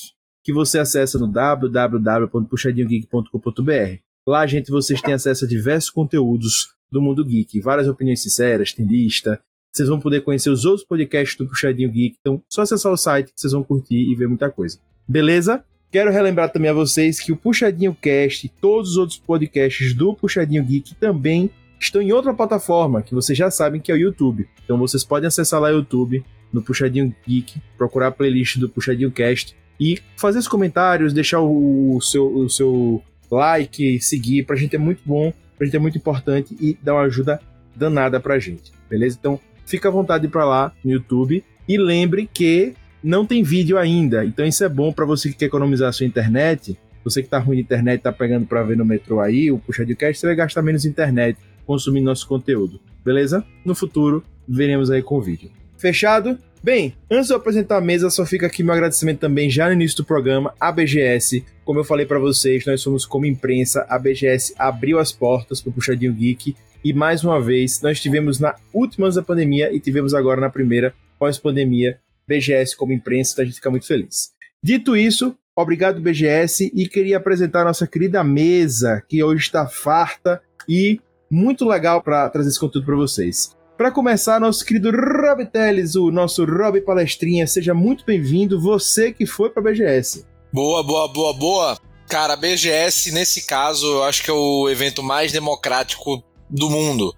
[0.43, 3.99] que você acessa no www.puxadinhogeek.com.br.
[4.27, 8.85] Lá, gente, vocês têm acesso a diversos conteúdos do mundo geek, várias opiniões sinceras, tem
[8.85, 9.39] lista.
[9.71, 12.17] Vocês vão poder conhecer os outros podcasts do Puxadinho Geek.
[12.19, 14.79] Então, só acessar o site que vocês vão curtir e ver muita coisa.
[15.07, 15.63] Beleza?
[15.91, 20.13] Quero relembrar também a vocês que o Puxadinho Cast e todos os outros podcasts do
[20.13, 24.47] Puxadinho Geek também estão em outra plataforma, que vocês já sabem que é o YouTube.
[24.63, 26.23] Então vocês podem acessar lá o YouTube,
[26.53, 31.99] no Puxadinho Geek, procurar a playlist do Puxadinho Cast e fazer os comentários, deixar o
[32.01, 33.01] seu, o seu
[33.31, 37.03] like, seguir, pra gente é muito bom, pra gente é muito importante e dá uma
[37.03, 37.41] ajuda
[37.75, 39.17] danada pra gente, beleza?
[39.19, 44.25] Então fica à vontade para lá no YouTube e lembre que não tem vídeo ainda,
[44.25, 46.77] então isso é bom para você que quer economizar a sua internet.
[47.03, 49.95] Você que tá ruim de internet, tá pegando para ver no metrô aí, o Puxadinho
[49.95, 53.45] Cast, você vai gastar menos internet consumir nosso conteúdo, beleza?
[53.63, 55.51] No futuro, veremos aí com o vídeo.
[55.77, 56.37] Fechado?
[56.61, 59.73] Bem, antes de eu apresentar a mesa, só fica aqui meu agradecimento também já no
[59.73, 61.45] início do programa à BGS.
[61.63, 65.69] Como eu falei para vocês, nós somos como imprensa, a BGS abriu as portas para
[65.69, 70.13] o Puxadinho Geek e mais uma vez nós tivemos na última da pandemia e tivemos
[70.13, 71.97] agora na primeira pós-pandemia
[72.29, 74.29] BGS como imprensa, então a gente fica muito feliz.
[74.63, 80.41] Dito isso, obrigado BGS e queria apresentar a nossa querida mesa que hoje está farta
[80.67, 83.57] e muito legal para trazer esse conteúdo para vocês.
[83.77, 89.25] Para começar, nosso querido Rob Teles, o nosso Rob Palestrinha, seja muito bem-vindo, você que
[89.25, 90.25] foi para BGS.
[90.51, 91.77] Boa, boa, boa, boa.
[92.07, 97.15] Cara, a BGS, nesse caso, eu acho que é o evento mais democrático do mundo.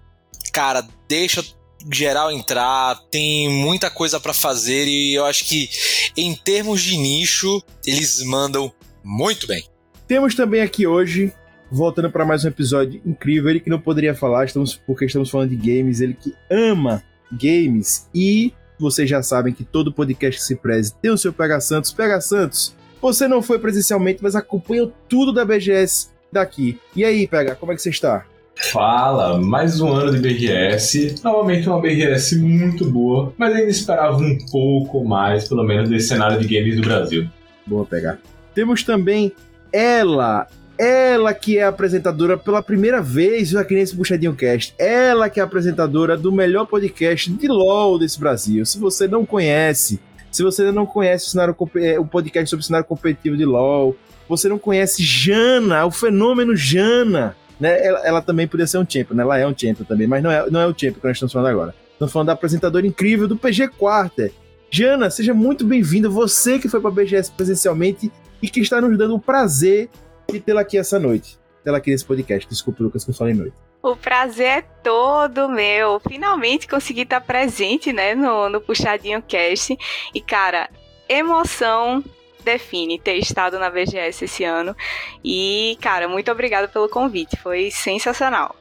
[0.52, 1.42] Cara, deixa
[1.90, 5.68] geral entrar, tem muita coisa para fazer e eu acho que
[6.16, 9.64] em termos de nicho, eles mandam muito bem.
[10.06, 11.32] Temos também aqui hoje
[11.70, 13.48] voltando para mais um episódio incrível.
[13.50, 17.02] Ele que não poderia falar, estamos, porque estamos falando de games, ele que ama
[17.32, 21.60] games e vocês já sabem que todo podcast que se preze tem o seu Pega
[21.60, 21.92] Santos.
[21.92, 26.78] Pega Santos, você não foi presencialmente, mas acompanhou tudo da BGS daqui.
[26.94, 28.26] E aí, Pega, como é que você está?
[28.56, 31.16] Fala, mais um ano de BGS.
[31.24, 36.38] Novamente uma BGS muito boa, mas ainda esperava um pouco mais, pelo menos, desse cenário
[36.38, 37.28] de games do Brasil.
[37.66, 38.18] Boa pegar.
[38.54, 39.32] Temos também
[39.72, 40.46] ela,
[40.78, 44.74] ela que é apresentadora pela primeira vez aqui nesse Puxadinho Cast.
[44.78, 48.64] Ela que é apresentadora do melhor podcast de LOL desse Brasil.
[48.66, 49.98] Se você não conhece,
[50.30, 53.96] se você não conhece o, cenário, é, o podcast sobre o cenário competitivo de LOL,
[54.28, 57.86] você não conhece Jana, o fenômeno Jana, né?
[57.86, 59.22] Ela, ela também podia ser um champion, né?
[59.22, 61.32] Ela é um champion também, mas não é, não é o champion que nós estamos
[61.32, 61.74] falando agora.
[61.92, 64.32] Estamos falando da apresentadora incrível do PG Quarter.
[64.68, 66.08] Jana, seja muito bem-vinda.
[66.08, 68.10] Você que foi para a BGS presencialmente
[68.42, 69.88] e que está nos dando o prazer
[70.28, 71.38] de tê-la aqui essa noite.
[71.62, 72.48] Tê-la aqui nesse podcast.
[72.48, 73.54] Desculpa, Lucas, que eu falei noite.
[73.80, 76.00] O prazer é todo meu.
[76.00, 79.78] Finalmente consegui estar presente, né, no, no Puxadinho Cast.
[80.12, 80.68] E, cara,
[81.08, 82.02] emoção
[82.42, 84.76] define ter estado na BGS esse ano.
[85.24, 87.36] E, cara, muito obrigada pelo convite.
[87.36, 88.54] Foi sensacional.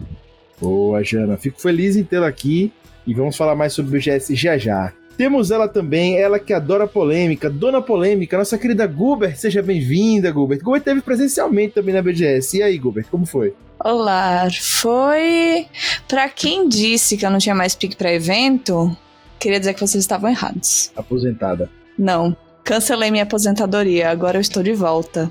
[0.59, 1.37] Boa, Jana.
[1.37, 2.71] Fico feliz em tê-la aqui.
[3.05, 4.93] E vamos falar mais sobre o BGS já já.
[5.17, 9.35] Temos ela também, ela que adora polêmica, dona polêmica, nossa querida Gubert.
[9.35, 10.61] Seja bem-vinda, Gubert.
[10.63, 12.57] Gubert teve presencialmente também na BGS.
[12.57, 13.53] E aí, Gubert, como foi?
[13.79, 15.67] Olá, foi.
[16.07, 18.95] Para quem disse que eu não tinha mais pique para evento,
[19.39, 20.91] queria dizer que vocês estavam errados.
[20.95, 21.69] Aposentada.
[21.97, 22.35] Não,
[22.75, 25.29] cancelei minha aposentadoria, agora eu estou de volta.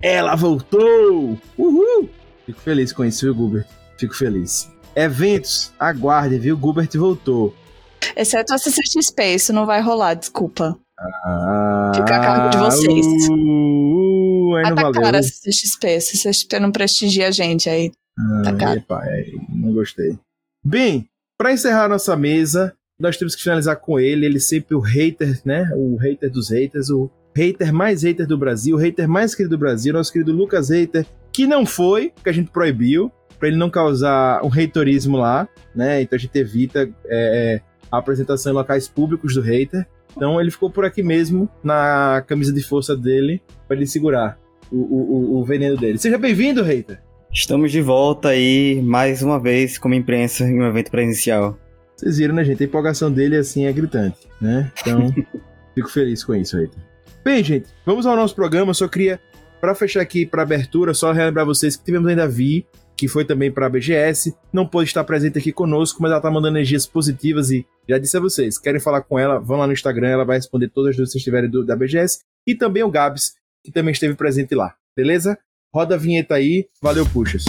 [0.00, 1.38] Ela voltou!
[1.58, 2.08] Uhul!
[2.46, 3.66] Fico feliz com isso, viu, Gubert?
[3.98, 4.70] Fico feliz.
[4.96, 6.56] Eventos, aguarde, viu?
[6.56, 7.54] Gubert voltou.
[8.16, 10.78] Exceto a CCXP, isso não vai rolar, desculpa.
[10.98, 13.06] Ah, Fica a cargo de vocês.
[13.28, 15.02] Uh, aí não tá valeu.
[15.02, 17.90] cara a CCXP, CCXP não prestigia a gente aí.
[18.44, 18.78] tá Ah, caro.
[18.78, 20.18] epa, é, não gostei.
[20.64, 21.06] Bem,
[21.36, 24.26] para encerrar nossa mesa, nós temos que finalizar com ele.
[24.26, 25.70] Ele sempre o hater, né?
[25.74, 29.58] O hater dos haters, o hater mais hater do Brasil, o hater mais querido do
[29.58, 33.70] Brasil, nosso querido Lucas Hater, que não foi, que a gente proibiu, para ele não
[33.70, 36.02] causar um haterismo lá, né?
[36.02, 37.60] Então a gente evita é,
[37.90, 39.86] a apresentação em locais públicos do hater.
[40.14, 44.36] Então ele ficou por aqui mesmo, na camisa de força dele, para ele segurar
[44.70, 45.98] o, o, o- o veneno dele.
[45.98, 47.00] Seja bem-vindo, hater!
[47.32, 51.56] Estamos de volta aí, mais uma vez, como imprensa, em um evento presencial.
[52.00, 52.62] Vocês viram, né, gente?
[52.62, 54.72] A empolgação dele, assim, é gritante, né?
[54.80, 55.12] Então,
[55.74, 56.78] fico feliz com isso, Hater.
[57.22, 58.70] Bem, gente, vamos ao nosso programa.
[58.70, 59.20] Eu só queria,
[59.60, 62.66] para fechar aqui para abertura, só relembrar vocês que tivemos ainda a Vi,
[62.96, 64.34] que foi também para a BGS.
[64.50, 68.16] Não pôde estar presente aqui conosco, mas ela tá mandando energias positivas e já disse
[68.16, 70.96] a vocês, querem falar com ela, vão lá no Instagram, ela vai responder todas as
[70.96, 72.20] dúvidas que vocês tiverem do- da BGS.
[72.46, 75.38] E também o Gabs, que também esteve presente lá, beleza?
[75.74, 77.44] Roda a vinheta aí, valeu, puxas.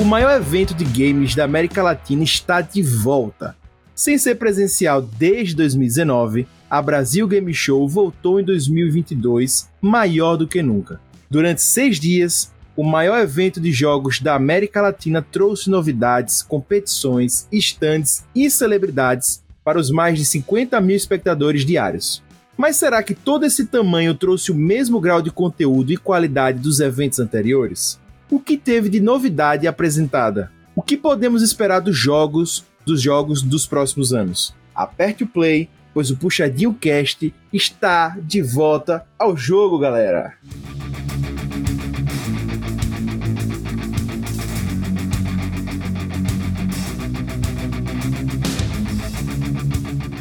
[0.00, 3.54] O maior evento de games da América Latina está de volta.
[3.94, 10.62] Sem ser presencial desde 2019, a Brasil Game Show voltou em 2022, maior do que
[10.62, 10.98] nunca.
[11.28, 18.24] Durante seis dias, o maior evento de jogos da América Latina trouxe novidades, competições, stands
[18.34, 22.22] e celebridades para os mais de 50 mil espectadores diários.
[22.56, 26.80] Mas será que todo esse tamanho trouxe o mesmo grau de conteúdo e qualidade dos
[26.80, 28.00] eventos anteriores?
[28.32, 30.52] O que teve de novidade apresentada?
[30.76, 34.54] O que podemos esperar dos jogos, dos jogos dos próximos anos?
[34.72, 40.34] Aperte o play, pois o Puxadinho Cast está de volta ao jogo, galera.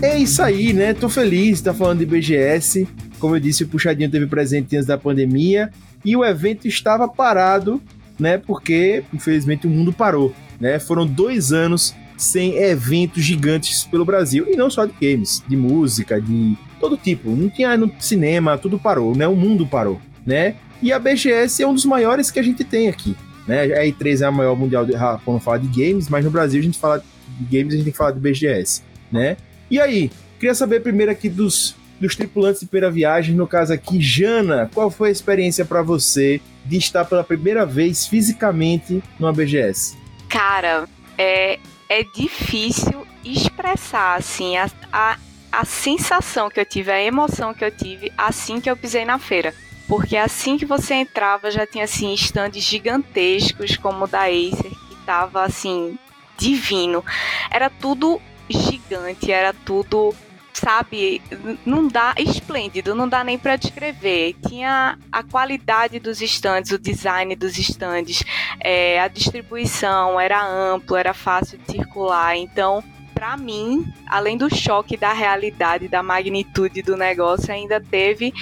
[0.02, 0.96] É isso aí, né?
[0.96, 2.88] Tô feliz, tá falando de BGS.
[3.20, 5.70] Como eu disse, o Puxadinho teve presente antes da pandemia
[6.04, 7.80] e o evento estava parado,
[8.20, 8.38] né?
[8.38, 10.80] Porque, infelizmente, o mundo parou, né?
[10.80, 14.46] Foram dois anos sem eventos gigantes pelo Brasil.
[14.48, 17.30] E não só de games, de música, de todo tipo.
[17.30, 19.28] Não tinha no cinema, tudo parou, né?
[19.28, 20.56] O mundo parou, né?
[20.82, 23.16] E a BGS é um dos maiores que a gente tem aqui,
[23.48, 23.64] né?
[23.64, 24.94] A E3 é a maior mundial de,
[25.26, 27.04] quando fala de games, mas no Brasil a gente fala
[27.40, 29.36] de games, a gente tem que falar de BGS, né?
[29.70, 30.10] E aí,
[30.40, 34.90] queria saber primeiro aqui dos, dos tripulantes de primeira viagem, no caso aqui, Jana, qual
[34.90, 39.98] foi a experiência para você de estar pela primeira vez fisicamente numa BGS?
[40.28, 40.88] Cara,
[41.18, 45.18] é, é difícil expressar, assim, a, a,
[45.52, 49.20] a sensação que eu tive, a emoção que eu tive assim que eu pisei na
[49.20, 49.54] feira.
[49.88, 54.96] Porque assim que você entrava, já tinha, assim, estandes gigantescos, como o da Acer, que
[55.04, 55.98] tava, assim,
[56.38, 57.04] divino.
[57.50, 60.14] Era tudo gigante, era tudo
[60.60, 61.22] sabe,
[61.66, 64.36] não dá esplêndido, não dá nem para descrever.
[64.48, 68.24] Tinha a qualidade dos estandes, o design dos estandes,
[68.60, 72.36] é, a distribuição era amplo, era fácil de circular.
[72.36, 78.34] Então, para mim, além do choque da realidade, da magnitude do negócio, ainda teve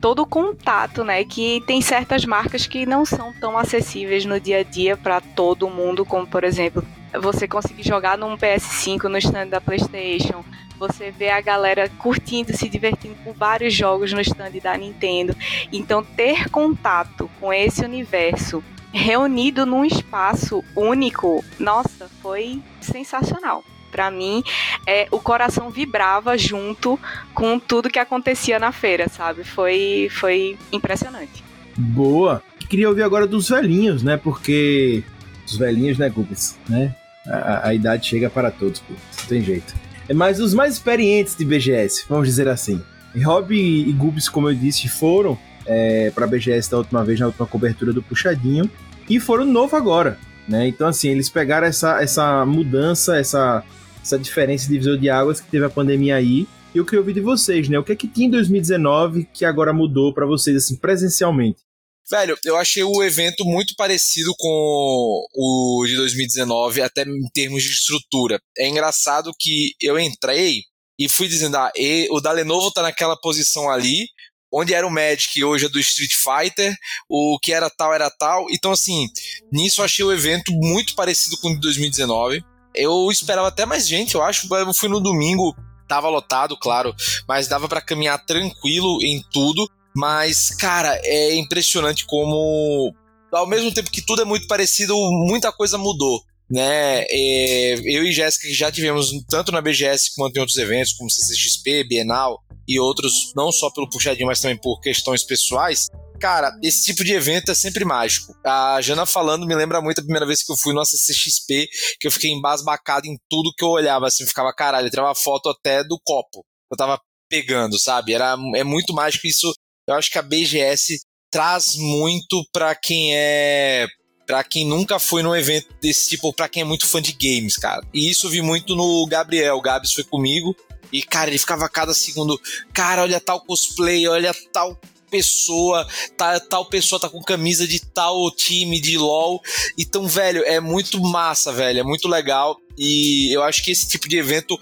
[0.00, 1.24] todo o contato, né?
[1.24, 5.68] Que tem certas marcas que não são tão acessíveis no dia a dia para todo
[5.68, 6.84] mundo, como por exemplo,
[7.20, 10.44] você conseguir jogar num PS5 no stand da PlayStation,
[10.78, 15.34] você vê a galera curtindo, se divertindo com vários jogos no stand da Nintendo.
[15.72, 23.64] Então, ter contato com esse universo reunido num espaço único, nossa, foi sensacional.
[23.90, 24.42] Para mim,
[24.86, 26.98] é, o coração vibrava junto
[27.32, 29.44] com tudo que acontecia na feira, sabe?
[29.44, 31.42] Foi, foi impressionante.
[31.76, 32.42] Boa.
[32.68, 34.16] Queria ouvir agora dos velhinhos, né?
[34.16, 35.02] Porque
[35.46, 36.94] os velhinhos, né, Gubis, né?
[37.28, 38.92] A, a, idade chega para todos, pô.
[38.92, 39.74] Não tem jeito.
[40.08, 42.80] É Mas os mais experientes de BGS, vamos dizer assim.
[43.24, 47.46] Rob e Gubis, como eu disse, foram é, para BGS da última vez, na última
[47.46, 48.70] cobertura do Puxadinho,
[49.08, 50.18] e foram novo agora.
[50.48, 50.68] Né?
[50.68, 53.64] Então, assim, eles pegaram essa, essa mudança, essa,
[54.02, 56.46] essa diferença de divisor de águas que teve a pandemia aí.
[56.74, 57.78] E eu queria ouvir de vocês, né?
[57.78, 61.65] O que é que tinha em 2019 que agora mudou para vocês, assim, presencialmente?
[62.08, 67.70] Velho, eu achei o evento muito parecido com o de 2019, até em termos de
[67.70, 68.40] estrutura.
[68.56, 70.62] É engraçado que eu entrei
[70.98, 74.06] e fui dizendo, ah, e, o da Lenovo tá naquela posição ali,
[74.52, 76.74] onde era o Magic hoje é do Street Fighter,
[77.08, 78.46] o que era tal era tal.
[78.50, 79.08] Então, assim,
[79.52, 82.42] nisso eu achei o evento muito parecido com o de 2019.
[82.74, 84.52] Eu esperava até mais gente, eu acho.
[84.54, 85.54] Eu fui no domingo,
[85.88, 86.94] tava lotado, claro,
[87.26, 89.68] mas dava para caminhar tranquilo em tudo.
[89.96, 92.94] Mas, cara, é impressionante como,
[93.32, 94.94] ao mesmo tempo que tudo é muito parecido,
[95.26, 96.20] muita coisa mudou.
[96.48, 101.10] Né, é, eu e Jéssica já tivemos tanto na BGS quanto em outros eventos, como
[101.10, 102.38] CCXP, Bienal
[102.68, 105.88] e outros, não só pelo puxadinho, mas também por questões pessoais.
[106.20, 108.32] Cara, esse tipo de evento é sempre mágico.
[108.44, 112.06] A Jana falando me lembra muito a primeira vez que eu fui no CCXP, que
[112.06, 115.82] eu fiquei embasbacado em tudo que eu olhava, assim, ficava caralho, eu tirava foto até
[115.82, 116.44] do copo.
[116.70, 118.12] Eu tava pegando, sabe?
[118.14, 119.52] Era, é muito mágico isso
[119.86, 121.00] eu acho que a BGS
[121.30, 123.86] traz muito para quem é
[124.26, 127.56] para quem nunca foi num evento desse tipo, para quem é muito fã de games,
[127.56, 127.86] cara.
[127.94, 129.56] E isso eu vi muito no Gabriel.
[129.56, 130.54] O Gabs foi comigo
[130.92, 132.40] e, cara, ele ficava a cada segundo,
[132.72, 134.76] cara, olha tal cosplay, olha tal
[135.08, 139.40] pessoa, tá, tal pessoa tá com camisa de tal time de LoL.
[139.78, 142.58] Então, velho, é muito massa, velho, é muito legal.
[142.76, 144.58] E eu acho que esse tipo de evento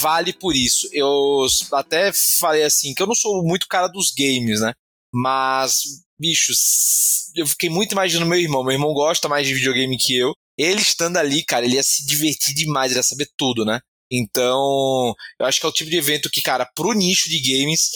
[0.00, 0.88] vale por isso.
[0.92, 4.72] Eu até falei assim, que eu não sou muito cara dos games, né?
[5.12, 5.82] Mas,
[6.18, 8.64] bichos, eu fiquei muito imaginando meu irmão.
[8.64, 10.32] Meu irmão gosta mais de videogame que eu.
[10.56, 13.80] Ele estando ali, cara, ele ia se divertir demais, ele ia saber tudo, né?
[14.10, 17.90] Então, eu acho que é o tipo de evento que, cara, pro nicho de games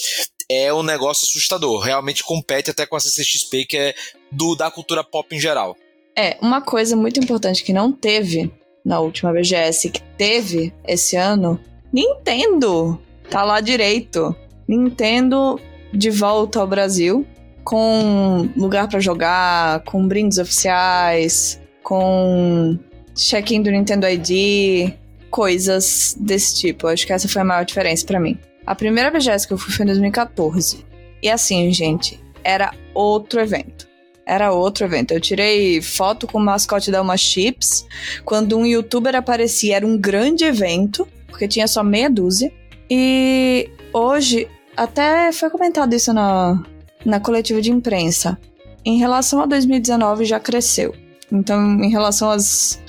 [0.49, 1.79] é um negócio assustador.
[1.81, 3.95] Realmente compete até com a CCXP, que é
[4.31, 5.77] do da cultura pop em geral.
[6.17, 8.51] É, uma coisa muito importante que não teve
[8.83, 14.35] na última BGS, que teve esse ano, Nintendo tá lá direito.
[14.67, 15.59] Nintendo
[15.91, 17.25] de volta ao Brasil
[17.63, 22.79] com lugar para jogar, com brindes oficiais, com
[23.15, 24.93] check-in do Nintendo ID,
[25.29, 26.87] coisas desse tipo.
[26.87, 28.37] Acho que essa foi a maior diferença para mim.
[28.65, 30.85] A primeira BGS que eu fui foi em 2014.
[31.21, 33.87] E assim, gente, era outro evento.
[34.25, 35.11] Era outro evento.
[35.11, 37.85] Eu tirei foto com o mascote da Uma Chips.
[38.23, 42.51] Quando um youtuber aparecia, era um grande evento porque tinha só meia dúzia.
[42.89, 46.63] E hoje, até foi comentado isso na,
[47.05, 48.37] na coletiva de imprensa.
[48.85, 50.93] Em relação a 2019, já cresceu.
[51.31, 52.81] Então, em relação às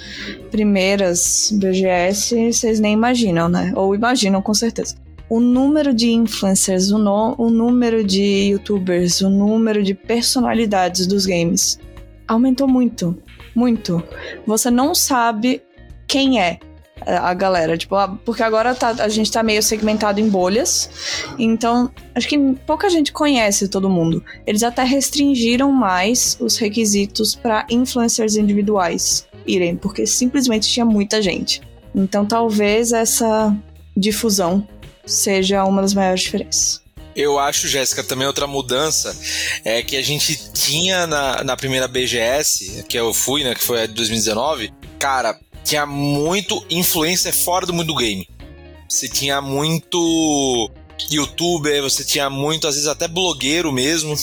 [0.51, 3.73] primeiras BGS, vocês nem imaginam, né?
[3.77, 4.97] Ou imaginam com certeza.
[5.29, 11.27] O número de influencers, o, no, o número de youtubers, o número de personalidades dos
[11.27, 11.79] games
[12.27, 13.17] aumentou muito.
[13.55, 14.03] Muito.
[14.47, 15.63] Você não sabe
[16.07, 16.59] quem é
[17.07, 17.77] a galera.
[17.77, 20.91] Tipo, porque agora tá, a gente tá meio segmentado em bolhas.
[21.39, 24.23] Então, acho que pouca gente conhece todo mundo.
[24.47, 31.61] Eles até restringiram mais os requisitos para influencers individuais irem, porque simplesmente tinha muita gente.
[31.95, 33.55] Então, talvez essa
[33.97, 34.67] difusão
[35.05, 36.81] seja uma das maiores diferenças.
[37.15, 39.17] Eu acho, Jéssica, também outra mudança
[39.65, 43.83] é que a gente tinha na, na primeira BGS, que eu fui, né, que foi
[43.83, 48.29] a de 2019, cara, tinha muito influencer fora do mundo do game.
[48.89, 50.71] Você tinha muito
[51.11, 54.15] youtuber, você tinha muito, às vezes até blogueiro mesmo,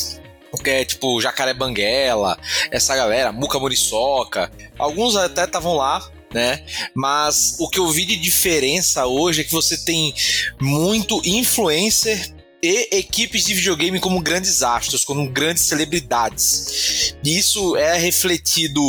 [0.63, 2.37] que é tipo Jacaré Banguela,
[2.71, 4.51] essa galera, Muca Muriçoca.
[4.77, 6.65] Alguns até estavam lá, né?
[6.95, 10.13] Mas o que eu vi de diferença hoje é que você tem
[10.59, 17.15] muito influencer e equipes de videogame como grandes astros, como grandes celebridades.
[17.23, 18.81] E isso é refletido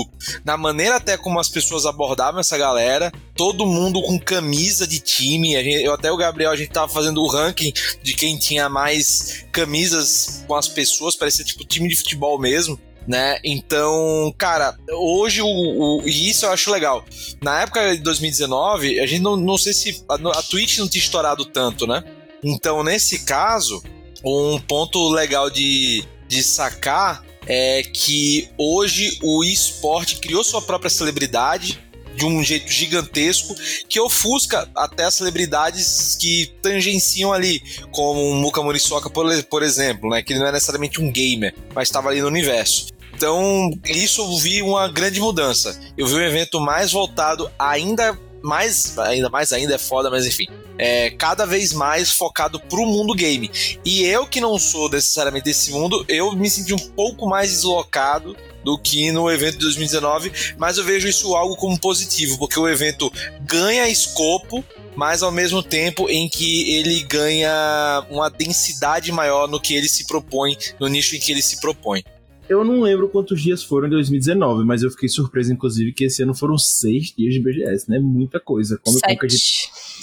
[0.45, 3.13] na maneira até como as pessoas abordavam essa galera.
[3.35, 5.53] Todo mundo com camisa de time.
[5.63, 7.73] Gente, eu até o Gabriel, a gente tava fazendo o ranking
[8.03, 13.39] de quem tinha mais camisas com as pessoas, parecia tipo time de futebol mesmo né?
[13.43, 17.03] Então, cara, hoje o, o, E isso eu acho legal.
[17.43, 20.05] Na época de 2019, a gente não, não sei se.
[20.07, 22.05] A, a Twitch não tinha estourado tanto, né?
[22.43, 23.83] Então, nesse caso,
[24.25, 31.81] um ponto legal de, de sacar é que hoje o esporte criou sua própria celebridade
[32.15, 33.55] de um jeito gigantesco
[33.89, 40.21] que ofusca até as celebridades que tangenciam ali, como o Muka Morisoka, por, exemplo, né,
[40.21, 42.89] que não é necessariamente um gamer, mas estava ali no universo.
[43.15, 45.81] Então, isso eu vi uma grande mudança.
[45.97, 50.47] Eu vi um evento mais voltado ainda mais, ainda mais ainda é foda, mas enfim,
[50.79, 53.51] é cada vez mais focado pro mundo game.
[53.85, 58.37] E eu que não sou necessariamente desse mundo, eu me senti um pouco mais deslocado
[58.65, 62.69] do que no evento de 2019, mas eu vejo isso algo como positivo, porque o
[62.69, 63.11] evento
[63.43, 64.65] ganha escopo,
[64.95, 70.07] mas ao mesmo tempo em que ele ganha uma densidade maior no que ele se
[70.07, 72.05] propõe, no nicho em que ele se propõe.
[72.49, 76.23] Eu não lembro quantos dias foram em 2019, mas eu fiquei surpreso, inclusive, que esse
[76.23, 77.99] ano foram seis dias de BGS, né?
[77.99, 78.79] Muita coisa.
[78.83, 79.27] Como sete.
[79.27, 79.39] De...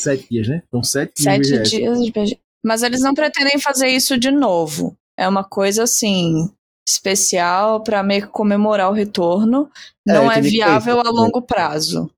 [0.02, 0.62] Sete dias, né?
[0.70, 1.78] São sete, sete dias de BGS.
[1.78, 2.40] dias de BGS.
[2.64, 4.96] Mas eles não pretendem fazer isso de novo.
[5.18, 6.50] É uma coisa assim
[6.88, 9.70] especial para meio que comemorar o retorno.
[10.08, 12.10] É, não é viável a longo prazo.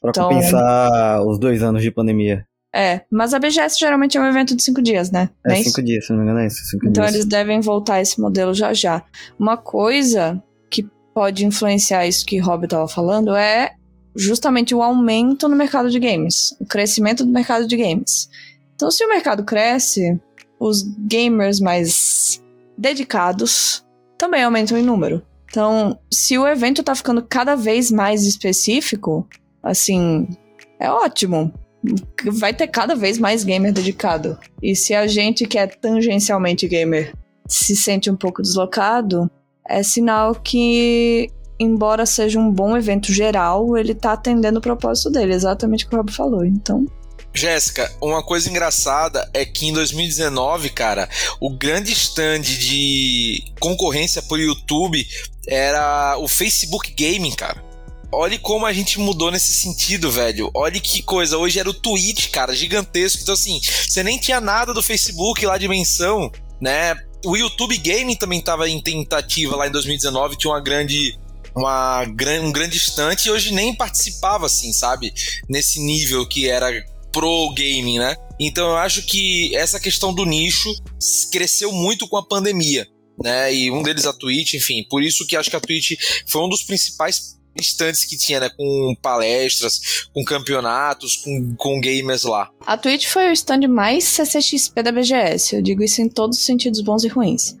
[0.00, 0.28] Para então...
[0.28, 2.46] compensar os dois anos de pandemia.
[2.74, 5.30] É, mas a BGS geralmente é um evento de cinco dias, né?
[5.46, 6.64] É, é cinco dias, se não me engano é isso.
[6.64, 7.14] Cinco então dias.
[7.14, 9.04] eles devem voltar esse modelo já já.
[9.38, 13.74] Uma coisa que pode influenciar isso que o Rob estava falando é
[14.16, 18.28] justamente o aumento no mercado de games, o crescimento do mercado de games.
[18.74, 20.20] Então, se o mercado cresce,
[20.58, 22.42] os gamers mais
[22.76, 23.84] dedicados
[24.18, 25.24] também aumentam em número.
[25.48, 29.28] Então, se o evento tá ficando cada vez mais específico,
[29.62, 30.26] assim,
[30.80, 31.52] é ótimo
[32.32, 34.38] vai ter cada vez mais gamer dedicado.
[34.62, 37.12] E se a gente que é tangencialmente gamer
[37.48, 39.30] se sente um pouco deslocado,
[39.68, 45.34] é sinal que, embora seja um bom evento geral, ele tá atendendo o propósito dele,
[45.34, 46.44] exatamente o que o Rob falou.
[46.44, 46.86] Então,
[47.34, 51.08] Jéssica, uma coisa engraçada é que em 2019, cara,
[51.40, 55.04] o grande stand de concorrência por YouTube
[55.48, 57.73] era o Facebook Gaming, cara.
[58.16, 60.50] Olhe como a gente mudou nesse sentido, velho.
[60.54, 61.36] Olhe que coisa.
[61.36, 63.22] Hoje era o Twitch, cara, gigantesco.
[63.22, 66.96] Então, assim, você nem tinha nada do Facebook lá de menção, né?
[67.24, 71.18] O YouTube Gaming também estava em tentativa lá em 2019, tinha uma grande
[71.56, 72.02] uma,
[72.42, 75.12] um grande estante e hoje nem participava assim, sabe?
[75.48, 76.70] Nesse nível que era
[77.12, 78.16] pro gaming, né?
[78.38, 80.68] Então eu acho que essa questão do nicho
[81.30, 82.86] cresceu muito com a pandemia,
[83.22, 83.54] né?
[83.54, 85.92] E um deles a Twitch, enfim, por isso que acho que a Twitch
[86.26, 88.48] foi um dos principais estantes que tinha, né?
[88.48, 92.50] Com palestras, com campeonatos, com, com gamers lá.
[92.60, 95.56] A Twitch foi o stand mais CCXP da BGS.
[95.56, 97.56] Eu digo isso em todos os sentidos bons e ruins.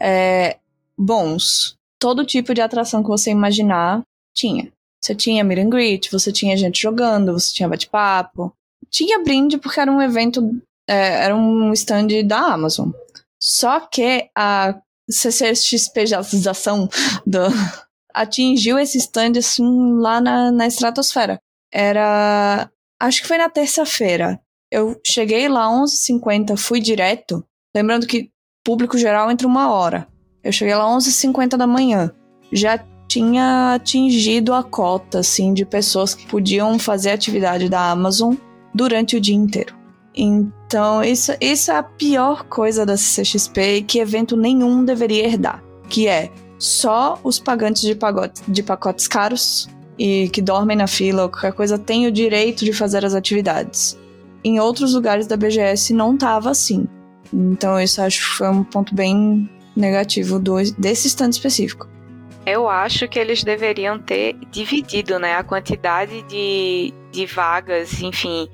[0.00, 0.58] É,
[0.96, 1.76] bons.
[1.98, 4.02] Todo tipo de atração que você imaginar
[4.34, 4.72] tinha.
[5.00, 8.52] Você tinha meet and greet, você tinha gente jogando, você tinha bate-papo.
[8.88, 10.40] Tinha brinde porque era um evento,
[10.88, 12.90] é, era um stand da Amazon.
[13.40, 16.88] Só que a CCXPização
[17.26, 17.40] do,
[18.14, 19.64] atingiu esse stand assim
[19.98, 21.40] lá na, na estratosfera.
[21.72, 22.70] Era.
[23.00, 24.40] Acho que foi na terça-feira.
[24.70, 27.44] Eu cheguei lá 11h50, fui direto.
[27.74, 28.30] Lembrando que
[28.64, 30.06] público geral entre uma hora.
[30.42, 32.10] Eu cheguei lá 11h50 da manhã.
[32.52, 38.34] Já tinha atingido a cota, assim, de pessoas que podiam fazer atividade da Amazon
[38.74, 39.76] durante o dia inteiro.
[40.14, 45.62] Então, isso, isso é a pior coisa da CCXP que evento nenhum deveria herdar.
[45.88, 46.30] Que é,
[46.62, 51.52] só os pagantes de, pagote, de pacotes caros e que dormem na fila ou qualquer
[51.52, 53.98] coisa têm o direito de fazer as atividades.
[54.44, 56.86] Em outros lugares da BGS não estava assim.
[57.32, 61.88] Então isso acho que foi um ponto bem negativo do, desse stand específico.
[62.46, 68.48] Eu acho que eles deveriam ter dividido né, a quantidade de, de vagas, enfim,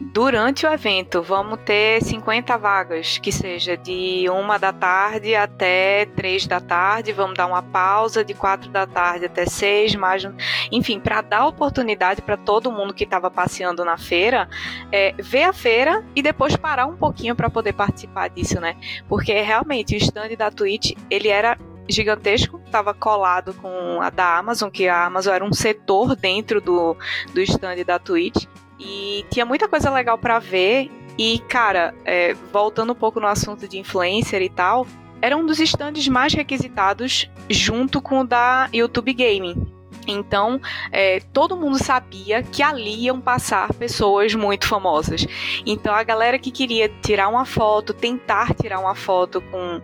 [0.00, 6.46] Durante o evento, vamos ter 50 vagas, que seja de uma da tarde até três
[6.46, 7.12] da tarde.
[7.12, 10.26] Vamos dar uma pausa de quatro da tarde até seis, mais,
[10.72, 14.48] enfim, para dar oportunidade para todo mundo que estava passeando na feira
[14.90, 18.76] é, ver a feira e depois parar um pouquinho para poder participar disso, né?
[19.06, 21.58] Porque realmente o stand da Twitch ele era
[21.90, 26.96] gigantesco, estava colado com a da Amazon, que a Amazon era um setor dentro do,
[27.32, 28.46] do stand da Twitch.
[28.78, 30.90] E tinha muita coisa legal para ver.
[31.18, 34.86] E, cara, é, voltando um pouco no assunto de influencer e tal,
[35.20, 39.79] era um dos stands mais requisitados junto com o da YouTube Gaming.
[40.06, 40.60] Então,
[40.90, 45.26] é, todo mundo sabia que ali iam passar pessoas muito famosas.
[45.66, 49.80] Então, a galera que queria tirar uma foto, tentar tirar uma foto com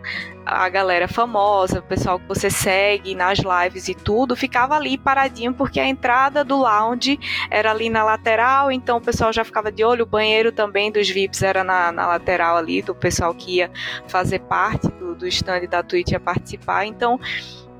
[0.46, 5.52] a galera famosa, o pessoal que você segue nas lives e tudo, ficava ali paradinho
[5.52, 7.18] porque a entrada do lounge
[7.50, 10.04] era ali na lateral, então o pessoal já ficava de olho.
[10.04, 13.70] O banheiro também dos VIPs era na, na lateral ali, do pessoal que ia
[14.06, 16.86] fazer parte do, do stand da Twitch a participar.
[16.86, 17.18] Então,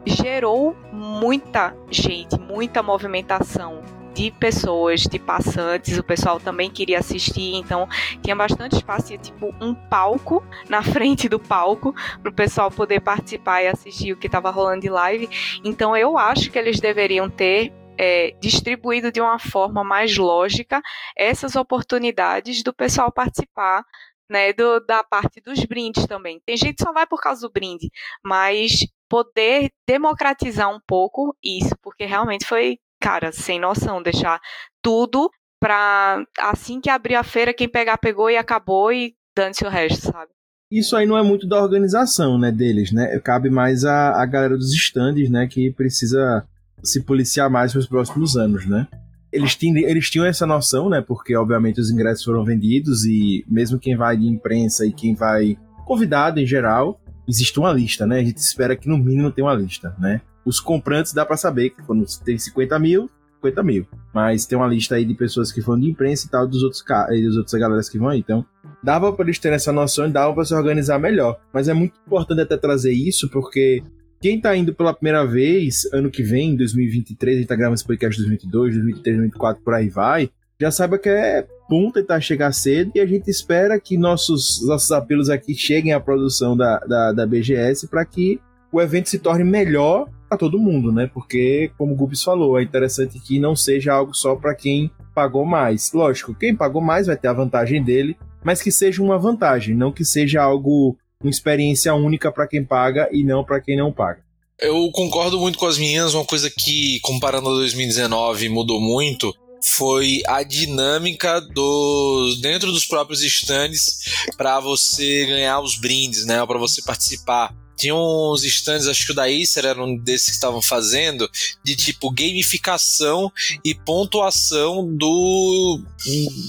[0.07, 3.83] gerou muita gente, muita movimentação
[4.17, 7.87] de pessoas, de passantes, o pessoal também queria assistir, então
[8.23, 13.01] tinha bastante espaço, tinha tipo um palco na frente do palco para o pessoal poder
[13.01, 15.29] participar e assistir o que estava rolando de live.
[15.63, 20.81] Então eu acho que eles deveriam ter é, distribuído de uma forma mais lógica
[21.15, 23.85] essas oportunidades do pessoal participar
[24.31, 26.41] né, do, da parte dos brindes também.
[26.45, 27.91] Tem gente que só vai por causa do brinde,
[28.25, 34.41] mas poder democratizar um pouco isso, porque realmente foi, cara, sem noção, deixar
[34.83, 39.71] tudo pra assim que abrir a feira, quem pegar, pegou e acabou e dane-se o
[39.71, 40.31] resto, sabe?
[40.71, 43.19] Isso aí não é muito da organização, né, deles, né?
[43.21, 46.47] Cabe mais a, a galera dos estandes, né, que precisa
[46.83, 48.89] se policiar mais para os próximos anos, né?
[49.33, 51.01] Eles, tinham, eles tinham essa noção, né?
[51.01, 55.59] Porque, obviamente, os ingressos foram vendidos e mesmo quem vai de imprensa e quem vai
[55.85, 58.21] convidado em geral, existe uma lista, né?
[58.21, 60.21] A gente espera que no mínimo tenha uma lista, né?
[60.45, 63.87] Os comprantes dá para saber que quando tem 50 mil, 50 mil.
[64.15, 66.85] Mas tem uma lista aí de pessoas que foram de imprensa e tal, dos outros
[67.11, 68.21] e dos outros galeras que vão aí.
[68.21, 68.45] Então,
[68.83, 71.39] dava para eles terem essa noção e dava para se organizar melhor.
[71.53, 73.83] Mas é muito importante até trazer isso, porque
[74.21, 77.87] quem tá indo pela primeira vez, ano que vem, 2023, a gente tá gravando esse
[77.87, 82.93] podcast 2022, 2023, 2024, por aí vai, já saiba que é bom tentar chegar cedo
[82.95, 87.27] e a gente espera que nossos, nossos apelos aqui cheguem à produção da, da, da
[87.27, 88.41] BGS para que
[88.73, 91.09] o evento se torne melhor para todo mundo, né?
[91.13, 95.45] Porque, como o Gubis falou, é interessante que não seja algo só para quem pagou
[95.45, 95.93] mais.
[95.93, 99.93] Lógico, quem pagou mais vai ter a vantagem dele, mas que seja uma vantagem, não
[99.93, 104.25] que seja algo, uma experiência única para quem paga e não para quem não paga.
[104.59, 110.23] Eu concordo muito com as meninas, uma coisa que, comparando a 2019, mudou muito foi
[110.27, 113.99] a dinâmica do dentro dos próprios stands
[114.37, 117.55] para você ganhar os brindes, né, para você participar.
[117.77, 121.29] Tinha uns stands, acho que o da Acer era um desses que estavam fazendo,
[121.63, 123.31] de tipo gamificação
[123.65, 125.83] e pontuação do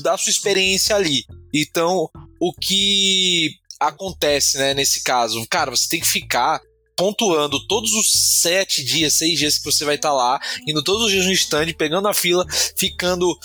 [0.04, 1.26] da sua experiência ali.
[1.54, 3.50] Então, o que
[3.80, 5.46] acontece, né, nesse caso?
[5.50, 6.62] Cara, você tem que ficar
[6.96, 8.12] pontuando todos os
[8.42, 11.32] sete dias, seis dias que você vai estar tá lá, indo todos os dias no
[11.32, 12.44] stand, pegando a fila,
[12.76, 13.38] ficando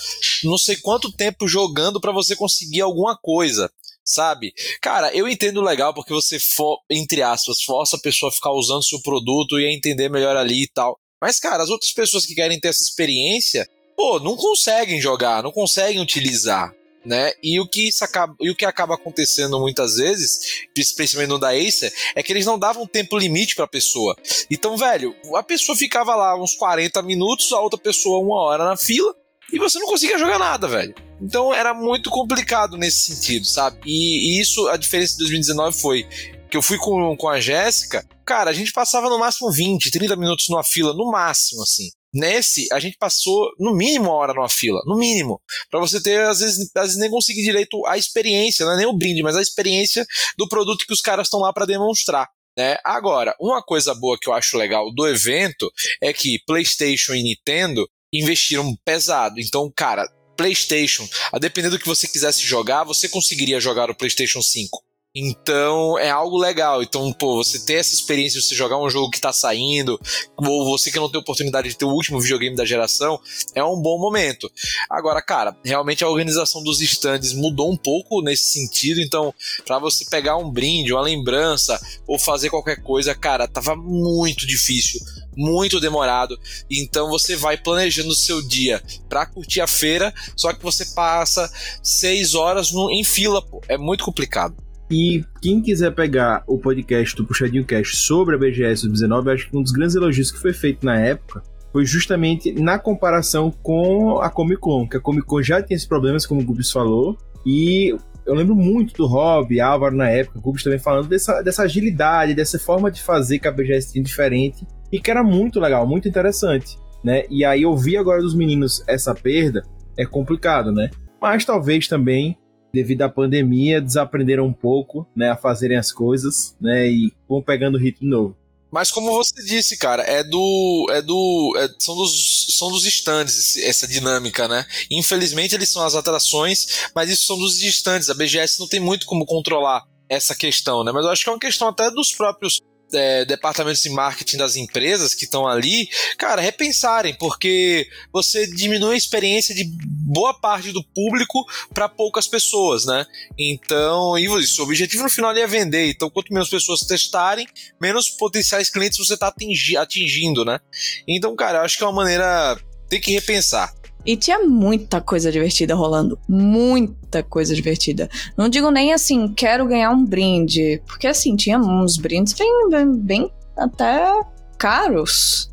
[0.42, 3.70] não sei quanto tempo jogando para você conseguir alguma coisa.
[4.04, 4.52] Sabe?
[4.80, 8.84] Cara, eu entendo legal porque você, for, entre aspas, força a pessoa a ficar usando
[8.84, 10.98] seu produto e a entender melhor ali e tal.
[11.20, 13.64] Mas, cara, as outras pessoas que querem ter essa experiência,
[13.96, 16.72] pô, não conseguem jogar, não conseguem utilizar
[17.04, 17.32] né?
[17.42, 21.50] E o que isso acaba, e o que acaba acontecendo muitas vezes, especialmente no da
[21.50, 24.16] Acer, é que eles não davam tempo limite para a pessoa.
[24.50, 28.76] Então, velho, a pessoa ficava lá uns 40 minutos, a outra pessoa uma hora na
[28.76, 29.14] fila,
[29.52, 30.94] e você não conseguia jogar nada, velho.
[31.20, 33.78] Então era muito complicado nesse sentido, sabe?
[33.86, 36.08] E, e isso, a diferença de 2019 foi
[36.50, 40.16] que eu fui com, com a Jéssica, cara, a gente passava no máximo 20, 30
[40.16, 41.88] minutos numa fila, no máximo, assim.
[42.14, 45.40] Nesse, a gente passou no mínimo uma hora numa fila, no mínimo.
[45.70, 48.86] para você ter, às vezes, às vezes nem conseguir direito a experiência, não é nem
[48.86, 50.04] o brinde, mas a experiência
[50.36, 52.28] do produto que os caras estão lá para demonstrar.
[52.56, 52.76] Né?
[52.84, 55.72] Agora, uma coisa boa que eu acho legal do evento
[56.02, 59.40] é que PlayStation e Nintendo investiram pesado.
[59.40, 64.42] Então, cara, PlayStation, a depender do que você quisesse jogar, você conseguiria jogar o PlayStation
[64.42, 64.82] 5
[65.14, 66.82] então é algo legal.
[66.82, 70.00] Então, pô, você ter essa experiência de você jogar um jogo que tá saindo,
[70.36, 73.20] ou você que não tem oportunidade de ter o último videogame da geração,
[73.54, 74.50] é um bom momento.
[74.88, 79.00] Agora, cara, realmente a organização dos stands mudou um pouco nesse sentido.
[79.00, 79.34] Então,
[79.66, 85.00] para você pegar um brinde, uma lembrança, ou fazer qualquer coisa, cara, tava muito difícil.
[85.34, 86.38] Muito demorado,
[86.70, 91.50] então você vai planejando o seu dia para curtir a feira, só que você passa
[91.82, 93.62] seis horas no, em fila, pô.
[93.66, 94.61] é muito complicado.
[94.94, 99.56] E quem quiser pegar o podcast do Puxadinho Cast sobre a BGS 2019, acho que
[99.56, 104.28] um dos grandes elogios que foi feito na época foi justamente na comparação com a
[104.28, 107.96] Comic Con, que a Comic Con já tinha esses problemas, como o Gubis falou, e
[108.26, 112.34] eu lembro muito do Rob, Álvaro na época, o Gubs também falando dessa, dessa agilidade,
[112.34, 116.06] dessa forma de fazer que a BGS tinha diferente e que era muito legal, muito
[116.06, 117.24] interessante, né?
[117.30, 119.62] E aí ouvir agora dos meninos essa perda
[119.96, 120.90] é complicado, né?
[121.18, 122.36] Mas talvez também
[122.72, 127.76] devido à pandemia desaprenderam um pouco, né, a fazerem as coisas, né, e vão pegando
[127.76, 128.36] o ritmo novo.
[128.72, 130.86] Mas como você disse, cara, é do.
[130.90, 131.54] É do.
[131.58, 134.64] É, são, dos, são dos stands essa dinâmica, né?
[134.90, 138.08] Infelizmente eles são as atrações, mas isso são dos stands.
[138.08, 140.90] A BGS não tem muito como controlar essa questão, né?
[140.90, 144.56] Mas eu acho que é uma questão até dos próprios é, departamentos de marketing das
[144.56, 149.64] empresas que estão ali, cara, repensarem, porque você diminui a experiência de
[150.12, 153.06] boa parte do público para poucas pessoas, né?
[153.38, 155.90] Então, e o objetivo no final é vender.
[155.90, 157.46] Então, quanto menos pessoas testarem,
[157.80, 159.32] menos potenciais clientes você está
[159.78, 160.60] atingindo, né?
[161.08, 162.58] Então, cara, acho que é uma maneira.
[162.88, 163.72] Tem que repensar.
[164.04, 166.18] E tinha muita coisa divertida rolando.
[166.28, 168.08] Muita coisa divertida.
[168.36, 170.82] Não digo nem assim, quero ganhar um brinde.
[170.86, 174.10] Porque assim, tinha uns brindes bem, bem, bem até
[174.58, 175.50] caros.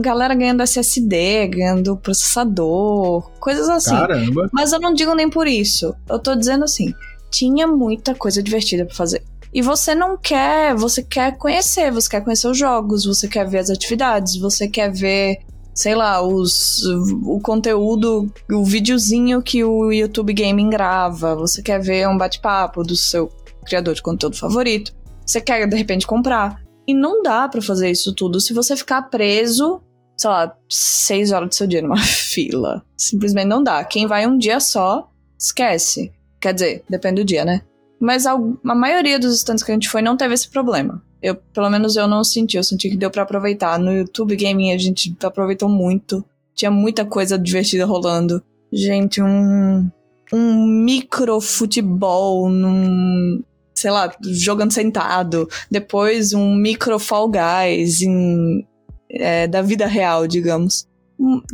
[0.00, 3.96] Galera ganhando SSD, ganhando processador, coisas assim.
[3.96, 4.48] Caramba.
[4.52, 5.94] Mas eu não digo nem por isso.
[6.08, 6.92] Eu tô dizendo assim,
[7.30, 9.22] tinha muita coisa divertida pra fazer.
[9.52, 13.58] E você não quer, você quer conhecer, você quer conhecer os jogos, você quer ver
[13.58, 15.38] as atividades, você quer ver
[15.74, 16.82] sei lá, os,
[17.24, 22.96] o conteúdo, o videozinho que o YouTube Gaming grava, você quer ver um bate-papo do
[22.96, 23.30] seu
[23.64, 24.92] criador de conteúdo favorito,
[25.24, 26.60] você quer de repente comprar.
[26.86, 29.80] E não dá para fazer isso tudo se você ficar preso,
[30.16, 32.84] sei lá, seis horas do seu dia numa fila.
[32.96, 33.84] Simplesmente não dá.
[33.84, 36.12] Quem vai um dia só, esquece.
[36.40, 37.62] Quer dizer, depende do dia, né?
[38.00, 41.02] Mas a, a maioria dos estantes que a gente foi não teve esse problema.
[41.22, 43.78] Eu, pelo menos eu não senti, eu senti que deu para aproveitar.
[43.78, 46.24] No YouTube Gaming a gente aproveitou muito.
[46.54, 48.42] Tinha muita coisa divertida rolando.
[48.72, 49.90] Gente, um
[50.32, 53.42] um micro futebol num,
[53.74, 55.48] sei lá, jogando sentado.
[55.70, 58.66] Depois um micro Fall Guys em,
[59.10, 60.86] é, da vida real, digamos.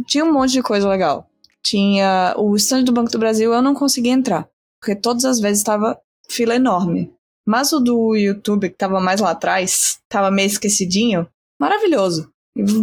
[0.07, 1.29] Tinha um monte de coisa legal.
[1.63, 4.49] Tinha o stand do Banco do Brasil, eu não conseguia entrar.
[4.81, 5.99] Porque todas as vezes estava
[6.29, 7.13] fila enorme.
[7.47, 11.29] Mas o do YouTube, que tava mais lá atrás, tava meio esquecidinho,
[11.61, 12.31] maravilhoso.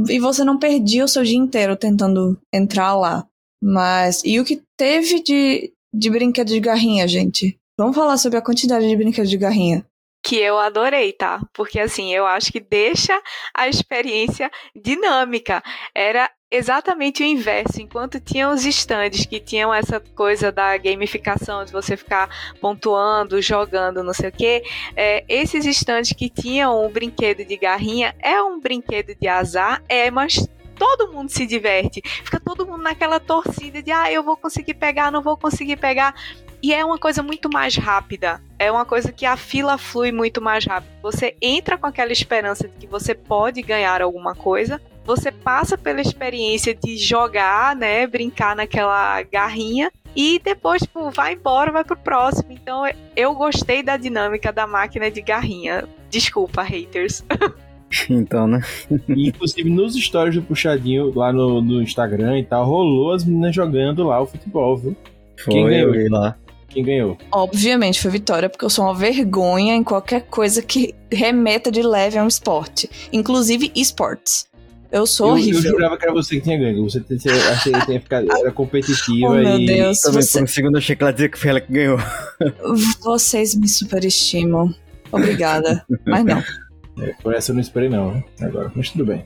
[0.10, 3.26] E você não perdia o seu dia inteiro tentando entrar lá.
[3.62, 4.22] Mas.
[4.24, 7.58] E o que teve de, de brinquedo de garrinha, gente?
[7.78, 9.86] Vamos falar sobre a quantidade de brinquedos de garrinha
[10.24, 11.42] que eu adorei, tá?
[11.54, 13.22] Porque assim, eu acho que deixa
[13.54, 15.62] a experiência dinâmica.
[15.94, 17.82] Era exatamente o inverso.
[17.82, 22.30] Enquanto tinham os stands que tinham essa coisa da gamificação, de você ficar
[22.62, 24.64] pontuando, jogando, não sei o quê,
[24.96, 30.12] é, esses stands que tinham o brinquedo de garrinha é um brinquedo de azar, é,
[30.12, 32.02] mas todo mundo se diverte.
[32.06, 36.14] Fica todo mundo naquela torcida de ah, eu vou conseguir pegar, não vou conseguir pegar.
[36.62, 38.42] E é uma coisa muito mais rápida.
[38.58, 40.94] É uma coisa que a fila flui muito mais rápido.
[41.02, 44.82] Você entra com aquela esperança de que você pode ganhar alguma coisa.
[45.06, 51.72] Você passa pela experiência de jogar, né, brincar naquela garrinha e depois, tipo, vai embora,
[51.72, 52.52] vai pro próximo.
[52.52, 52.84] Então,
[53.16, 55.86] eu gostei da dinâmica da máquina de garrinha.
[56.10, 57.24] Desculpa, haters.
[58.10, 58.60] Então, né?
[59.08, 63.54] E, inclusive, nos stories do Puxadinho, lá no, no Instagram e tal, rolou as meninas
[63.54, 64.98] jogando lá o futebol, viu?
[65.38, 65.94] Foi, Quem ganhou?
[65.94, 66.36] eu lá.
[66.70, 67.18] Quem ganhou?
[67.32, 72.18] Obviamente foi Vitória, porque eu sou uma vergonha em qualquer coisa que remeta de leve
[72.18, 72.90] a um esporte.
[73.14, 74.48] Inclusive esportes.
[74.94, 75.60] Eu sou eu, horrível.
[75.60, 76.84] Eu jurava que era você que tinha ganho.
[76.84, 79.66] Você, você, você, você ficar, era competitiva oh, meu e...
[79.66, 80.00] Deus.
[80.02, 80.38] Também você...
[80.38, 81.98] por um segundo achei que ela dizia que foi ela que ganhou.
[83.02, 84.74] Vocês me superestimam.
[85.12, 85.84] Obrigada.
[86.06, 86.44] Mas não.
[87.02, 88.24] É, por essa eu não esperei não, né?
[88.40, 89.26] agora, mas tudo bem.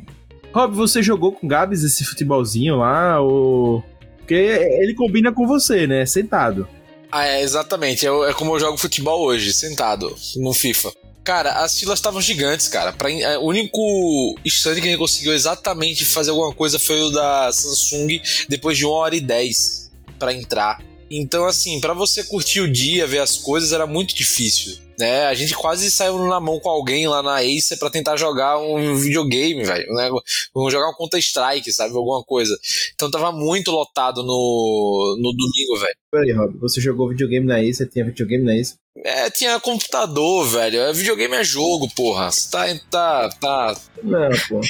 [0.53, 3.83] Rob, você jogou com o Gabs esse futebolzinho lá, ou...
[4.19, 6.05] Porque ele combina com você, né?
[6.05, 6.65] Sentado.
[7.11, 8.07] Ah, é, exatamente.
[8.07, 10.91] É, é como eu jogo futebol hoje, sentado, no FIFA.
[11.27, 12.93] Cara, as filas estavam gigantes, cara.
[12.93, 17.51] Pra, é, o único stand que gente conseguiu exatamente fazer alguma coisa foi o da
[17.51, 20.81] Samsung depois de 1 hora e 10 para entrar.
[21.11, 25.25] Então, assim, para você curtir o dia, ver as coisas, era muito difícil né?
[25.25, 28.95] A gente quase saiu na mão com alguém lá na Acer para tentar jogar um
[28.95, 29.93] videogame, velho.
[29.93, 30.09] Né?
[30.53, 31.95] Vamos jogar um Counter-Strike, sabe?
[31.95, 32.57] Alguma coisa.
[32.95, 35.95] Então tava muito lotado no, no domingo, velho.
[36.11, 37.87] Peraí, Rob, você jogou videogame na Acer?
[37.87, 38.75] Tinha videogame na Acer?
[39.03, 40.79] É, tinha computador, velho.
[40.79, 42.31] É, videogame é jogo, porra.
[42.31, 43.75] Você tá, tá, tá.
[44.03, 44.61] Não, pô.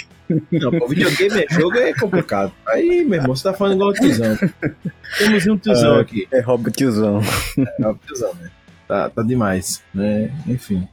[0.52, 2.52] Não, pô, videogame é jogo é complicado.
[2.68, 4.38] Aí, meu irmão, você tá falando igual o tiozão.
[5.18, 6.28] Temos um tiozão ah, aqui.
[6.32, 7.22] É Rob Tiozão.
[7.58, 8.52] É, Rob Tiozão, né?
[8.88, 10.34] tá, tá demais, né?
[10.48, 10.88] Enfim.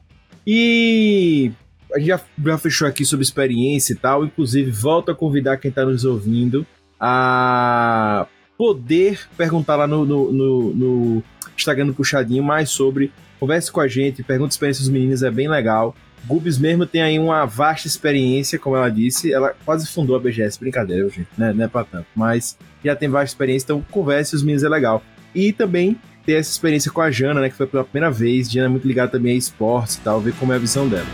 [0.46, 1.50] E
[1.92, 4.24] a gente já, já fechou aqui sobre experiência e tal.
[4.24, 6.66] Inclusive, volto a convidar quem está nos ouvindo
[7.00, 11.22] a poder perguntar lá no, no, no, no,
[11.56, 13.12] Instagram Puxadinho mais sobre.
[13.38, 15.94] Converse com a gente, pergunte experiência dos meninos, é bem legal.
[16.26, 19.32] Gubs mesmo tem aí uma vasta experiência, como ela disse.
[19.32, 21.52] Ela quase fundou a BGS, brincadeira, gente, né?
[21.52, 22.06] Não é pra tanto.
[22.14, 25.02] Mas já tem vasta experiência, então converse os meninos é legal.
[25.34, 27.50] E também ter essa experiência com a Jana, né?
[27.50, 28.50] Que foi pela primeira vez.
[28.50, 31.06] Jana é muito ligada também a esportes e tal, ver como é a visão dela.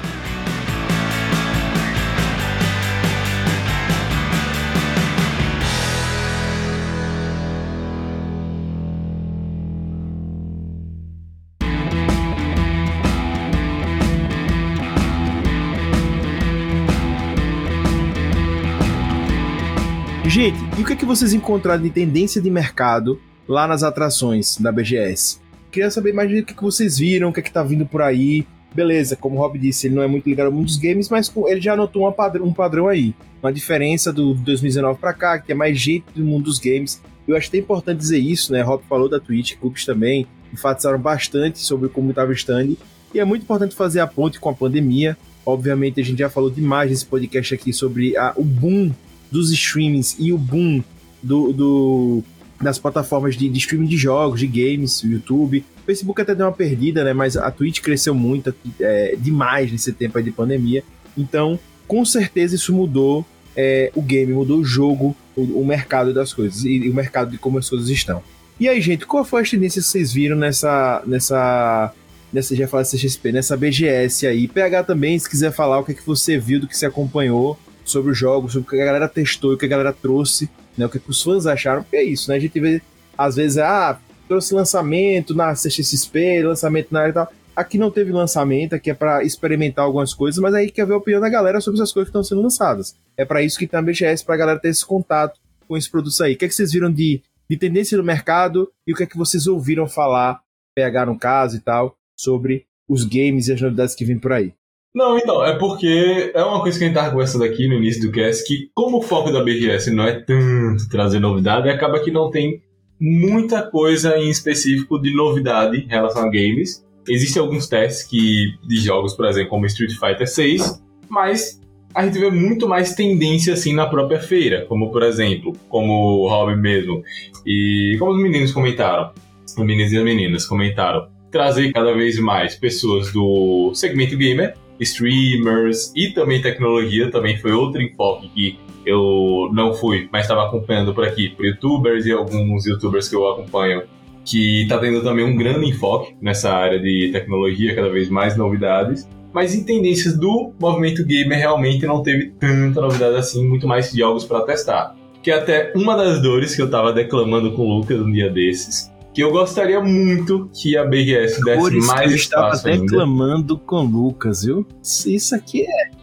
[20.81, 24.73] E o que, é que vocês encontraram de tendência de mercado lá nas atrações da
[24.73, 25.39] BGS?
[25.71, 28.01] Queria saber mais do que, que vocês viram, o que, é que tá vindo por
[28.01, 28.47] aí.
[28.75, 31.31] Beleza, como o Rob disse, ele não é muito ligado ao mundo dos games, mas
[31.49, 33.15] ele já anotou padr um padrão aí.
[33.43, 36.99] Uma diferença do 2019 para cá, que é mais gente do mundo dos games.
[37.29, 38.63] Eu acho até importante dizer isso, né?
[38.63, 42.71] Rob falou da Twitch, clubes também enfatizaram bastante sobre como estava o stand.
[43.13, 45.15] E é muito importante fazer a ponte com a pandemia.
[45.45, 48.91] Obviamente, a gente já falou demais nesse podcast aqui sobre a, o boom
[49.31, 50.83] dos streamings e o boom
[51.23, 52.25] do, do
[52.61, 55.65] das plataformas de, de, streaming de jogos, de games, YouTube.
[55.83, 57.13] O Facebook até deu uma perdida, né?
[57.15, 60.85] Mas a Twitch cresceu muito, é, demais nesse tempo de pandemia.
[61.17, 63.25] Então, com certeza isso mudou
[63.57, 67.31] é, o game, mudou o jogo, o, o, mercado das coisas e, e, o mercado
[67.31, 68.23] de como as coisas estão.
[68.59, 71.03] E aí, gente, qual foi a tendência que vocês viram nessa.
[71.07, 71.93] nessa.
[72.31, 74.47] nessa já falei CXP, nessa BGS aí?
[74.47, 77.59] PH também, se quiser falar o que, é que você viu, do que você acompanhou
[77.85, 80.87] sobre o jogo, sobre o que a galera testou, o que a galera trouxe, né?
[80.87, 82.37] O que, os fãs acharam, porque é isso, né?
[82.37, 82.83] A gente vê,
[83.17, 87.33] às vezes, ah, trouxe lançamento na CXP, lançamento na área e tal.
[87.55, 90.97] Aqui não teve lançamento, aqui é para experimentar algumas coisas, mas aí quer ver a
[90.97, 92.95] opinião da galera sobre as coisas que estão sendo lançadas.
[93.17, 96.21] É para isso que tem a BGS, pra galera ter esse contato com esses produtos
[96.21, 96.35] aí.
[96.35, 99.07] O que, é que vocês viram de, de tendência no mercado e o que é
[99.07, 100.41] que vocês ouviram falar,
[100.75, 104.55] PH no caso e tal, sobre os games e as novidades que vêm por aí?
[104.95, 108.03] Não, então, é porque é uma coisa que a gente tava conversando aqui no início
[108.03, 112.11] do cast, que como o foco da BGS não é tanto trazer novidade, acaba que
[112.11, 112.61] não tem
[113.01, 116.85] muita coisa em específico de novidade em relação a games.
[117.09, 121.61] Existem alguns testes que, de jogos, por exemplo, como Street Fighter 6, mas
[121.95, 126.29] a gente vê muito mais tendência assim na própria feira, como por exemplo, como o
[126.29, 127.03] Rob mesmo,
[127.47, 129.13] e como os meninos comentaram,
[129.47, 135.93] os meninos e as meninas comentaram, trazer cada vez mais pessoas do segmento gamer streamers
[135.95, 141.05] e também tecnologia, também foi outro enfoque que eu não fui, mas estava acompanhando por
[141.05, 143.83] aqui, por youtubers e alguns youtubers que eu acompanho,
[144.25, 149.09] que está tendo também um grande enfoque nessa área de tecnologia, cada vez mais novidades.
[149.33, 154.25] Mas em tendências do movimento gamer realmente não teve tanta novidade assim, muito mais jogos
[154.25, 154.97] para testar.
[155.23, 158.29] Que é até uma das dores que eu estava declamando com o Lucas um dia
[158.29, 162.57] desses, que eu gostaria muito que a BGS desse Por isso mais que eu estava
[162.57, 164.67] reclamando com o Lucas, viu?
[165.07, 166.01] Isso aqui é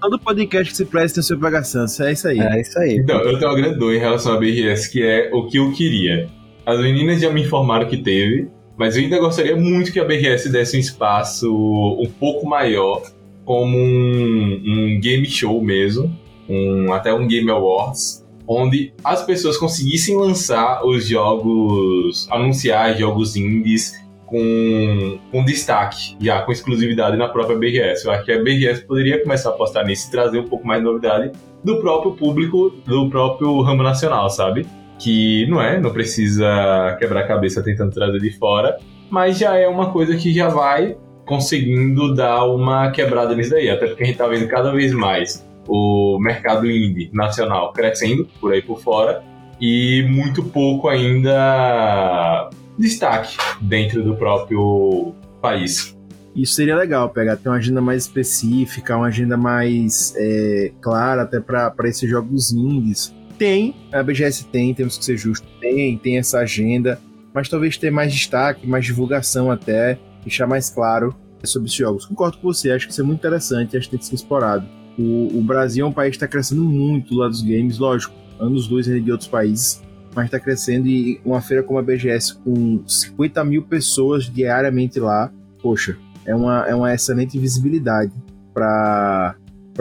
[0.00, 2.40] todo podcast que se presta tem seu Pega é isso aí.
[2.40, 2.96] É isso aí.
[2.96, 5.70] Então, eu tenho uma grande dor em relação à BGS, que é o que eu
[5.72, 6.28] queria.
[6.64, 10.50] As meninas já me informaram que teve, mas eu ainda gostaria muito que a BGS
[10.50, 13.02] desse um espaço um pouco maior,
[13.44, 16.14] como um, um game show mesmo,
[16.48, 23.92] um, até um Game Awards, onde as pessoas conseguissem lançar os jogos, anunciar jogos indies
[24.24, 28.06] com, com destaque, já com exclusividade na própria BGS.
[28.06, 30.80] Eu acho que a BGS poderia começar a apostar nisso e trazer um pouco mais
[30.80, 31.32] de novidade
[31.62, 34.66] do próprio público, do próprio ramo nacional, sabe?
[34.98, 38.78] Que não é, não precisa quebrar cabeça tentando trazer de fora,
[39.10, 43.86] mas já é uma coisa que já vai conseguindo dar uma quebrada nisso daí, até
[43.86, 48.62] porque a gente tá vendo cada vez mais o mercado indie nacional crescendo por aí
[48.62, 49.22] por fora
[49.60, 55.96] e muito pouco ainda destaque dentro do próprio país.
[56.34, 61.40] Isso seria legal, pegar ter uma agenda mais específica, uma agenda mais é, clara até
[61.40, 63.12] para esses jogos indies.
[63.36, 67.00] Tem, a BGS tem, temos que ser justos, tem, tem essa agenda,
[67.34, 72.06] mas talvez ter mais destaque, mais divulgação até, deixar mais claro sobre esses jogos.
[72.06, 74.77] Concordo com você, acho que isso é muito interessante, acho que tem que ser explorado.
[74.98, 78.66] O, o Brasil é um país que está crescendo muito lá dos games, lógico, anos
[78.66, 79.80] dois de outros países,
[80.14, 85.32] mas está crescendo e uma feira como a BGS com 50 mil pessoas diariamente lá,
[85.62, 85.96] poxa,
[86.26, 88.12] é uma, é uma excelente visibilidade
[88.52, 89.36] para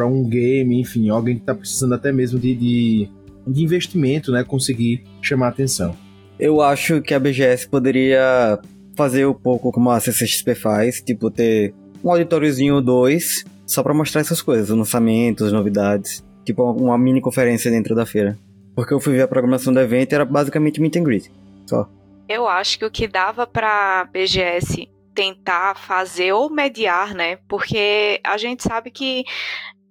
[0.06, 3.10] um game, enfim, alguém que está precisando até mesmo de, de,
[3.48, 5.96] de, investimento, né, conseguir chamar atenção.
[6.40, 8.60] Eu acho que a BGS poderia
[8.96, 11.74] fazer um pouco como a CCXP faz, tipo ter
[12.04, 17.94] um auditóriozinho dois só para mostrar essas coisas, lançamentos, novidades, tipo uma mini conferência dentro
[17.94, 18.38] da feira.
[18.74, 21.32] Porque eu fui ver a programação do evento e era basicamente meet and greet,
[21.66, 21.90] só.
[22.30, 27.38] Eu acho que o que dava para BGS tentar fazer ou mediar, né?
[27.48, 29.24] Porque a gente sabe que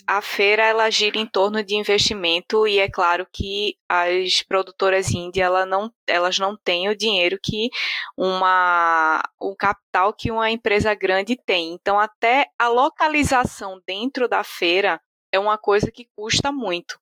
[0.06, 5.40] a feira ela gira em torno de investimento e é claro que as produtoras indie
[5.40, 7.68] ela não, elas não têm o dinheiro que
[8.16, 11.72] uma o capital que uma empresa grande tem.
[11.72, 15.00] Então até a localização dentro da feira
[15.32, 16.98] é uma coisa que custa muito.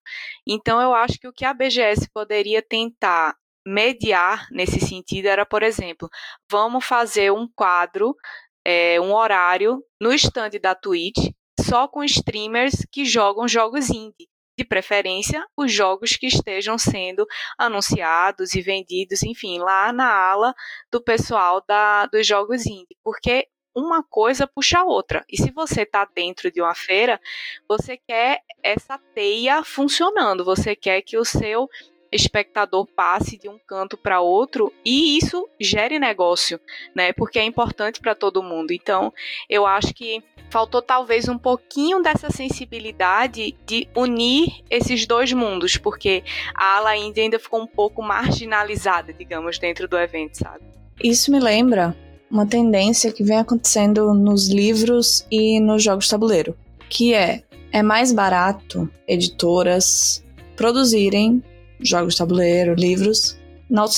[0.46, 3.36] Então eu acho que o que a BGS poderia tentar
[3.66, 6.08] mediar nesse sentido era, por exemplo,
[6.50, 8.14] vamos fazer um quadro,
[8.64, 11.34] é, um horário no stand da Twitch
[11.64, 14.28] só com streamers que jogam jogos indie.
[14.56, 17.26] De preferência, os jogos que estejam sendo
[17.58, 20.54] anunciados e vendidos, enfim, lá na ala
[20.92, 22.96] do pessoal da, dos jogos indie.
[23.02, 25.24] Porque uma coisa puxa a outra.
[25.28, 27.20] E se você está dentro de uma feira,
[27.68, 31.68] você quer essa teia funcionando, você quer que o seu
[32.14, 36.60] espectador passe de um canto para outro e isso gere negócio,
[36.94, 37.12] né?
[37.12, 38.72] Porque é importante para todo mundo.
[38.72, 39.12] Então,
[39.50, 46.22] eu acho que faltou talvez um pouquinho dessa sensibilidade de unir esses dois mundos, porque
[46.54, 50.64] a ala ainda ainda ficou um pouco marginalizada, digamos, dentro do evento, sabe?
[51.02, 51.96] Isso me lembra
[52.30, 56.56] uma tendência que vem acontecendo nos livros e nos jogos tabuleiro,
[56.88, 57.42] que é
[57.72, 61.42] é mais barato editoras produzirem
[61.80, 63.38] jogos de tabuleiro, livros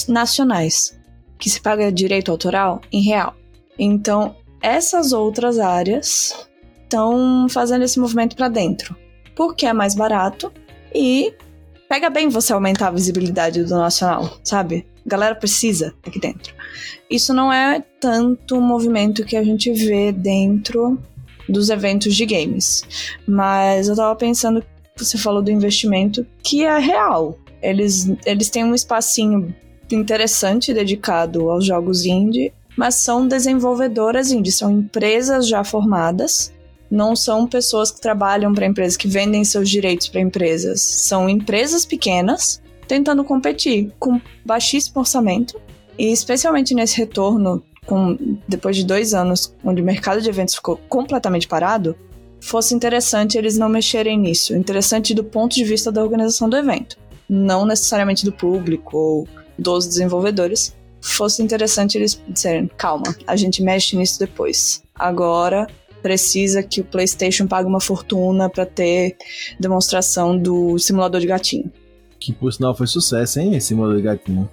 [0.08, 0.98] nacionais,
[1.38, 3.34] que se paga direito autoral em real.
[3.78, 6.48] Então, essas outras áreas
[6.82, 8.96] estão fazendo esse movimento para dentro,
[9.34, 10.52] porque é mais barato
[10.94, 11.34] e
[11.88, 14.86] pega bem você aumentar a visibilidade do nacional, sabe?
[15.04, 16.54] A galera precisa aqui dentro.
[17.10, 20.98] Isso não é tanto um movimento que a gente vê dentro
[21.48, 22.82] dos eventos de games,
[23.26, 24.64] mas eu tava pensando
[24.96, 27.38] você falou do investimento que é real.
[27.66, 29.52] Eles, eles têm um espacinho
[29.90, 36.52] interessante dedicado aos jogos indie, mas são desenvolvedoras indie, são empresas já formadas,
[36.88, 40.80] não são pessoas que trabalham para empresas, que vendem seus direitos para empresas.
[40.80, 45.60] São empresas pequenas tentando competir com baixíssimo orçamento
[45.98, 50.76] e especialmente nesse retorno, com, depois de dois anos, onde o mercado de eventos ficou
[50.88, 51.96] completamente parado,
[52.40, 54.54] fosse interessante eles não mexerem nisso.
[54.54, 56.96] Interessante do ponto de vista da organização do evento
[57.28, 63.96] não necessariamente do público ou dos desenvolvedores, fosse interessante eles disserem: calma, a gente mexe
[63.96, 64.82] nisso depois.
[64.94, 65.66] Agora
[66.02, 69.16] precisa que o PlayStation pague uma fortuna para ter
[69.58, 71.72] demonstração do simulador de gatinho.
[72.20, 73.56] Que por sinal foi sucesso, hein?
[73.56, 74.48] Esse simulador de gatinho.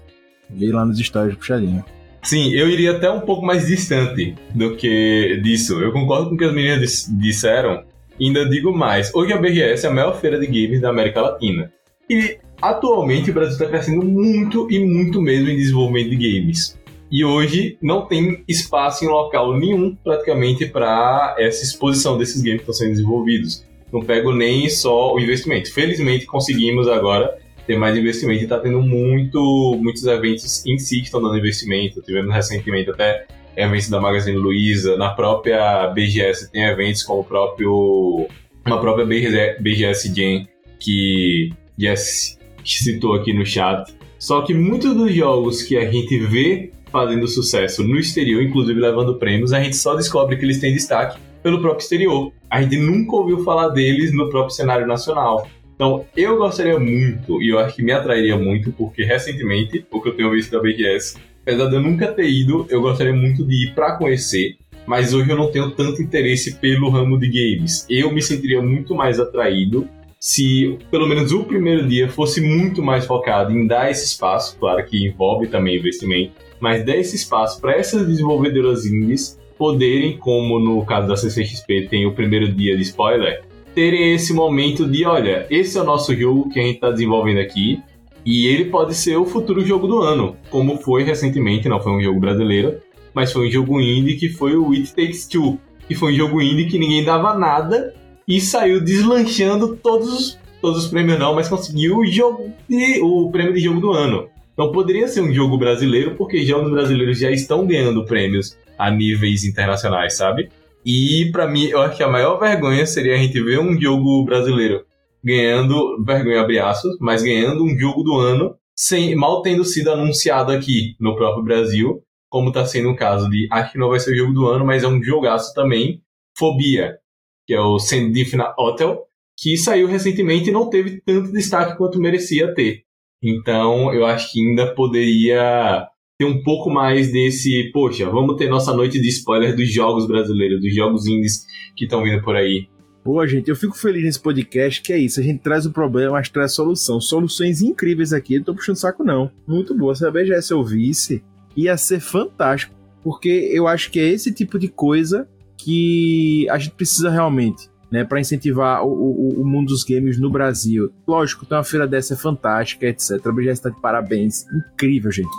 [0.50, 1.84] Veio lá nos stories puxadinho.
[2.24, 5.82] Sim, eu iria até um pouco mais distante do que disso.
[5.82, 7.84] Eu concordo com o que as meninas disseram.
[8.20, 9.14] Ainda digo mais.
[9.14, 11.72] Hoje a BGS é a maior feira de games da América Latina.
[12.10, 16.80] E Atualmente o Brasil está crescendo muito e muito mesmo em desenvolvimento de games.
[17.12, 22.72] E hoje não tem espaço em local nenhum praticamente para essa exposição desses games que
[22.72, 23.66] estão sendo desenvolvidos.
[23.92, 25.74] Não pego nem só o investimento.
[25.74, 27.38] Felizmente conseguimos agora
[27.68, 32.02] ter mais investimento e está tendo muito, muitos eventos em si que estão dando investimento.
[32.02, 33.26] Tivemos recentemente até
[33.58, 38.26] eventos da Magazine Luiza, na própria BGS tem eventos como o próprio
[38.66, 40.48] uma própria BGS Gen
[40.80, 43.94] que yes, que citou aqui no chat.
[44.18, 49.16] Só que muitos dos jogos que a gente vê fazendo sucesso no exterior, inclusive levando
[49.16, 52.32] prêmios, a gente só descobre que eles têm destaque pelo próprio exterior.
[52.50, 55.48] A gente nunca ouviu falar deles no próprio cenário nacional.
[55.76, 60.10] Então, eu gostaria muito, e eu acho que me atrairia muito, porque recentemente, o que
[60.10, 63.66] eu tenho visto da BGS, apesar de eu nunca ter ido, eu gostaria muito de
[63.66, 64.56] ir para conhecer,
[64.86, 67.86] mas hoje eu não tenho tanto interesse pelo ramo de games.
[67.90, 69.90] Eu me sentiria muito mais atraído
[70.24, 74.82] se pelo menos o primeiro dia fosse muito mais focado em dar esse espaço, claro
[74.86, 80.86] que envolve também investimento, mas dar esse espaço para essas desenvolvedoras indies poderem, como no
[80.86, 83.44] caso da CCXP tem o primeiro dia de spoiler,
[83.76, 87.42] terem esse momento de, olha, esse é o nosso jogo que a gente está desenvolvendo
[87.42, 87.82] aqui,
[88.26, 92.02] e ele pode ser o futuro jogo do ano, como foi recentemente, não foi um
[92.02, 92.78] jogo brasileiro,
[93.14, 96.42] mas foi um jogo indie que foi o It Takes Two, que foi um jogo
[96.42, 97.94] indie que ninguém dava nada,
[98.28, 103.54] e saiu deslanchando todos, todos os prêmios não, mas conseguiu o, jogo de, o prêmio
[103.54, 104.30] de jogo do ano.
[104.54, 109.44] Então poderia ser um jogo brasileiro, porque jogos brasileiros já estão ganhando prêmios a níveis
[109.44, 110.50] internacionais, sabe?
[110.86, 114.24] E para mim, eu acho que a maior vergonha seria a gente ver um jogo
[114.26, 114.86] brasileiro
[115.24, 120.52] ganhando, vergonha abre aspas, mas ganhando um jogo do ano, sem mal tendo sido anunciado
[120.52, 124.12] aqui no próprio Brasil, como está sendo o caso de, acho que não vai ser
[124.12, 126.02] o jogo do ano, mas é um jogaço também,
[126.38, 126.98] Fobia,
[127.46, 129.04] que é o Sendifna Hotel,
[129.38, 132.84] que saiu recentemente e não teve tanto destaque quanto merecia ter.
[133.22, 135.88] Então, eu acho que ainda poderia
[136.18, 140.62] ter um pouco mais desse, poxa, vamos ter nossa noite de spoiler dos jogos brasileiros,
[140.62, 142.68] dos jogos indies que estão vindo por aí.
[143.04, 146.14] Boa, gente, eu fico feliz nesse podcast, que é isso, a gente traz o problema,
[146.14, 147.02] mas traz solução.
[147.02, 149.30] Soluções incríveis aqui, não tô puxando saco não.
[149.46, 151.24] Muito boa, se a BGS ouvisse,
[151.56, 152.74] ia ser fantástico,
[153.04, 155.28] porque eu acho que é esse tipo de coisa
[155.64, 160.30] que a gente precisa realmente, né, para incentivar o, o, o, mundo dos games no
[160.30, 160.92] Brasil.
[161.08, 163.26] Lógico, ter uma feira dessa é fantástica, etc.
[163.26, 165.30] A BGS está de parabéns, incrível, gente.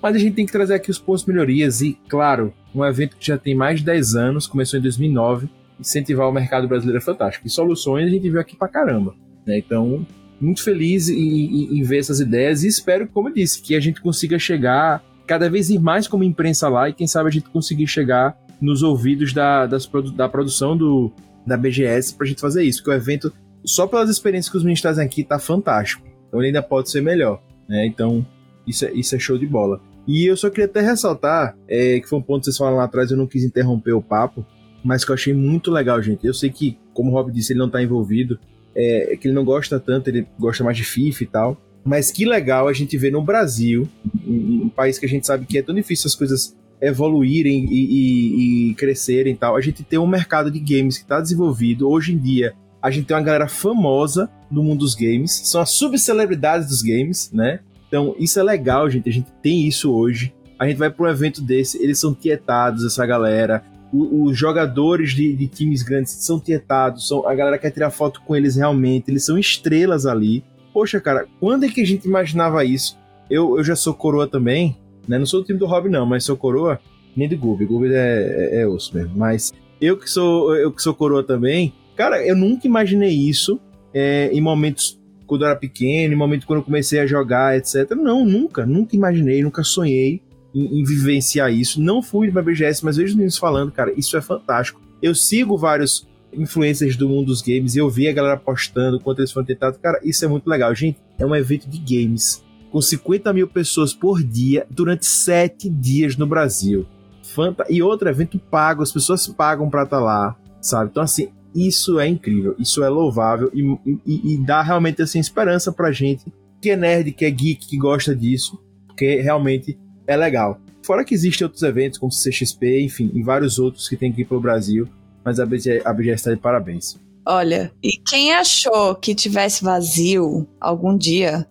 [0.00, 3.16] Mas a gente tem que trazer aqui os pontos de melhorias e, claro, um evento
[3.16, 5.48] que já tem mais de 10 anos, começou em 2009,
[5.80, 7.46] incentivar o mercado brasileiro é fantástico.
[7.46, 9.14] E soluções a gente viu aqui pra caramba.
[9.46, 9.58] Né?
[9.58, 10.06] Então,
[10.40, 13.80] muito feliz em, em, em, ver essas ideias e espero, como eu disse, que a
[13.80, 17.86] gente consiga chegar cada vez mais como imprensa lá e quem sabe a gente conseguir
[17.86, 21.12] chegar nos ouvidos da, das, da produção do,
[21.46, 23.32] da BGS pra gente fazer isso, que o evento,
[23.64, 26.06] só pelas experiências que os meninos trazem aqui, tá fantástico.
[26.28, 27.42] Então ele ainda pode ser melhor.
[27.68, 27.86] Né?
[27.86, 28.26] Então,
[28.66, 29.80] isso é, isso é show de bola.
[30.06, 32.84] E eu só queria até ressaltar, é, que foi um ponto que vocês falaram lá
[32.84, 34.46] atrás, eu não quis interromper o papo,
[34.84, 36.24] mas que eu achei muito legal, gente.
[36.24, 38.38] Eu sei que, como o Rob disse, ele não tá envolvido,
[38.74, 41.56] é, que ele não gosta tanto, ele gosta mais de FIFA e tal.
[41.84, 43.88] Mas que legal a gente ver no Brasil,
[44.26, 47.74] um, um país que a gente sabe que é tão difícil as coisas evoluírem e,
[47.74, 49.56] e, e crescerem e tal.
[49.56, 51.88] A gente tem um mercado de games que está desenvolvido.
[51.88, 55.70] Hoje em dia, a gente tem uma galera famosa no mundo dos games, são as
[55.70, 57.60] subcelebridades dos games, né?
[57.88, 59.08] Então, isso é legal, gente.
[59.08, 60.32] A gente tem isso hoje.
[60.58, 63.62] A gente vai para um evento desse, eles são tietados, essa galera
[63.92, 68.20] o, os jogadores de, de, times grandes são tietados, são, a galera quer tirar foto
[68.22, 70.44] com eles realmente, eles são estrelas ali.
[70.72, 72.98] Poxa, cara, quando é que a gente imaginava isso?
[73.30, 74.76] Eu, eu já sou coroa também,
[75.08, 75.18] né?
[75.18, 76.80] Não sou do time do Rob, não, mas sou coroa,
[77.16, 77.66] nem do Google.
[77.66, 79.16] Google é, é, é osso mesmo.
[79.16, 83.60] Mas eu que sou eu que sou coroa também, cara, eu nunca imaginei isso
[83.92, 87.90] é, em momentos quando eu era pequeno, em momentos quando eu comecei a jogar, etc.
[87.92, 90.22] Não, nunca, nunca imaginei, nunca sonhei
[90.54, 91.80] em, em vivenciar isso.
[91.80, 94.80] Não fui pra BGS, mas vejo os meninos falando, cara, isso é fantástico.
[95.02, 99.32] Eu sigo vários influencers do mundo dos games eu vi a galera postando quanto eles
[99.32, 99.78] foram tentados.
[99.78, 100.74] Cara, isso é muito legal.
[100.74, 102.44] Gente, é um evento de games
[102.76, 106.86] com 50 mil pessoas por dia durante sete dias no Brasil.
[107.22, 110.90] Fanta e outro evento pago, as pessoas pagam pra estar tá lá, sabe?
[110.90, 113.62] Então, assim, isso é incrível, isso é louvável e,
[114.04, 117.78] e, e dá realmente assim, esperança pra gente que é nerd, que é geek, que
[117.78, 120.60] gosta disso, porque realmente é legal.
[120.84, 124.38] Fora que existem outros eventos, como CXP, enfim, e vários outros que tem aqui pro
[124.38, 124.86] Brasil,
[125.24, 127.00] mas a BGS está de parabéns.
[127.26, 131.46] Olha, e quem achou que tivesse vazio algum dia,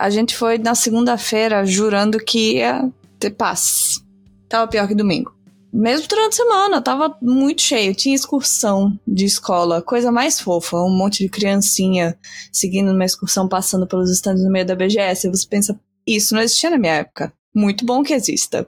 [0.00, 4.02] a gente foi na segunda-feira jurando que ia ter paz.
[4.48, 5.34] Tava pior que domingo.
[5.70, 7.94] Mesmo durante a semana, tava muito cheio.
[7.94, 10.78] Tinha excursão de escola, coisa mais fofa.
[10.78, 12.18] Um monte de criancinha
[12.50, 15.26] seguindo uma excursão, passando pelos estandes no meio da BGS.
[15.26, 18.66] E você pensa, isso não existia na minha época muito bom que exista.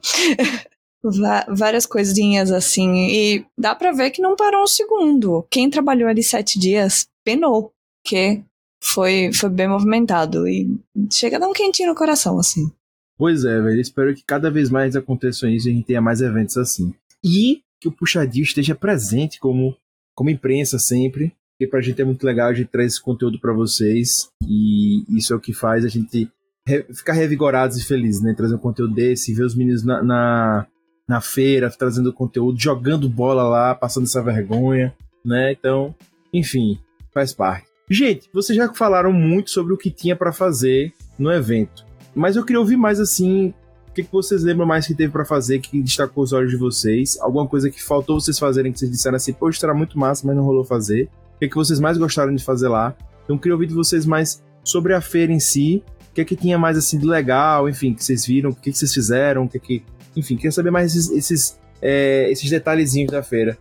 [1.48, 3.08] várias coisinhas assim.
[3.08, 5.46] E dá pra ver que não parou um segundo.
[5.50, 7.72] Quem trabalhou ali sete dias penou,
[8.04, 8.42] que
[8.82, 10.46] foi, foi bem movimentado.
[10.48, 10.76] E
[11.10, 12.70] chega a dar um quentinho no coração, assim.
[13.16, 13.80] Pois é, velho.
[13.80, 16.92] Espero que cada vez mais aconteçam isso e a gente tenha mais eventos assim.
[17.24, 19.76] E que o Puxadinho esteja presente como,
[20.14, 21.32] como imprensa sempre.
[21.52, 24.28] Porque pra gente é muito legal, a gente traz esse conteúdo para vocês.
[24.44, 26.28] E isso é o que faz a gente
[26.66, 28.34] re, ficar revigorados e felizes, né?
[28.34, 30.66] Trazer um conteúdo desse, ver os meninos na, na,
[31.08, 34.92] na feira trazendo conteúdo, jogando bola lá, passando essa vergonha,
[35.24, 35.52] né?
[35.52, 35.94] Então,
[36.32, 36.80] enfim,
[37.12, 37.71] faz parte.
[37.90, 42.44] Gente, vocês já falaram muito sobre o que tinha para fazer no evento, mas eu
[42.44, 43.54] queria ouvir mais assim.
[43.88, 46.56] O que, que vocês lembram mais que teve para fazer que destacou os olhos de
[46.56, 47.18] vocês?
[47.20, 50.34] Alguma coisa que faltou vocês fazerem que vocês disseram assim, poxa, será muito massa, mas
[50.34, 51.10] não rolou fazer?
[51.36, 52.96] O que, que vocês mais gostaram de fazer lá?
[53.24, 56.24] Então, eu queria ouvir de vocês mais sobre a feira em si o que é
[56.26, 59.44] que tinha mais assim de legal, enfim, que vocês viram, o que, que vocês fizeram,
[59.44, 59.82] o que é que.
[60.14, 63.56] Enfim, queria saber mais esses, esses, é, esses detalhezinhos da feira.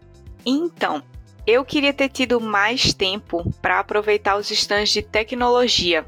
[0.46, 1.02] Então,
[1.46, 6.06] eu queria ter tido mais tempo para aproveitar os stands de tecnologia.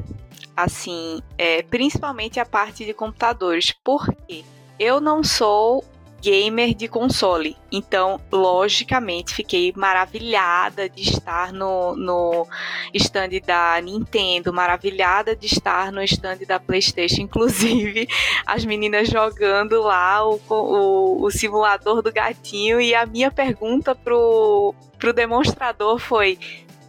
[0.56, 4.44] Assim, é, principalmente a parte de computadores, porque
[4.80, 5.84] eu não sou
[6.24, 7.58] gamer de console.
[7.70, 12.48] Então, logicamente, fiquei maravilhada de estar no, no
[12.94, 17.24] stand da Nintendo, maravilhada de estar no stand da PlayStation.
[17.34, 18.08] Inclusive,
[18.46, 22.80] as meninas jogando lá o, o, o simulador do gatinho.
[22.80, 24.74] E a minha pergunta pro,
[25.04, 26.40] pro demonstrador foi: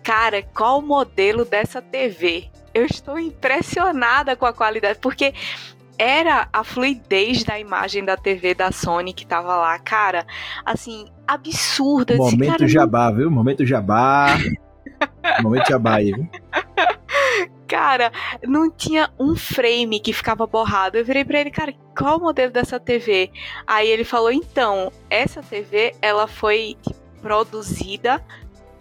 [0.04, 2.48] Cara, qual o modelo dessa TV?
[2.72, 5.34] Eu estou impressionada com a qualidade, porque
[5.98, 10.24] era a fluidez da imagem da TV da Sony que tava lá, cara,
[10.64, 12.16] assim, absurda.
[12.16, 13.28] Momento cara, jabá, viu?
[13.28, 14.26] Momento jabá.
[15.42, 16.28] Momento jabá aí, viu?
[17.66, 18.12] Cara,
[18.46, 20.96] não tinha um frame que ficava borrado.
[20.96, 23.32] Eu virei pra ele, cara, qual o modelo dessa TV?
[23.66, 26.76] Aí ele falou, então, essa TV, ela foi
[27.24, 28.22] produzida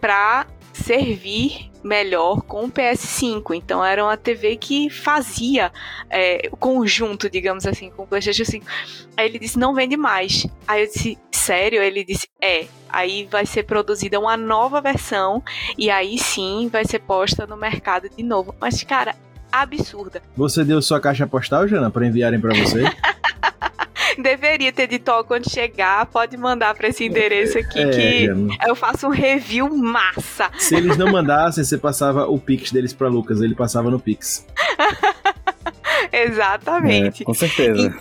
[0.02, 3.56] para servir melhor com o PS5.
[3.56, 5.72] Então era uma TV que fazia
[6.10, 8.66] é, conjunto, digamos assim, com o PlayStation 5.
[9.16, 10.46] Aí ele disse: não vende mais.
[10.68, 11.82] Aí eu disse: sério?
[11.82, 12.66] Ele disse: é.
[12.90, 15.42] Aí vai ser produzida uma nova versão
[15.78, 18.54] e aí sim vai ser posta no mercado de novo.
[18.60, 19.16] Mas, cara,
[19.50, 20.22] absurda.
[20.36, 22.84] Você deu sua caixa postal, Jana, para enviarem para você?
[24.22, 28.58] Deveria ter dito, ó, quando chegar, pode mandar para esse endereço aqui é, que Jana.
[28.68, 30.50] eu faço um review massa.
[30.58, 34.46] Se eles não mandassem, você passava o Pix deles para Lucas, ele passava no Pix.
[36.12, 37.24] Exatamente.
[37.24, 37.94] É, com certeza.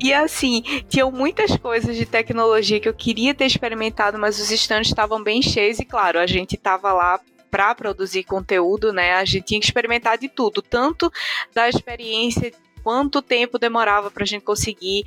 [0.00, 4.50] E, e, assim, tinham muitas coisas de tecnologia que eu queria ter experimentado, mas os
[4.50, 9.14] estandes estavam bem cheios e, claro, a gente estava lá para produzir conteúdo, né?
[9.14, 11.12] A gente tinha que experimentar de tudo, tanto
[11.54, 12.52] da experiência
[12.82, 15.04] quanto tempo demorava para a gente conseguir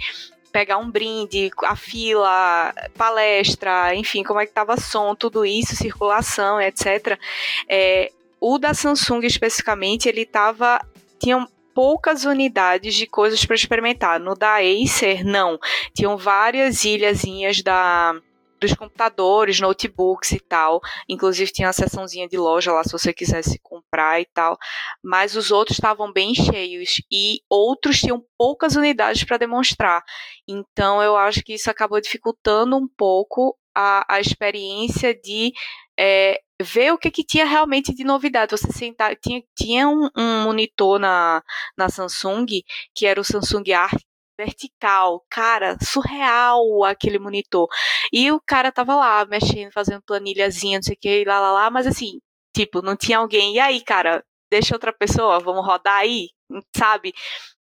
[0.58, 6.60] pegar um brinde, a fila, palestra, enfim, como é que estava som, tudo isso, circulação,
[6.60, 7.16] etc.
[7.70, 10.84] É, o da Samsung especificamente, ele tava
[11.20, 14.20] tinha poucas unidades de coisas para experimentar.
[14.20, 15.60] No da Acer, não.
[15.94, 18.16] Tinham várias ilhazinhas da
[18.60, 20.82] dos computadores, notebooks e tal.
[21.08, 24.58] Inclusive tinha uma seçãozinha de loja lá se você quisesse comprar e tal.
[25.04, 30.04] Mas os outros estavam bem cheios e outros tinham poucas unidades para demonstrar.
[30.48, 35.54] Então eu acho que isso acabou dificultando um pouco a, a experiência de
[36.00, 38.52] é, ver o que, que tinha realmente de novidade.
[38.52, 41.44] Você sentar, tinha, tinha um, um, monitor na,
[41.78, 42.46] na Samsung,
[42.96, 44.02] que era o Samsung Arc
[44.38, 47.68] vertical, cara, surreal aquele monitor.
[48.14, 51.70] E o cara tava lá mexendo, fazendo planilhazinha, não sei o que, lá, lá, lá,
[51.70, 52.20] mas assim,
[52.56, 53.56] tipo, não tinha alguém.
[53.56, 56.30] E aí, cara, deixa outra pessoa, vamos rodar aí,
[56.76, 57.14] sabe?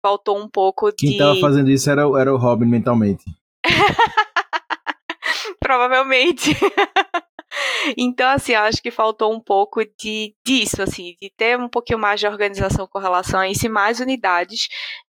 [0.02, 1.10] Faltou um pouco de.
[1.10, 3.24] Quem tava fazendo isso era, era o Robin mentalmente.
[5.60, 6.52] Provavelmente.
[7.98, 12.00] então, assim, eu acho que faltou um pouco de disso, assim, de ter um pouquinho
[12.00, 14.68] mais de organização com relação a isso e mais unidades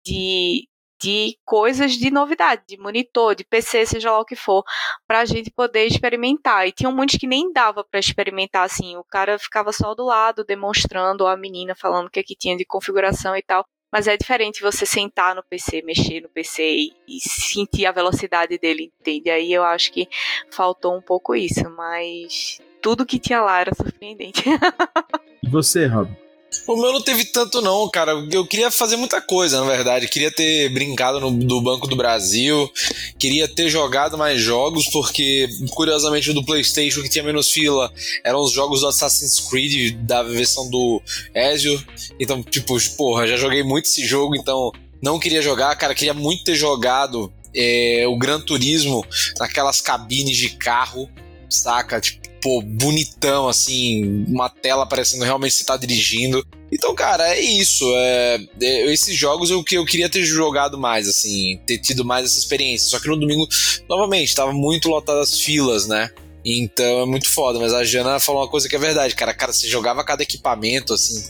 [0.05, 0.69] de,
[1.01, 4.65] de coisas de novidade, de monitor, de PC, seja lá o que for,
[5.07, 6.67] para a gente poder experimentar.
[6.67, 8.97] E tinham muitos que nem dava para experimentar assim.
[8.97, 12.57] O cara ficava só do lado, demonstrando, a menina falando o que, é que tinha
[12.57, 13.65] de configuração e tal.
[13.93, 18.59] Mas é diferente você sentar no PC, mexer no PC e, e sentir a velocidade
[18.59, 19.31] dele, entende?
[19.31, 20.09] Aí eu acho que
[20.51, 24.43] faltou um pouco isso, mas tudo que tinha lá era surpreendente.
[25.43, 26.26] e você, Rob?
[26.67, 28.13] O meu não teve tanto, não, cara.
[28.31, 30.09] Eu queria fazer muita coisa, na verdade.
[30.09, 32.71] Queria ter brincado no do Banco do Brasil.
[33.19, 37.93] Queria ter jogado mais jogos, porque, curiosamente, o do PlayStation, que tinha menos fila,
[38.25, 41.03] eram os jogos do Assassin's Creed, da versão do
[41.35, 41.83] Ezio.
[42.19, 44.71] Então, tipo, porra, já joguei muito esse jogo, então
[45.03, 45.95] não queria jogar, cara.
[45.95, 49.05] Queria muito ter jogado é, o Gran Turismo
[49.39, 51.09] naquelas cabines de carro,
[51.49, 52.01] saca?
[52.01, 56.47] Tipo, pô, bonitão, assim, uma tela parecendo realmente você tá dirigindo.
[56.71, 57.85] Então, cara, é isso.
[57.97, 62.39] É, é, esses jogos eu, eu queria ter jogado mais, assim, ter tido mais essa
[62.39, 62.89] experiência.
[62.89, 63.47] Só que no domingo,
[63.89, 66.11] novamente, tava muito lotado as filas, né?
[66.45, 67.59] Então é muito foda.
[67.59, 69.35] Mas a Jana falou uma coisa que é verdade, cara.
[69.35, 71.23] Cara, você jogava cada equipamento, assim,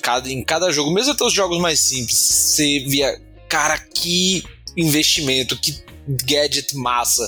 [0.00, 4.44] cada, em cada jogo, mesmo até os jogos mais simples, você via, cara, que
[4.76, 7.26] investimento, que gadget massa.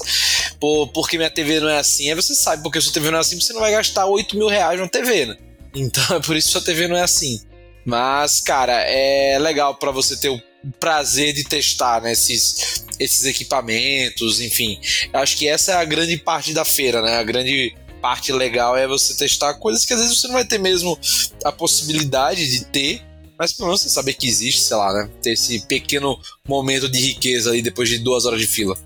[0.60, 2.08] Pô, porque minha TV não é assim?
[2.08, 4.48] Aí você sabe, porque sua TV não é assim, você não vai gastar 8 mil
[4.48, 5.36] reais numa TV, né?
[5.74, 7.40] Então é por isso que sua TV não é assim.
[7.84, 10.40] Mas, cara, é legal para você ter o
[10.80, 14.80] prazer de testar né, esses, esses equipamentos, enfim.
[15.12, 17.16] Eu acho que essa é a grande parte da feira, né?
[17.16, 20.58] A grande parte legal é você testar coisas que às vezes você não vai ter
[20.58, 20.98] mesmo
[21.44, 23.02] a possibilidade de ter,
[23.38, 25.10] mas pelo menos você saber que existe, sei lá, né?
[25.22, 28.76] Ter esse pequeno momento de riqueza aí depois de duas horas de fila.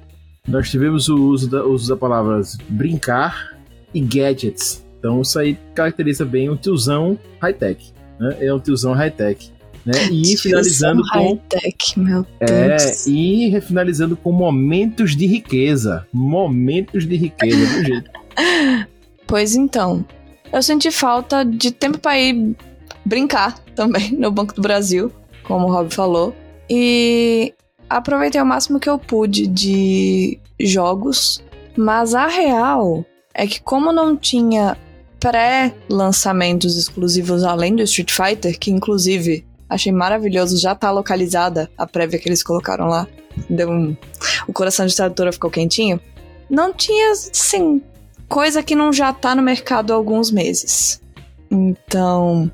[0.47, 3.57] Nós tivemos o uso da, uso da palavras brincar
[3.95, 4.85] e gadgets.
[4.99, 7.93] Então isso aí caracteriza bem o tiozão high-tech.
[8.19, 8.37] Né?
[8.41, 9.53] É o tiozão high-tech.
[9.85, 9.95] Né?
[10.11, 11.19] E finalizando com.
[11.19, 13.07] High-tech, meu é, Deus.
[13.07, 16.07] É, e finalizando com momentos de riqueza.
[16.13, 18.11] Momentos de riqueza, do jeito.
[19.27, 20.05] Pois então.
[20.53, 22.57] Eu senti falta de tempo para ir
[23.05, 25.13] brincar também no Banco do Brasil,
[25.45, 26.35] como o Rob falou.
[26.69, 27.55] E
[27.91, 31.43] aproveitei o máximo que eu pude de jogos,
[31.77, 34.79] mas a real é que como não tinha
[35.19, 42.19] pré-lançamentos exclusivos além do Street Fighter, que inclusive achei maravilhoso, já tá localizada a prévia
[42.19, 43.07] que eles colocaram lá.
[43.49, 43.97] Deu um...
[44.49, 46.01] O coração de tradutora ficou quentinho.
[46.49, 47.81] Não tinha, assim,
[48.29, 51.01] coisa que não já tá no mercado há alguns meses.
[51.49, 52.51] Então,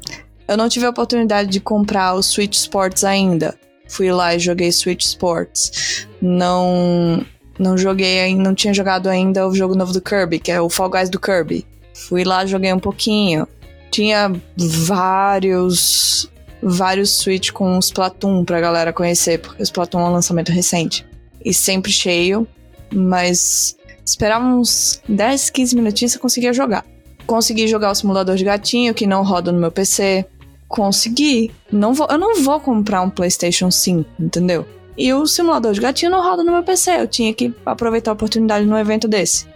[0.47, 3.59] eu não tive a oportunidade de comprar o Switch Sports ainda.
[3.89, 7.25] Fui lá e joguei Switch Sports Não
[7.59, 10.91] não joguei não tinha jogado ainda o jogo novo do Kirby, que é o Fall
[10.91, 11.67] Guys do Kirby.
[11.95, 13.49] Fui lá, joguei um pouquinho.
[13.91, 16.31] Tinha vários
[16.63, 21.07] vários Switch com os Splatoon pra galera conhecer, porque o Splatoon é um lançamento recente.
[21.45, 22.47] E sempre cheio,
[22.93, 26.85] mas esperava uns 10, 15 minutinhos e conseguia jogar.
[27.27, 30.27] Consegui jogar o simulador de gatinho, que não roda no meu PC.
[30.69, 31.51] Consegui.
[31.71, 34.67] Não vou, eu não vou comprar um PlayStation 5, entendeu?
[34.97, 37.01] E o simulador de gatinho não roda no meu PC.
[37.01, 39.47] Eu tinha que aproveitar a oportunidade num evento desse.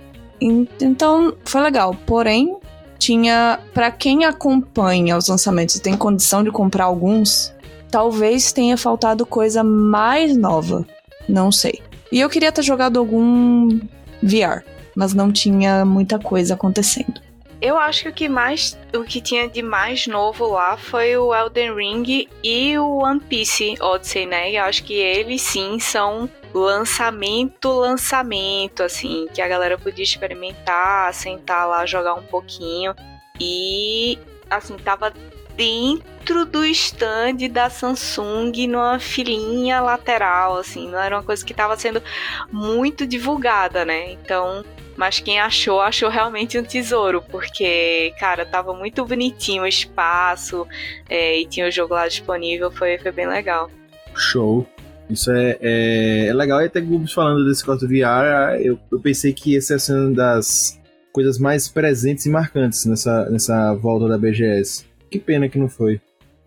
[0.40, 1.96] Então, foi legal.
[2.06, 2.56] Porém,
[2.98, 3.58] tinha.
[3.72, 7.52] para quem acompanha os lançamentos e tem condição de comprar alguns,
[7.90, 10.86] talvez tenha faltado coisa mais nova.
[11.28, 11.80] Não sei.
[12.12, 13.78] E eu queria ter jogado algum
[14.22, 14.62] VR,
[14.94, 17.20] mas não tinha muita coisa acontecendo.
[17.62, 21.34] Eu acho que o que mais, o que tinha de mais novo lá foi o
[21.34, 24.50] Elden Ring e o One Piece Odyssey, né?
[24.52, 31.68] Eu acho que eles sim são lançamento, lançamento, assim, que a galera podia experimentar, sentar
[31.68, 32.94] lá, jogar um pouquinho
[33.38, 35.12] e assim tava
[35.56, 41.76] dentro do stand da Samsung numa filinha lateral, assim, não era uma coisa que estava
[41.76, 42.02] sendo
[42.50, 44.12] muito divulgada, né?
[44.12, 44.64] Então
[45.00, 50.68] mas quem achou, achou realmente um tesouro, porque, cara, tava muito bonitinho o espaço
[51.08, 53.70] é, e tinha o jogo lá disponível, foi, foi bem legal.
[54.14, 54.66] Show.
[55.08, 56.60] Isso é, é, é legal.
[56.60, 60.78] E até Gubs falando desse corte VR, eu, eu pensei que essa é uma das
[61.14, 64.84] coisas mais presentes e marcantes nessa, nessa volta da BGS.
[65.10, 65.98] Que pena que não foi.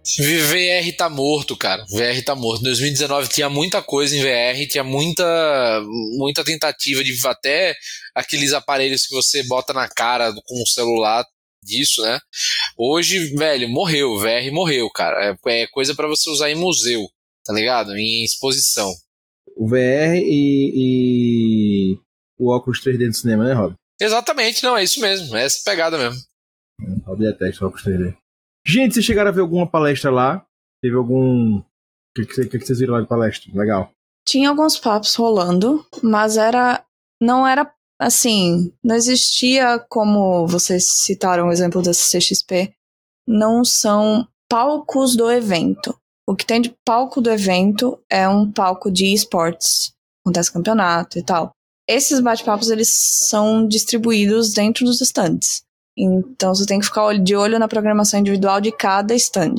[0.03, 1.85] VR tá morto, cara.
[1.85, 2.63] VR tá morto.
[2.63, 5.81] 2019 tinha muita coisa em VR, tinha muita
[6.17, 7.73] muita tentativa de até
[8.13, 11.25] aqueles aparelhos que você bota na cara com o celular
[11.63, 12.19] disso, né?
[12.77, 15.37] Hoje, velho, morreu, VR morreu, cara.
[15.45, 17.07] É, é coisa para você usar em museu,
[17.45, 17.95] tá ligado?
[17.95, 18.91] Em exposição.
[19.55, 21.97] O VR e, e
[22.37, 23.73] o óculos 3D do cinema, né, Rob?
[24.01, 25.35] Exatamente, não, é isso mesmo.
[25.37, 26.19] É essa pegada mesmo.
[27.05, 28.22] Rob detesta o óculos 3D.
[28.65, 30.45] Gente, vocês chegaram a ver alguma palestra lá?
[30.81, 31.57] Teve algum.
[31.57, 31.63] O
[32.15, 33.51] que, que, que, vocês viram lá de palestra?
[33.53, 33.91] Legal.
[34.25, 36.83] Tinha alguns papos rolando, mas era.
[37.21, 38.73] Não era assim.
[38.83, 42.73] Não existia como vocês citaram o exemplo da CXP.
[43.27, 45.97] Não são palcos do evento.
[46.27, 49.93] O que tem de palco do evento é um palco de esportes.
[50.23, 51.51] Acontece campeonato e tal.
[51.87, 52.89] Esses bate-papos eles
[53.27, 55.63] são distribuídos dentro dos stands.
[55.97, 59.55] Então você tem que ficar de olho na programação individual de cada stand.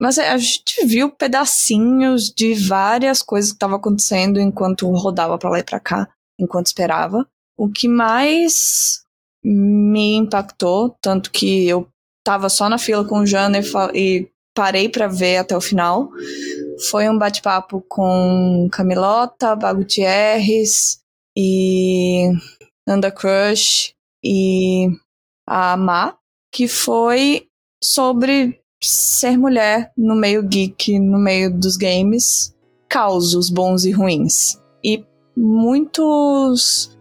[0.00, 5.50] Mas é, a gente viu pedacinhos de várias coisas que estavam acontecendo enquanto rodava para
[5.50, 6.08] lá e para cá,
[6.38, 7.26] enquanto esperava.
[7.58, 9.02] O que mais
[9.42, 11.88] me impactou, tanto que eu
[12.24, 13.62] tava só na fila com o Jana e,
[13.94, 16.10] e parei para ver até o final,
[16.90, 20.98] foi um bate-papo com Camilota, Bagutierrez
[21.36, 22.30] e
[22.86, 24.88] Nanda Crush e
[25.46, 26.16] a amar,
[26.52, 27.46] que foi
[27.82, 32.54] sobre ser mulher no meio geek, no meio dos games,
[32.88, 34.60] causos bons e ruins.
[34.82, 35.04] E
[35.36, 36.96] muitos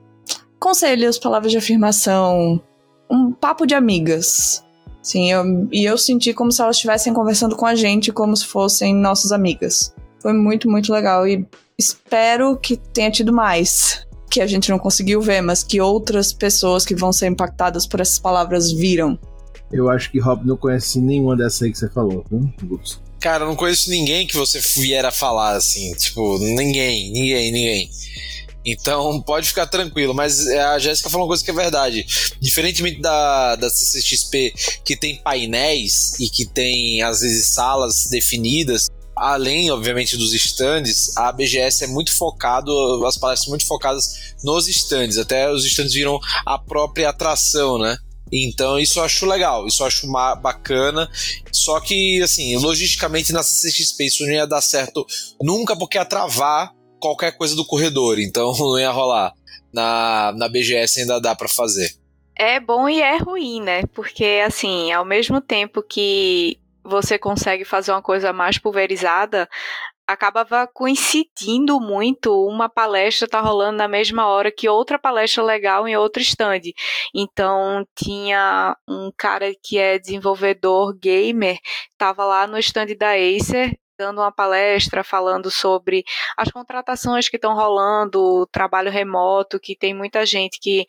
[0.60, 2.62] conselhos, palavras de afirmação,
[3.10, 4.64] um papo de amigas.
[5.02, 8.46] Sim, eu, e eu senti como se elas estivessem conversando com a gente, como se
[8.46, 9.94] fossem nossas amigas.
[10.20, 15.22] Foi muito, muito legal e espero que tenha tido mais que a gente não conseguiu
[15.22, 19.18] ver, mas que outras pessoas que vão ser impactadas por essas palavras viram.
[19.72, 22.80] Eu acho que Rob não conhece nenhuma dessas aí que você falou, viu,
[23.20, 25.92] Cara, eu não conheço ninguém que você vier a falar assim.
[25.94, 27.90] Tipo, ninguém, ninguém, ninguém.
[28.66, 32.06] Então pode ficar tranquilo, mas a Jéssica falou uma coisa que é verdade.
[32.42, 34.54] Diferentemente da, da CCXP,
[34.84, 41.32] que tem painéis e que tem, às vezes, salas definidas, além, obviamente, dos stands, a
[41.32, 42.72] BGS é muito focado,
[43.06, 45.18] as palestras muito focadas nos stands.
[45.18, 47.98] Até os stands viram a própria atração, né?
[48.32, 50.08] Então isso eu acho legal, isso eu acho
[50.42, 51.10] bacana.
[51.52, 55.06] Só que, assim, logisticamente na CCXP isso não ia dar certo
[55.42, 58.20] nunca, porque ia travar qualquer coisa do corredor.
[58.20, 59.34] Então não ia rolar.
[59.74, 61.94] Na, na BGS ainda dá para fazer.
[62.38, 63.84] É bom e é ruim, né?
[63.94, 69.50] Porque, assim, ao mesmo tempo que você consegue fazer uma coisa mais pulverizada,
[70.08, 75.98] acabava coincidindo muito uma palestra tá rolando na mesma hora que outra palestra legal em
[75.98, 76.62] outro stand.
[77.14, 81.58] Então tinha um cara que é desenvolvedor gamer,
[81.98, 86.04] tava lá no stand da Acer dando uma palestra falando sobre
[86.38, 90.86] as contratações que estão rolando, o trabalho remoto, que tem muita gente que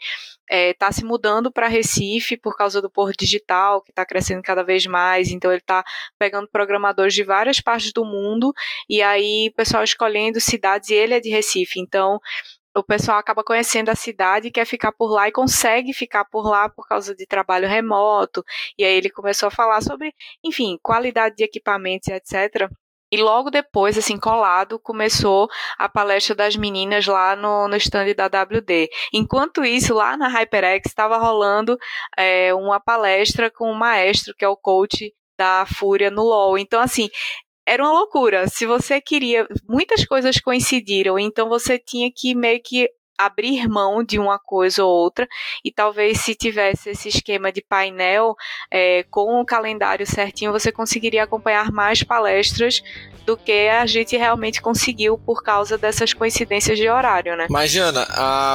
[0.48, 4.62] está é, se mudando para Recife por causa do Porto Digital, que está crescendo cada
[4.62, 5.30] vez mais.
[5.30, 5.84] Então, ele está
[6.18, 8.52] pegando programadores de várias partes do mundo
[8.88, 11.80] e aí o pessoal escolhendo cidades e ele é de Recife.
[11.80, 12.20] Então,
[12.76, 16.68] o pessoal acaba conhecendo a cidade, quer ficar por lá e consegue ficar por lá
[16.68, 18.44] por causa de trabalho remoto.
[18.78, 22.70] E aí ele começou a falar sobre, enfim, qualidade de equipamentos, etc.
[23.16, 25.48] E logo depois, assim, colado, começou
[25.78, 28.90] a palestra das meninas lá no, no stand da WD.
[29.10, 31.78] Enquanto isso, lá na HyperX estava rolando
[32.14, 36.58] é, uma palestra com o maestro, que é o coach da Fúria no LoL.
[36.58, 37.08] Então, assim,
[37.66, 38.48] era uma loucura.
[38.48, 42.86] Se você queria, muitas coisas coincidiram, então você tinha que meio que
[43.18, 45.28] abrir mão de uma coisa ou outra
[45.64, 48.34] e talvez se tivesse esse esquema de painel
[48.70, 52.82] é, com o calendário certinho você conseguiria acompanhar mais palestras
[53.26, 57.48] do que a gente realmente conseguiu por causa dessas coincidências de horário, né?
[57.50, 58.06] Mas, Jana,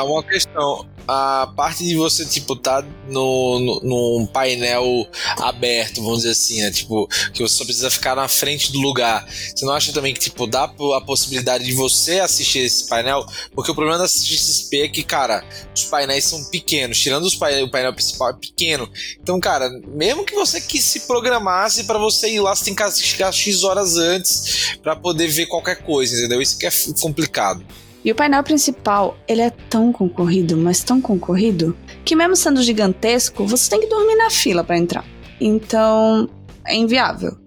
[0.05, 0.89] uma questão.
[1.07, 5.05] A parte de você, tipo, tá no, no, num painel
[5.39, 6.71] aberto, vamos dizer assim, né?
[6.71, 9.27] Tipo, que você só precisa ficar na frente do lugar.
[9.27, 13.25] Você não acha também que, tipo, dá a possibilidade de você assistir esse painel?
[13.53, 15.43] Porque o problema da CXP é que, cara,
[15.75, 16.99] os painéis são pequenos.
[16.99, 18.89] Tirando os painel, o painel principal é pequeno.
[19.21, 22.83] Então, cara, mesmo que você que se programasse para você ir lá, você tem que
[22.83, 26.41] assistir X horas antes para poder ver qualquer coisa, entendeu?
[26.41, 27.63] Isso que é complicado.
[28.03, 33.45] E o painel principal, ele é tão concorrido, mas tão concorrido, que mesmo sendo gigantesco,
[33.45, 35.05] você tem que dormir na fila para entrar.
[35.39, 36.27] Então,
[36.65, 37.37] é inviável.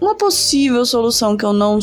[0.00, 1.78] Uma possível solução que eu não,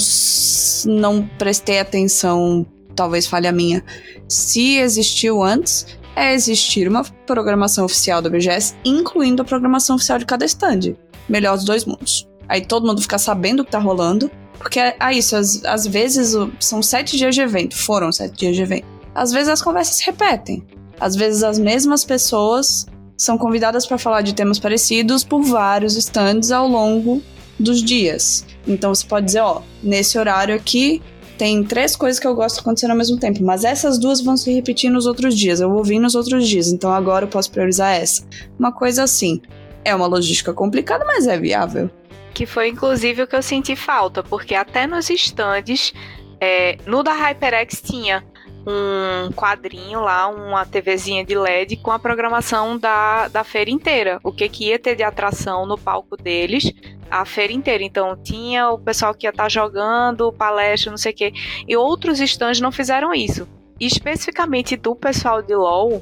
[0.86, 2.66] não prestei atenção,
[3.00, 3.82] talvez falha minha,
[4.28, 5.88] se existiu antes,
[6.18, 10.98] é existir uma programação oficial do BGS, incluindo a programação oficial de cada stand.
[11.30, 12.28] Melhor dos dois mundos.
[12.50, 15.88] Aí todo mundo fica sabendo o que tá rolando, porque é, é isso, às, às
[15.88, 18.86] vezes são sete dias de evento, foram sete dias de evento.
[19.16, 20.62] Às vezes as conversas se repetem.
[21.00, 22.86] Às vezes as mesmas pessoas
[23.16, 27.22] são convidadas para falar de temas parecidos por vários stands ao longo
[27.58, 28.46] dos dias.
[28.68, 31.02] Então você pode dizer, ó, nesse horário aqui
[31.40, 34.54] tem três coisas que eu gosto acontecendo ao mesmo tempo, mas essas duas vão se
[34.54, 37.96] repetir nos outros dias, eu vou vir nos outros dias, então agora eu posso priorizar
[37.96, 38.28] essa.
[38.60, 39.42] Uma coisa assim.
[39.86, 41.90] É uma logística complicada, mas é viável
[42.32, 45.94] que foi inclusive o que eu senti falta, porque até nos estandes,
[46.40, 48.24] é, no da HyperX tinha
[48.66, 54.20] um quadrinho lá, uma TVzinha de LED com a programação da, da feira inteira.
[54.24, 56.72] O que, que ia ter de atração no palco deles
[57.10, 57.84] a feira inteira.
[57.84, 61.34] Então tinha o pessoal que ia estar tá jogando, palestra, não sei o quê.
[61.68, 63.48] E outros stands não fizeram isso.
[63.80, 66.02] Especificamente do pessoal de LoL,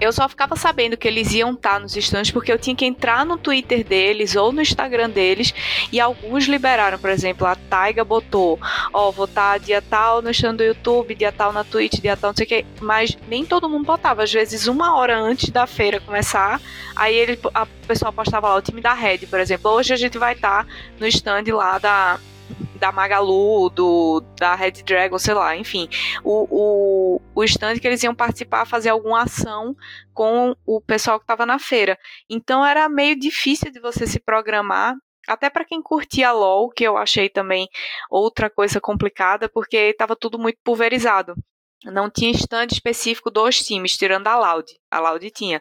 [0.00, 3.24] eu só ficava sabendo que eles iam estar nos stands porque eu tinha que entrar
[3.24, 5.54] no Twitter deles ou no Instagram deles
[5.92, 8.58] e alguns liberaram, por exemplo, a Taiga botou,
[8.92, 12.16] ó, oh, vou estar dia tal no stand do YouTube, dia tal na Twitch, dia
[12.16, 15.50] tal não sei o que, mas nem todo mundo botava, às vezes uma hora antes
[15.50, 16.60] da feira começar,
[16.94, 20.18] aí ele, a pessoa postava lá, o time da Red, por exemplo, hoje a gente
[20.18, 20.66] vai estar
[20.98, 22.18] no stand lá da
[22.76, 25.88] da Magalu, do, da Red Dragon, sei lá, enfim.
[26.22, 29.76] O, o, o stand que eles iam participar, fazer alguma ação
[30.12, 31.98] com o pessoal que estava na feira.
[32.28, 34.94] Então era meio difícil de você se programar.
[35.28, 37.68] Até para quem curtia LOL, que eu achei também
[38.08, 41.34] outra coisa complicada, porque estava tudo muito pulverizado.
[41.84, 44.66] Não tinha stand específico dos times, tirando a Loud.
[44.90, 45.60] A Loud tinha.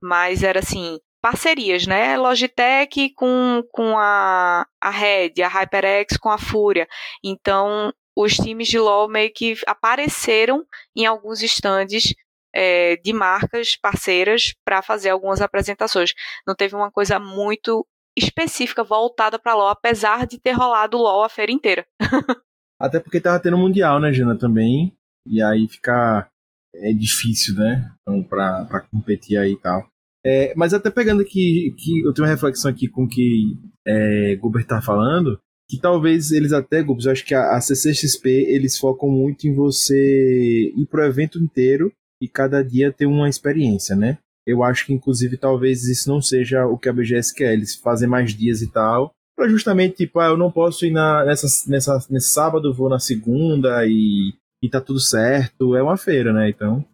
[0.00, 2.16] Mas era assim, parcerias, né?
[2.16, 6.86] Logitech com, com a, a Red, a HyperX com a Fúria.
[7.24, 10.64] Então, os times de LoL meio que apareceram
[10.96, 12.14] em alguns stands
[12.54, 16.12] é, de marcas parceiras para fazer algumas apresentações.
[16.46, 17.86] Não teve uma coisa muito
[18.16, 21.86] específica voltada para LoL, apesar de ter rolado LoL a feira inteira.
[22.80, 24.96] Até porque tava tendo mundial, né, Jana, também.
[25.26, 26.28] E aí fica
[26.74, 27.90] é difícil, né?
[28.02, 29.86] Então, pra competir aí e tal.
[30.28, 33.56] É, mas até pegando aqui, que eu tenho uma reflexão aqui com o que
[33.86, 38.28] é, Gilbert tá falando, que talvez eles até, Gubs, eu acho que a, a CCXP,
[38.28, 43.94] eles focam muito em você ir pro evento inteiro e cada dia ter uma experiência,
[43.94, 44.18] né?
[44.44, 47.52] Eu acho que, inclusive, talvez isso não seja o que a BGS quer.
[47.52, 51.24] Eles fazem mais dias e tal, para justamente, tipo, ah, eu não posso ir na,
[51.24, 55.76] nessa, nessa, nesse sábado, vou na segunda e, e tá tudo certo.
[55.76, 56.48] É uma feira, né?
[56.48, 56.84] Então.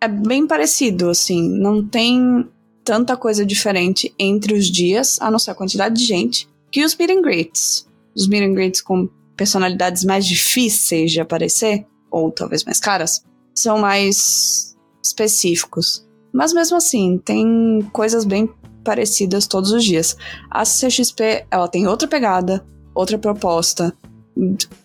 [0.00, 1.48] É bem parecido, assim.
[1.58, 2.48] Não tem
[2.84, 6.96] tanta coisa diferente entre os dias, a não ser a quantidade de gente, que os
[6.96, 7.86] meet and greets.
[8.14, 13.24] Os meet and greets com personalidades mais difíceis de aparecer, ou talvez mais caras,
[13.54, 16.06] são mais específicos.
[16.32, 18.48] Mas mesmo assim, tem coisas bem
[18.84, 20.16] parecidas todos os dias.
[20.50, 22.64] A CXP, ela tem outra pegada,
[22.94, 23.94] outra proposta,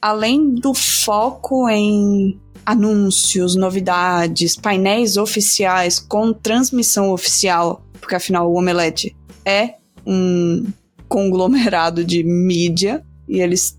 [0.02, 9.16] além do foco em anúncios, novidades, painéis oficiais com transmissão oficial, porque afinal o Omelete
[9.46, 9.76] é
[10.06, 10.66] um
[11.08, 13.78] conglomerado de mídia e eles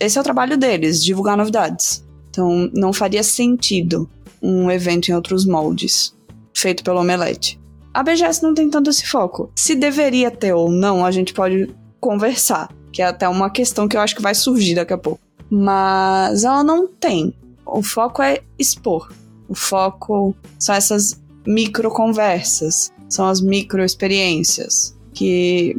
[0.00, 2.04] esse é o trabalho deles, divulgar novidades.
[2.28, 4.08] Então não faria sentido
[4.42, 6.14] um evento em outros moldes
[6.54, 7.60] feito pelo Omelete.
[7.92, 9.50] A BGS não tem tanto esse foco.
[9.56, 13.96] Se deveria ter ou não, a gente pode conversar, que é até uma questão que
[13.96, 15.20] eu acho que vai surgir daqui a pouco.
[15.50, 17.34] Mas ela não tem.
[17.66, 19.12] O foco é expor.
[19.48, 25.76] O foco são essas micro conversas, são as micro experiências que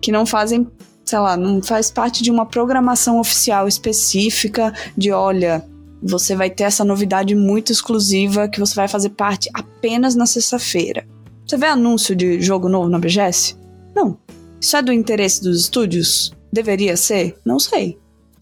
[0.00, 0.66] que não fazem,
[1.04, 5.64] sei lá, não faz parte de uma programação oficial específica de olha,
[6.02, 11.06] você vai ter essa novidade muito exclusiva que você vai fazer parte apenas na sexta-feira.
[11.46, 13.56] Você vê anúncio de jogo novo na BGS?
[13.94, 14.18] Não.
[14.60, 16.32] Isso é do interesse dos estúdios?
[16.52, 17.38] Deveria ser?
[17.44, 17.98] Não sei.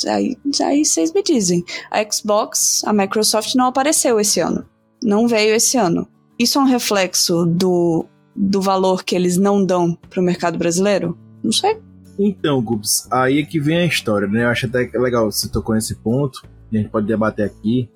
[0.06, 1.62] Aí, aí vocês me dizem.
[1.90, 4.66] A Xbox, a Microsoft não apareceu esse ano.
[5.02, 6.08] Não veio esse ano.
[6.38, 11.16] Isso é um reflexo do, do valor que eles não dão para o mercado brasileiro?
[11.42, 11.78] Não sei.
[12.18, 14.44] Então, Gubs, aí é que vem a história, né?
[14.44, 17.88] Eu acho até legal você tocou nesse ponto, e a gente pode debater aqui,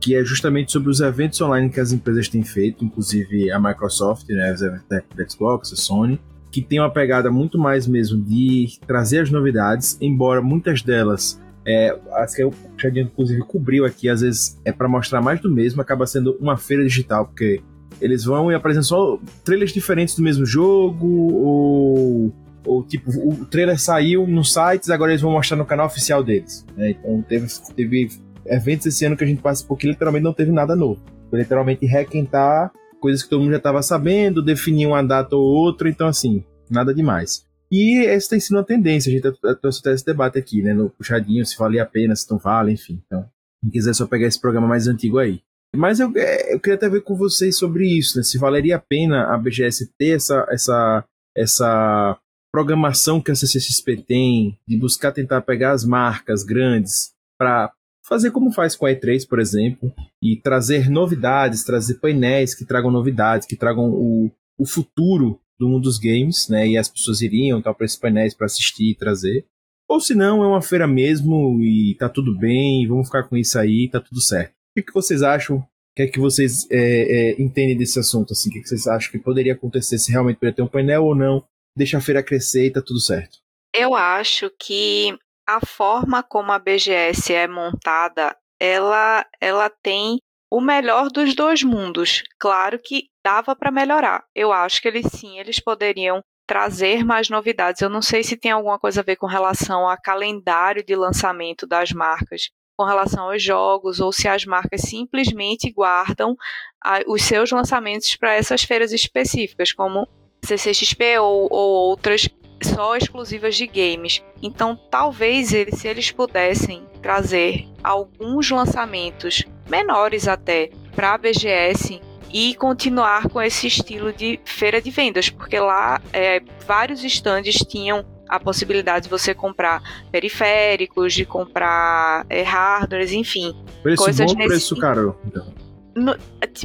[0.00, 4.28] que é justamente sobre os eventos online que as empresas têm feito, inclusive a Microsoft,
[4.28, 6.20] né, os eventos da Xbox, a Sony,
[6.50, 11.96] que tem uma pegada muito mais mesmo de trazer as novidades, embora muitas delas, é,
[12.14, 15.80] as que o Chadinho inclusive cobriu aqui, às vezes é para mostrar mais do mesmo,
[15.80, 17.62] acaba sendo uma feira digital, porque
[18.00, 22.32] eles vão e apresentam só trailers diferentes do mesmo jogo, ou
[22.64, 26.64] ou tipo, o trailer saiu nos sites, agora eles vão mostrar no canal oficial deles.
[26.76, 26.90] Né?
[26.90, 28.08] Então teve, teve
[28.46, 31.00] eventos esse ano que a gente participou que literalmente não teve nada novo.
[31.28, 32.70] Foi literalmente requentar
[33.00, 36.94] coisas que todo mundo já estava sabendo, definir uma data ou outra, então assim, nada
[36.94, 37.46] demais.
[37.72, 40.90] E essa tem sido uma tendência, a gente trouxe até esse debate aqui, né, no
[40.90, 43.00] puxadinho, se valia a pena, se não vale, enfim.
[43.06, 43.24] Então,
[43.60, 45.40] quem quiser só pegar esse programa mais antigo aí.
[45.74, 48.80] Mas eu, é, eu queria até ver com vocês sobre isso, né, se valeria a
[48.80, 51.04] pena a BGS ter essa, essa,
[51.36, 52.18] essa
[52.52, 57.72] programação que a CCXP tem, de buscar tentar pegar as marcas grandes para
[58.04, 62.90] fazer como faz com a E3, por exemplo, e trazer novidades, trazer painéis que tragam
[62.90, 66.66] novidades, que tragam o, o futuro do mundo dos games, né?
[66.66, 69.46] E as pessoas iriam para esses painéis para assistir e trazer.
[69.88, 73.58] Ou se não, é uma feira mesmo e tá tudo bem, vamos ficar com isso
[73.58, 74.54] aí, tá tudo certo.
[74.80, 75.56] O que, vocês acham?
[75.58, 75.64] O
[75.96, 78.32] que é que vocês é, é, entendem desse assunto?
[78.32, 78.48] Assim?
[78.48, 81.14] O que, que vocês acham que poderia acontecer se realmente poderia ter um painel ou
[81.14, 81.44] não?
[81.76, 83.38] deixa a feira crescer e tá tudo certo.
[83.74, 85.16] Eu acho que
[85.46, 90.18] a forma como a BGS é montada, ela, ela tem
[90.50, 92.22] o melhor dos dois mundos.
[92.38, 94.24] Claro que dava para melhorar.
[94.34, 97.80] Eu acho que eles sim, eles poderiam trazer mais novidades.
[97.80, 101.66] Eu não sei se tem alguma coisa a ver com relação a calendário de lançamento
[101.66, 102.50] das marcas,
[102.80, 106.34] com relação aos jogos, ou se as marcas simplesmente guardam
[106.82, 110.08] a, os seus lançamentos para essas feiras específicas, como
[110.42, 112.26] CCXP ou, ou outras
[112.62, 114.24] só exclusivas de games.
[114.42, 122.00] Então, talvez eles, se eles pudessem trazer alguns lançamentos menores até para a BGS
[122.32, 128.06] e continuar com esse estilo de feira de vendas, porque lá é, vários estandes tinham
[128.30, 133.56] a possibilidade de você comprar periféricos, de comprar é, hardwares, enfim.
[133.82, 134.48] Preço coisas bom, nesse...
[134.48, 135.18] preço caro.
[135.26, 135.52] Então.
[135.96, 136.16] No,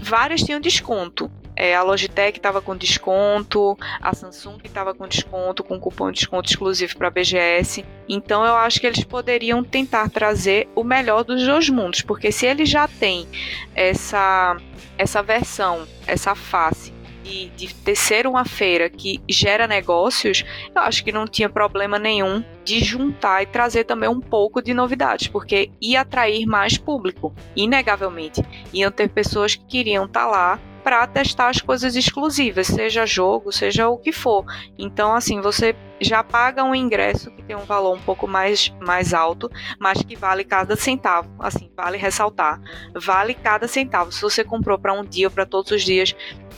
[0.03, 1.30] várias tinham desconto.
[1.57, 6.49] É, a Logitech estava com desconto, a Samsung estava com desconto, com cupom de desconto
[6.49, 7.84] exclusivo para a BGS.
[8.07, 12.45] Então eu acho que eles poderiam tentar trazer o melhor dos dois mundos, porque se
[12.45, 13.26] eles já têm
[13.74, 14.57] essa,
[14.97, 16.95] essa versão, essa face
[17.26, 22.44] de, de ser uma feira que gera negócios, eu acho que não tinha problema nenhum
[22.64, 28.44] de juntar e trazer também um pouco de novidades, porque ia atrair mais público, inegavelmente.
[28.72, 33.52] Iam ter pessoas que queriam estar tá lá para testar as coisas exclusivas, seja jogo,
[33.52, 34.46] seja o que for.
[34.78, 39.12] Então, assim, você já paga um ingresso que tem um valor um pouco mais, mais
[39.12, 39.50] alto,
[39.80, 41.28] mas que vale cada centavo.
[41.40, 42.62] Assim, vale ressaltar,
[42.94, 44.12] vale cada centavo.
[44.12, 46.16] Se você comprou para um dia ou para todos os dias,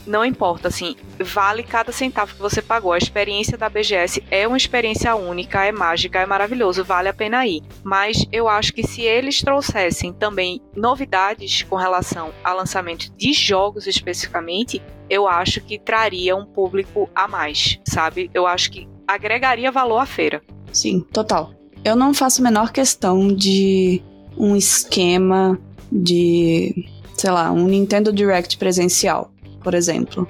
[0.08, 2.94] não importa, assim, vale cada centavo que você pagou.
[2.94, 7.46] A experiência da BGS é uma experiência única, é mágica, é maravilhoso, vale a pena
[7.46, 7.62] ir.
[7.84, 13.86] Mas eu acho que se eles trouxessem também novidades com relação a lançamento de jogos
[13.86, 18.32] especificamente, eu acho que traria um público a mais, sabe?
[18.34, 20.42] Eu acho que agregaria valor à feira.
[20.72, 21.52] Sim, total.
[21.84, 24.02] Eu não faço a menor questão de
[24.38, 25.60] um esquema
[25.92, 26.74] de,
[27.16, 29.32] sei lá, um Nintendo Direct presencial
[29.68, 30.26] por exemplo,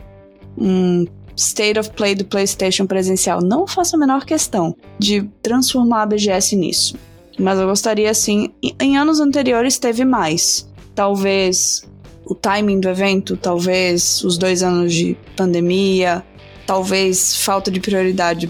[0.57, 6.05] um State of Play do PlayStation presencial, não faço a menor questão de transformar a
[6.07, 6.95] BGS nisso.
[7.37, 8.49] Mas eu gostaria, assim.
[8.81, 10.67] Em, anos anteriores teve mais.
[10.95, 11.87] Talvez
[12.25, 16.25] o timing do evento, talvez os dois anos de pandemia,
[16.65, 18.49] talvez falta de prioridade,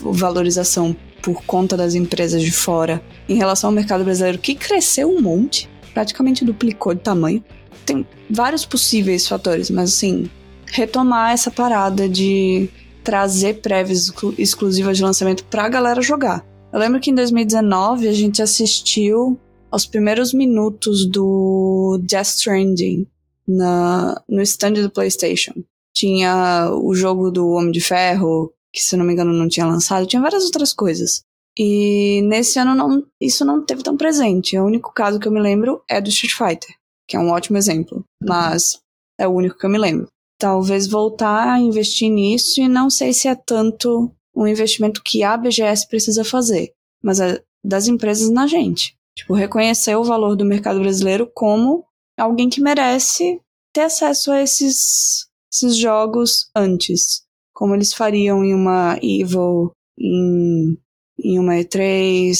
[0.00, 5.20] valorização por conta das empresas de fora em relação ao mercado brasileiro, que cresceu um
[5.20, 7.42] monte, praticamente duplicou de tamanho.
[7.88, 10.28] Tem vários possíveis fatores, mas assim,
[10.66, 12.68] retomar essa parada de
[13.02, 16.44] trazer prévias exclu exclusivas de lançamento pra galera jogar.
[16.70, 23.06] Eu lembro que em 2019 a gente assistiu aos primeiros minutos do Death Stranding
[23.46, 25.54] na, no stand do PlayStation.
[25.94, 30.06] Tinha o jogo do Homem de Ferro, que se não me engano não tinha lançado,
[30.06, 31.22] tinha várias outras coisas.
[31.58, 34.58] E nesse ano não, isso não teve tão presente.
[34.58, 36.76] O único caso que eu me lembro é do Street Fighter,
[37.08, 38.78] que é um ótimo exemplo, mas
[39.18, 40.08] é o único que eu me lembro.
[40.38, 45.36] Talvez voltar a investir nisso e não sei se é tanto um investimento que a
[45.36, 48.94] BGS precisa fazer, mas é das empresas na gente.
[49.16, 51.84] Tipo, reconhecer o valor do mercado brasileiro como
[52.16, 53.40] alguém que merece
[53.74, 57.22] ter acesso a esses, esses jogos antes.
[57.52, 60.78] Como eles fariam em uma Evil, em,
[61.18, 62.38] em uma E3,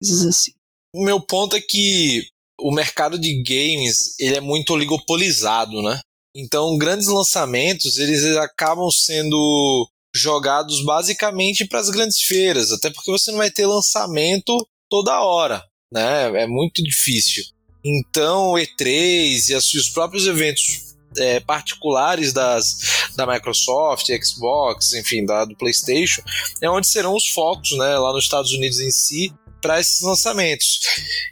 [0.00, 0.52] coisas assim.
[0.94, 2.26] O meu ponto é que
[2.60, 6.00] o mercado de games ele é muito oligopolizado, né?
[6.34, 13.30] Então, grandes lançamentos eles acabam sendo jogados basicamente para as grandes feiras, até porque você
[13.30, 16.42] não vai ter lançamento toda hora, né?
[16.42, 17.44] É muito difícil.
[17.84, 25.56] Então, E3 e os próprios eventos é, particulares das, da Microsoft, Xbox, enfim, da, do
[25.56, 26.22] PlayStation,
[26.60, 27.98] é onde serão os focos, né?
[27.98, 29.32] Lá nos Estados Unidos em si,
[29.66, 30.78] para esses lançamentos.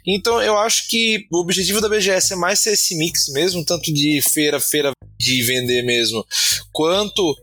[0.05, 3.93] Então eu acho que o objetivo da BGS é mais ser esse mix mesmo, tanto
[3.93, 6.25] de feira, feira de vender mesmo,
[6.73, 7.33] quanto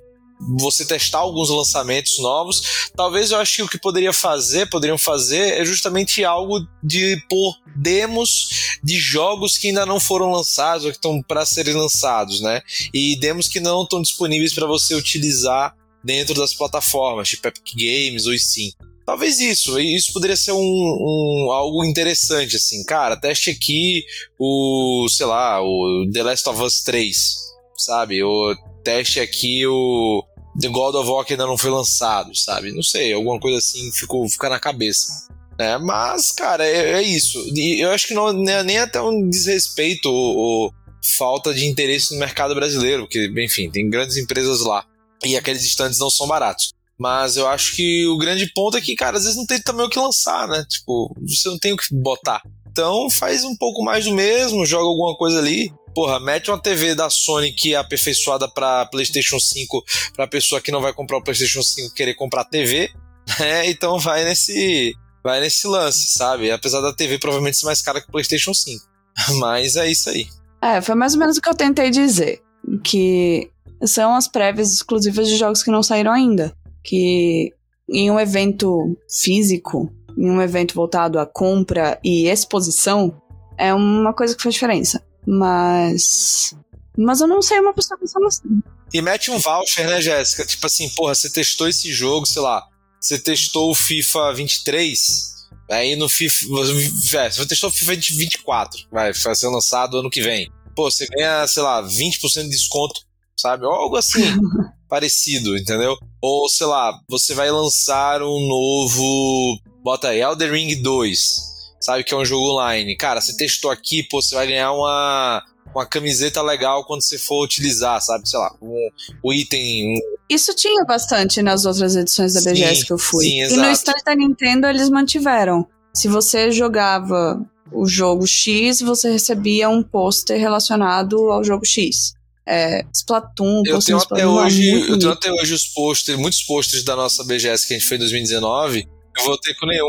[0.58, 2.90] você testar alguns lançamentos novos.
[2.94, 7.54] Talvez eu acho que o que poderia fazer, poderiam fazer, é justamente algo de pôr
[7.76, 8.48] demos
[8.82, 12.60] de jogos que ainda não foram lançados ou que estão para serem lançados, né?
[12.92, 15.74] E demos que não estão disponíveis para você utilizar
[16.04, 18.72] dentro das plataformas, tipo Epic Games ou Steam.
[19.04, 24.04] Talvez isso, isso poderia ser um, um, algo interessante, assim, cara, teste aqui
[24.38, 27.36] o, sei lá, o The Last of Us 3,
[27.76, 28.22] sabe?
[28.22, 30.24] O teste aqui o
[30.60, 32.72] The God of War que ainda não foi lançado, sabe?
[32.72, 35.26] Não sei, alguma coisa assim ficou fica na cabeça.
[35.58, 35.78] Né?
[35.78, 37.38] Mas, cara, é, é isso.
[37.54, 40.74] E eu acho que não é nem até um desrespeito ou, ou
[41.16, 44.84] falta de interesse no mercado brasileiro, porque, enfim, tem grandes empresas lá
[45.24, 46.72] e aqueles estandes não são baratos.
[46.98, 49.86] Mas eu acho que o grande ponto é que, cara, às vezes não tem também
[49.86, 50.64] o que lançar, né?
[50.68, 52.42] Tipo, você não tem o que botar.
[52.70, 55.72] Então faz um pouco mais do mesmo, joga alguma coisa ali.
[55.94, 59.84] Porra, mete uma TV da Sony que é aperfeiçoada para PlayStation 5
[60.16, 62.90] para pessoa que não vai comprar o PlayStation 5 querer comprar TV,
[63.38, 63.68] né?
[63.68, 66.50] Então vai nesse vai nesse lance, sabe?
[66.50, 68.82] Apesar da TV provavelmente ser mais cara que o PlayStation 5.
[69.38, 70.26] Mas é isso aí.
[70.62, 72.40] É, foi mais ou menos o que eu tentei dizer,
[72.84, 73.50] que
[73.84, 77.52] são as prévias exclusivas de jogos que não saíram ainda, que
[77.88, 83.20] em um evento físico, em um evento voltado à compra e exposição,
[83.58, 85.02] é uma coisa que faz diferença.
[85.26, 86.54] Mas.
[86.96, 88.62] Mas eu não sei uma pessoa pensando assim.
[88.92, 90.44] E mete um voucher, né, Jéssica?
[90.44, 92.66] Tipo assim, porra, você testou esse jogo, sei lá.
[93.00, 95.32] Você testou o FIFA 23.
[95.70, 97.30] Aí no FIFA.
[97.30, 98.86] Você testou o FIFA 24.
[98.90, 100.50] Vai, vai ser lançado ano que vem.
[100.74, 103.00] Pô, você ganha, sei lá, 20% de desconto,
[103.36, 103.64] sabe?
[103.64, 104.22] Ou algo assim.
[104.92, 105.96] parecido, entendeu?
[106.20, 109.58] Ou, sei lá, você vai lançar um novo.
[109.82, 112.94] Bota aí, Elder Ring 2 sabe que é um jogo online.
[112.94, 115.42] Cara, você testou aqui, pô, você vai ganhar uma,
[115.74, 118.28] uma camiseta legal quando você for utilizar, sabe?
[118.28, 118.88] Sei lá, um,
[119.24, 119.96] um item.
[119.96, 120.00] Um...
[120.28, 123.24] Isso tinha bastante nas outras edições da BGS Sim, que eu fui.
[123.24, 123.60] sim, e exato.
[123.62, 125.66] no stand da Nintendo eles mantiveram.
[125.94, 132.12] Se você jogava o jogo X, você recebia um pôster relacionado ao jogo X.
[132.46, 136.18] É, Splatoon, Eu tenho até Splatoon, é hoje, muito eu tenho até hoje os posters,
[136.18, 138.88] muitos posters da nossa BGS que a gente fez em 2019.
[139.16, 139.86] Eu voltei com nenhum.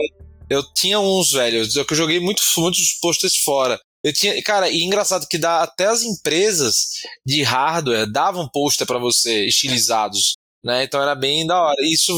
[0.50, 3.80] Eu tinha uns, velho, só que eu joguei muito, muitos posters fora.
[4.04, 6.90] Eu tinha, cara, e engraçado que dá até as empresas
[7.26, 10.84] de hardware davam pôster pra você estilizados, né?
[10.84, 11.78] Então era bem da hora.
[11.84, 12.14] Isso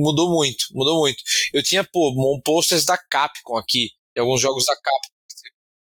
[0.00, 1.20] mudou muito, mudou muito.
[1.52, 5.18] Eu tinha, pô, um posters da Capcom aqui, de alguns jogos da Capcom.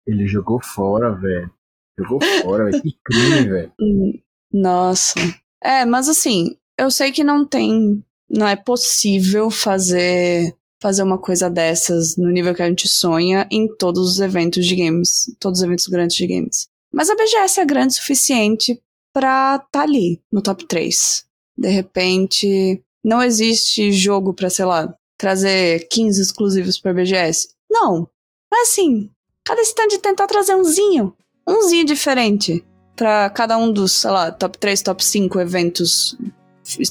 [0.08, 1.52] Ele jogou fora, velho.
[1.98, 2.82] Jogou fora, velho.
[2.82, 3.72] Que crime, velho.
[3.80, 4.20] Hum,
[4.52, 5.16] Nossa.
[5.64, 8.04] É, mas assim, eu sei que não tem.
[8.30, 13.68] Não é possível fazer fazer uma coisa dessas no nível que a gente sonha em
[13.78, 16.68] todos os eventos de games, todos os eventos grandes de games.
[16.94, 18.82] Mas a BGS é grande o suficiente
[19.14, 21.26] pra tá ali, no top 3.
[21.58, 27.50] De repente, não existe jogo pra, sei lá, trazer 15 exclusivos pra BGS.
[27.70, 28.08] Não.
[28.52, 29.10] Mas assim,
[29.44, 31.16] cada stand tentar trazer umzinho.
[31.48, 32.64] Umzinho diferente.
[32.96, 36.18] Pra cada um dos, sei lá, top 3, top 5 eventos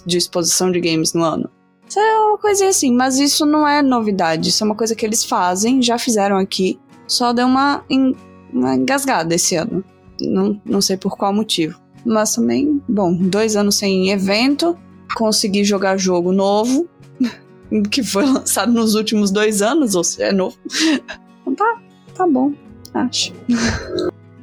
[0.06, 1.50] de exposição de games no ano.
[1.88, 4.48] Isso é uma coisinha assim, mas isso não é novidade.
[4.48, 6.78] Isso é uma coisa que eles fazem, já fizeram aqui.
[7.08, 8.14] Só deu uma, en-
[8.52, 9.84] uma engasgada esse ano.
[10.20, 11.78] Não, não sei por qual motivo.
[12.04, 14.78] Mas também, bom, dois anos sem evento,
[15.16, 16.88] consegui jogar jogo novo,
[17.90, 20.56] que foi lançado nos últimos dois anos, ou seja, é novo.
[21.42, 21.80] Então tá,
[22.14, 22.52] tá bom,
[22.94, 23.32] acho.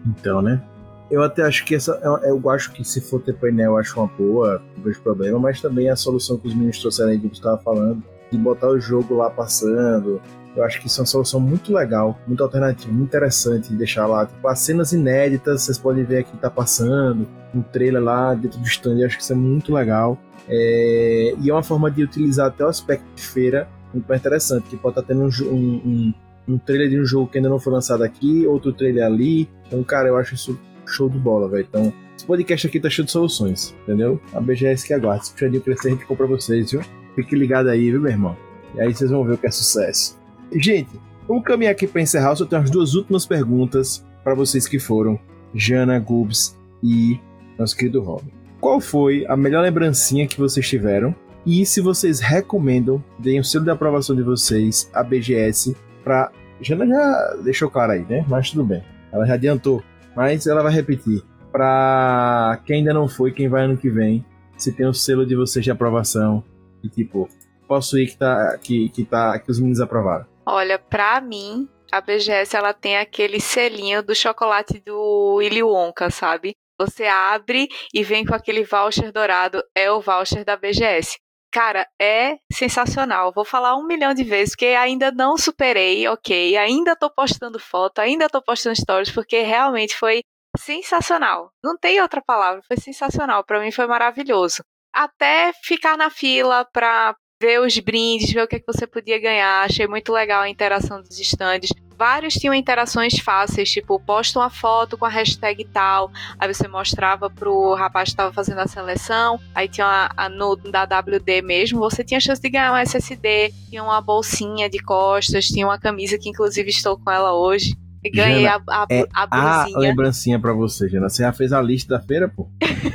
[0.06, 0.62] Então, né?
[1.10, 2.00] Eu até acho que essa.
[2.24, 5.62] Eu, acho que se for ter painel, eu acho uma boa, não vejo problema, mas
[5.62, 8.80] também a solução que os meninos trouxeram aí que você estava falando, de botar o
[8.80, 10.22] jogo lá passando.
[10.56, 14.06] Eu acho que isso é uma solução muito legal, muito alternativa, muito interessante de deixar
[14.06, 14.26] lá.
[14.26, 18.68] Tipo, as cenas inéditas, vocês podem ver aqui tá passando, um trailer lá dentro do
[18.68, 20.18] stand, eu acho que isso é muito legal.
[20.48, 24.78] É, e é uma forma de utilizar até o aspecto de feira muito interessante, que
[24.78, 26.14] pode estar tendo um, um,
[26.48, 29.50] um, trailer de um jogo que ainda não foi lançado aqui, outro trailer ali.
[29.68, 31.66] Então, cara, eu acho isso show de bola, velho.
[31.70, 34.20] Então, esse podcast aqui tá cheio de soluções, entendeu?
[34.34, 35.24] A BGS que aguarda.
[35.24, 36.82] Se o puxadinho crescer, a gente compra pra vocês, viu?
[37.16, 38.38] Fique ligado aí, viu, meu irmão?
[38.76, 40.20] E aí vocês vão ver o que é sucesso.
[40.52, 40.92] Gente,
[41.28, 42.32] vamos caminhar aqui pra encerrar.
[42.32, 45.20] Eu só tenho as duas últimas perguntas para vocês que foram
[45.54, 47.20] Jana, Gubs e
[47.58, 48.32] nosso querido Robin.
[48.60, 51.16] Qual foi a melhor lembrancinha que vocês tiveram?
[51.46, 56.32] E se vocês recomendam, deem o selo de aprovação de vocês, a BGS, pra.
[56.62, 58.26] Jana já deixou claro aí, né?
[58.28, 58.84] Mas tudo bem.
[59.12, 59.84] Ela já adiantou.
[60.16, 61.24] Mas ela vai repetir.
[61.52, 64.26] Pra quem ainda não foi, quem vai ano que vem,
[64.58, 66.44] se tem o selo de vocês de aprovação.
[66.84, 67.30] E tipo,
[67.68, 70.26] posso ir que, tá, que, que, tá, que os meninos aprovaram.
[70.46, 76.56] Olha, pra mim, a BGS ela tem aquele selinho do chocolate do Willy Wonka, sabe?
[76.80, 81.18] Você abre e vem com aquele voucher dourado, é o voucher da BGS.
[81.54, 83.32] Cara, é sensacional.
[83.32, 86.58] Vou falar um milhão de vezes, porque ainda não superei, ok?
[86.58, 90.22] Ainda tô postando foto, ainda tô postando stories, porque realmente foi
[90.58, 91.52] sensacional.
[91.64, 93.44] Não tem outra palavra, foi sensacional.
[93.44, 94.64] Pra mim foi maravilhoso.
[94.92, 99.20] Até ficar na fila pra ver os brindes, ver o que, é que você podia
[99.20, 99.66] ganhar.
[99.66, 101.72] Achei muito legal a interação dos estandes.
[101.98, 107.30] Vários tinham interações fáceis, tipo, posta uma foto com a hashtag tal, aí você mostrava
[107.30, 111.80] pro rapaz que estava fazendo a seleção, aí tinha a, a no da WD mesmo,
[111.80, 116.18] você tinha chance de ganhar um SSD, tinha uma bolsinha de costas, tinha uma camisa
[116.18, 117.76] que inclusive estou com ela hoje.
[118.04, 121.08] E ganhei Jana, a, a, é a A lembrancinha pra você, Jana.
[121.08, 122.50] Você já fez a lista da feira, pô?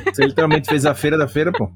[0.05, 1.71] Você literalmente fez a feira da feira, pô?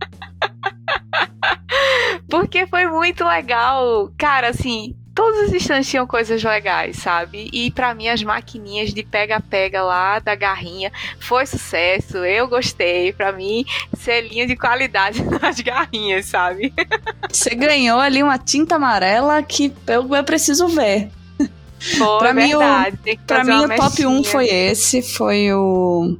[2.39, 4.09] Porque foi muito legal.
[4.17, 7.49] Cara, assim, todos os stands tinham coisas legais, sabe?
[7.53, 12.17] E pra mim, as maquininhas de pega-pega lá da garrinha foi sucesso.
[12.17, 13.13] Eu gostei.
[13.13, 13.63] Pra mim,
[13.97, 16.73] selinho de qualidade nas garrinhas, sabe?
[17.31, 21.09] Você ganhou ali uma tinta amarela que eu, eu preciso ver.
[21.97, 22.97] Foi Pra mim, o- verdade.
[23.03, 24.23] Tem que Pra mim, o top 1 mexinha.
[24.31, 26.17] foi esse, foi o, o-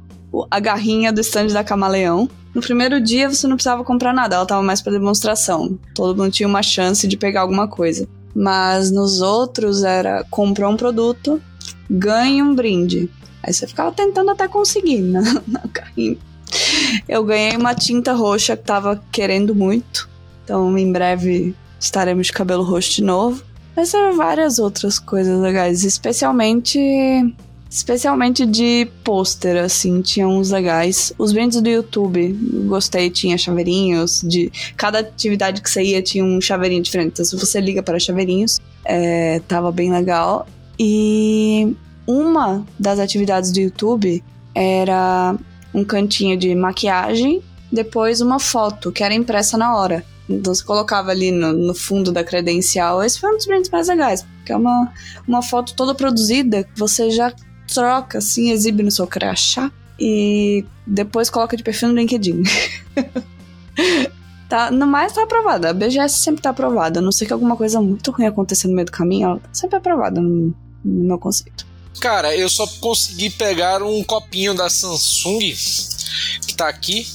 [0.50, 2.28] a garrinha do stand da Camaleão.
[2.54, 5.78] No primeiro dia você não precisava comprar nada, ela tava mais pra demonstração.
[5.94, 8.08] Todo mundo tinha uma chance de pegar alguma coisa.
[8.34, 11.40] Mas nos outros era comprou um produto,
[11.88, 13.08] ganha um brinde.
[13.42, 16.16] Aí você ficava tentando até conseguir na, na garrinha.
[17.08, 20.08] Eu ganhei uma tinta roxa que tava querendo muito.
[20.44, 23.42] Então em breve estaremos de cabelo roxo de novo.
[23.76, 26.78] Mas eram várias outras coisas legais, especialmente
[27.74, 31.12] especialmente de pôster assim, tinha uns legais.
[31.18, 32.32] Os brindes do YouTube,
[32.68, 37.14] gostei, tinha chaveirinhos de cada atividade que você ia tinha um chaveirinho diferente.
[37.14, 40.46] Então se você liga para chaveirinhos, é, tava bem legal.
[40.78, 41.76] E
[42.06, 44.22] uma das atividades do YouTube
[44.54, 45.34] era
[45.74, 47.42] um cantinho de maquiagem,
[47.72, 50.04] depois uma foto que era impressa na hora.
[50.30, 53.02] Então você colocava ali no, no fundo da credencial.
[53.02, 54.92] Esse foi um dos brindes mais legais, porque é uma,
[55.26, 57.32] uma foto toda produzida você já
[57.66, 62.42] troca, assim, exibe no seu crachá e depois coloca de perfil no LinkedIn.
[64.48, 65.70] tá, no mais tá aprovada.
[65.70, 67.00] A BGS sempre tá aprovada.
[67.00, 69.48] A não ser que alguma coisa muito ruim aconteça no meio do caminho, ela tá
[69.52, 70.54] sempre aprovada no,
[70.84, 71.66] no meu conceito.
[72.00, 75.54] Cara, eu só consegui pegar um copinho da Samsung
[76.46, 77.06] que tá aqui.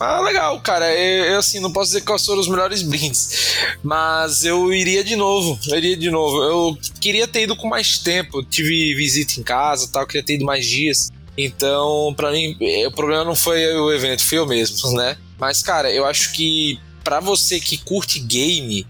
[0.00, 0.90] Ah, legal, cara.
[0.98, 5.14] Eu, eu, assim, não posso dizer quais foram os melhores brindes, mas eu iria de
[5.14, 5.58] novo.
[5.68, 6.42] Eu iria de novo.
[6.42, 8.38] Eu queria ter ido com mais tempo.
[8.38, 11.10] Eu tive visita em casa, tal, queria ter ido mais dias.
[11.36, 15.18] Então, pra mim, eh, o problema não foi o evento, foi eu mesmo, né?
[15.38, 18.86] Mas, cara, eu acho que pra você que curte game,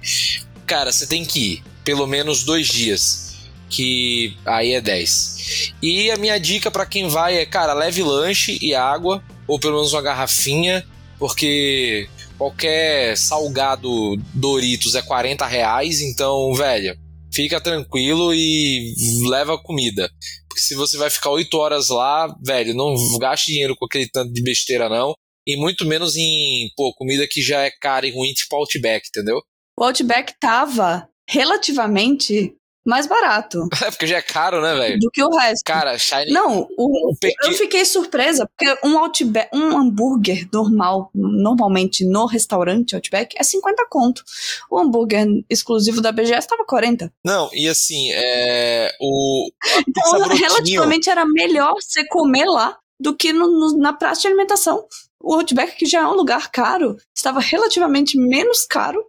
[0.65, 3.31] cara, você tem que ir pelo menos dois dias
[3.69, 5.75] que aí é 10.
[5.81, 9.77] E a minha dica para quem vai é, cara, leve lanche e água, ou pelo
[9.77, 10.85] menos uma garrafinha,
[11.21, 16.99] porque qualquer salgado Doritos é 40 reais, então, velho,
[17.33, 18.95] fica tranquilo e
[19.29, 20.11] leva comida.
[20.49, 24.33] Porque se você vai ficar 8 horas lá, velho, não gaste dinheiro com aquele tanto
[24.33, 25.15] de besteira, não.
[25.47, 29.43] E muito menos em, pô, comida que já é cara e ruim, tipo Outback, entendeu?
[29.79, 32.55] O Outback tava relativamente
[32.91, 34.99] mais barato É, porque já é caro, né, velho?
[34.99, 35.63] do que o resto.
[35.65, 36.31] Cara, Shine.
[36.33, 37.13] Não, o,
[37.45, 43.87] eu fiquei surpresa, porque um Outback, um hambúrguer normal, normalmente no restaurante Outback, é 50
[43.89, 44.23] conto.
[44.71, 47.13] O hambúrguer exclusivo da BGS tava 40.
[47.25, 48.93] Não, e assim, é.
[49.01, 49.51] O.
[49.89, 54.85] Então, relativamente era melhor você comer lá do que no- no- na praça de alimentação.
[55.23, 59.03] O Outback, que já é um lugar caro, estava relativamente menos caro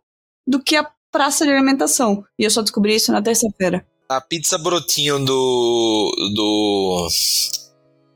[0.48, 2.24] do que a praça de alimentação.
[2.40, 3.86] E eu só descobri isso na terça-feira.
[4.10, 6.32] A pizza brotinho do.
[6.34, 7.08] do.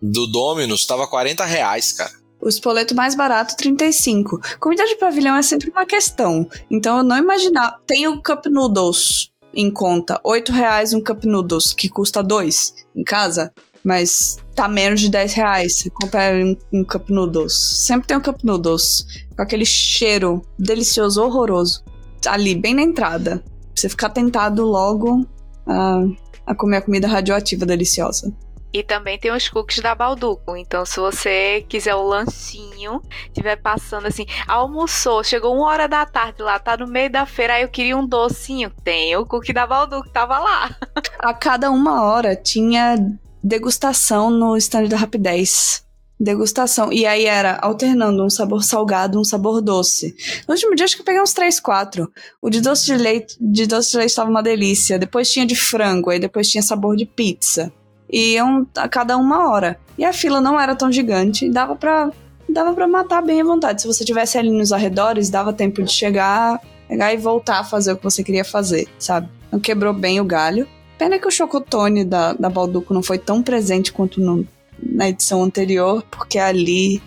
[0.02, 2.12] do Domino's tava 40 reais, cara.
[2.42, 4.40] O espoleto mais barato, 35.
[4.60, 6.48] Comida de pavilhão é sempre uma questão.
[6.70, 7.80] Então eu não imaginava.
[7.88, 10.20] Tem o Cup Noodles em conta.
[10.24, 13.52] 8 reais um Cup Noodles, que custa 2 em casa.
[13.84, 15.78] Mas tá menos de 10 reais.
[15.78, 17.54] Você compra um, um Cup Noodles.
[17.54, 19.06] Sempre tem um Cup Noodles.
[19.36, 21.84] Com aquele cheiro delicioso, horroroso.
[22.28, 23.38] Ali, bem na entrada.
[23.38, 25.26] Pra você ficar tentado logo
[25.68, 26.04] a,
[26.48, 28.34] a comer a comida radioativa deliciosa.
[28.76, 30.58] E também tem os cookies da Balduco.
[30.58, 36.42] Então, se você quiser o lanchinho, tiver passando assim, almoçou, chegou uma hora da tarde
[36.42, 38.70] lá, tá no meio da feira, aí eu queria um docinho.
[38.84, 40.76] Tem o cookie da Balduco, tava lá.
[41.20, 42.98] a cada uma hora tinha
[43.42, 45.85] degustação no stand da Rapidez.
[46.20, 46.94] Degustação.
[46.94, 50.16] E aí era alternando um sabor salgado, um sabor doce.
[50.48, 52.12] No último dia acho que eu peguei uns 3, 4.
[52.42, 54.98] O de doce de leite, de doce de leite estava uma delícia.
[54.98, 57.72] Depois tinha de frango, aí depois tinha sabor de pizza.
[58.10, 59.78] E iam a cada uma hora.
[59.98, 62.10] E a fila não era tão gigante, dava pra,
[62.48, 63.82] dava pra matar bem à vontade.
[63.82, 67.92] Se você tivesse ali nos arredores, dava tempo de chegar, pegar e voltar a fazer
[67.92, 69.30] o que você queria fazer, sabe?
[69.48, 70.68] Então quebrou bem o galho.
[70.98, 74.48] Pena que o chocotone da, da Balduco não foi tão presente quanto no,
[74.82, 77.02] na edição anterior, porque ali,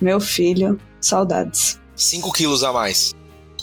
[0.00, 1.80] meu filho, saudades.
[1.96, 3.14] 5 quilos a mais.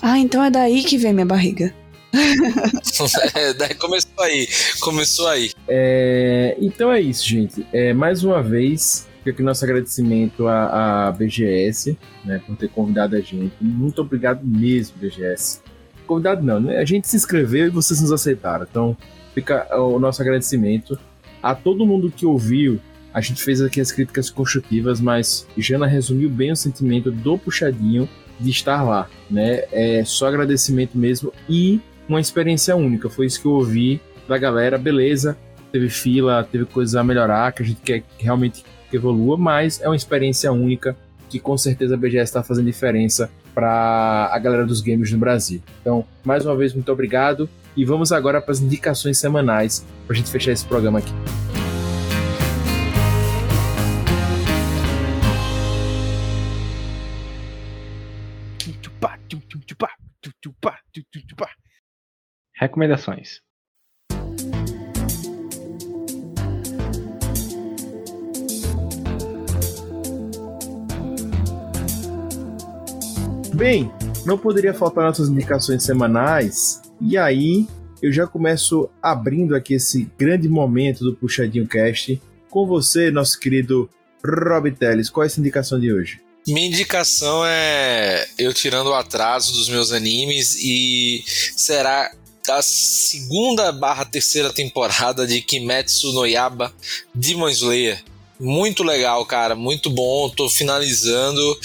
[0.02, 1.74] Ah, então é daí que vem minha barriga.
[3.36, 4.48] É, daí começou aí.
[4.80, 5.52] Começou aí.
[5.68, 7.66] É, então é isso, gente.
[7.74, 13.16] É, mais uma vez, fica aqui nosso agradecimento à, à BGS né, por ter convidado
[13.16, 13.54] a gente.
[13.60, 15.62] Muito obrigado mesmo, BGS.
[16.08, 16.78] Convidado não, né?
[16.78, 18.66] A gente se inscreveu e vocês nos aceitaram.
[18.70, 18.96] Então
[19.34, 20.98] fica o nosso agradecimento
[21.42, 22.80] a todo mundo que ouviu.
[23.16, 28.10] A gente fez aqui as críticas construtivas, mas Jana resumiu bem o sentimento do puxadinho
[28.38, 29.64] de estar lá, né?
[29.72, 31.80] É só agradecimento mesmo e
[32.10, 33.10] uma experiência única.
[33.10, 34.78] Foi isso que eu ouvi da galera.
[34.78, 35.38] Beleza,
[35.72, 39.88] teve fila, teve coisas a melhorar, que a gente quer que realmente evolua, mas é
[39.88, 40.94] uma experiência única
[41.30, 45.64] que com certeza a BGS está fazendo diferença para a galera dos games no Brasil.
[45.80, 47.50] Então, mais uma vez, muito obrigado.
[47.78, 51.14] E vamos agora para as indicações semanais para a gente fechar esse programa aqui.
[62.56, 63.42] Recomendações.
[73.56, 73.90] Bem,
[74.26, 76.82] não poderia faltar nossas indicações semanais.
[77.00, 77.68] E aí,
[78.02, 83.90] eu já começo abrindo aqui esse grande momento do Puxadinho Cast com você, nosso querido
[84.26, 85.10] Rob Teles.
[85.10, 86.25] Qual é essa indicação de hoje?
[86.48, 91.24] Minha indicação é eu tirando o atraso dos meus animes e
[91.56, 92.12] será
[92.48, 96.72] a segunda barra terceira temporada de Kimetsu no Yaba
[97.14, 98.04] Demon Slayer.
[98.40, 100.30] Muito legal, cara, muito bom.
[100.30, 101.60] Tô finalizando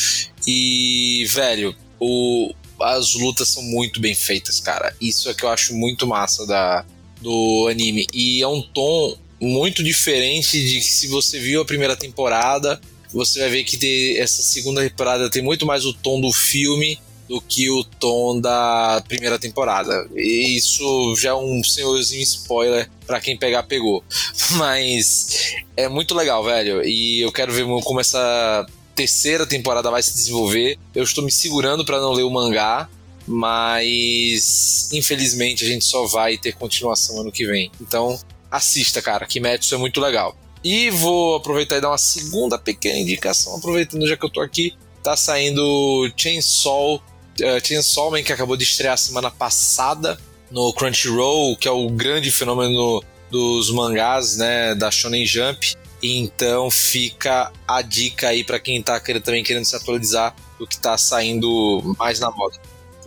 [0.47, 4.97] e, velho, o, as lutas são muito bem feitas, cara.
[4.98, 6.86] Isso é que eu acho muito massa da,
[7.20, 8.07] do anime.
[8.15, 12.81] E é um tom muito diferente de se você viu a primeira temporada,
[13.12, 17.41] você vai ver que essa segunda temporada tem muito mais o tom do filme do
[17.41, 20.09] que o tom da primeira temporada.
[20.16, 24.03] E isso já é um senhorzinho spoiler para quem pegar, pegou.
[24.59, 26.85] Mas é muito legal, velho.
[26.85, 28.66] E eu quero ver como essa
[28.97, 30.77] terceira temporada vai se desenvolver.
[30.93, 32.89] Eu estou me segurando para não ler o mangá,
[33.27, 37.70] mas infelizmente a gente só vai ter continuação ano que vem.
[37.81, 38.19] Então,
[38.51, 39.24] assista, cara.
[39.24, 40.37] Kimetsu é muito legal.
[40.62, 44.74] E vou aproveitar e dar uma segunda pequena indicação, aproveitando já que eu tô aqui.
[45.03, 50.20] Tá saindo Chainsaw, uh, Chainsaw Man, que acabou de estrear semana passada
[50.51, 55.74] no Crunchyroll, que é o grande fenômeno dos mangás, né, da Shonen Jump.
[56.03, 60.78] Então fica a dica aí para quem tá querendo, também querendo se atualizar do que
[60.78, 62.57] tá saindo mais na moda.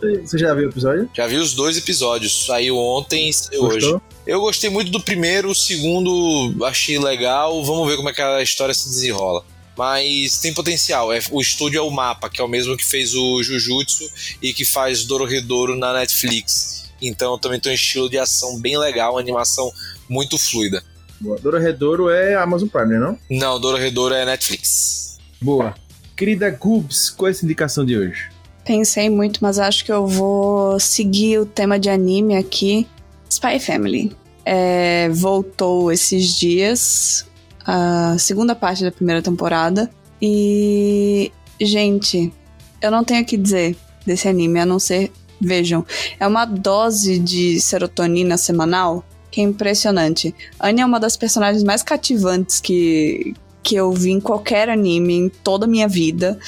[0.04, 1.10] Você, você já viu o episódio?
[1.14, 2.46] Já vi os dois episódios.
[2.46, 3.96] Saiu ontem e saiu hoje.
[4.26, 7.64] Eu gostei muito do primeiro, o segundo achei legal.
[7.64, 9.44] Vamos ver como é que a história se desenrola.
[9.76, 11.12] Mas tem potencial.
[11.12, 14.04] É, o estúdio é o Mapa, que é o mesmo que fez o Jujutsu
[14.42, 16.92] e que faz Dorohedoro na Netflix.
[17.00, 19.72] Então também tem um estilo de ação bem legal, uma animação
[20.08, 20.82] muito fluida.
[21.20, 21.38] Boa.
[21.38, 23.18] Dororedoro é Amazon Prime, né, não?
[23.30, 25.18] Não, Dorohedoro é Netflix.
[25.40, 25.74] Boa.
[26.16, 28.33] Querida Gubs, qual é essa indicação de hoje?
[28.64, 32.86] Pensei muito, mas acho que eu vou seguir o tema de anime aqui.
[33.28, 34.12] Spy Family.
[34.44, 37.26] É, voltou esses dias,
[37.66, 39.90] a segunda parte da primeira temporada.
[40.20, 41.30] E,
[41.60, 42.32] gente,
[42.80, 43.76] eu não tenho o que dizer
[44.06, 45.10] desse anime, a não ser,
[45.40, 45.84] vejam,
[46.18, 50.34] é uma dose de serotonina semanal que é impressionante.
[50.60, 55.28] Anya é uma das personagens mais cativantes que, que eu vi em qualquer anime em
[55.28, 56.38] toda a minha vida.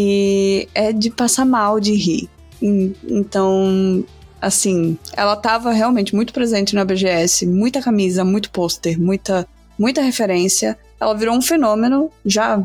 [0.00, 2.28] E é de passar mal de rir.
[2.62, 4.04] Então,
[4.40, 9.44] assim, ela tava realmente muito presente na BGS, muita camisa, muito pôster, muita,
[9.76, 10.78] muita referência.
[11.00, 12.62] Ela virou um fenômeno, já.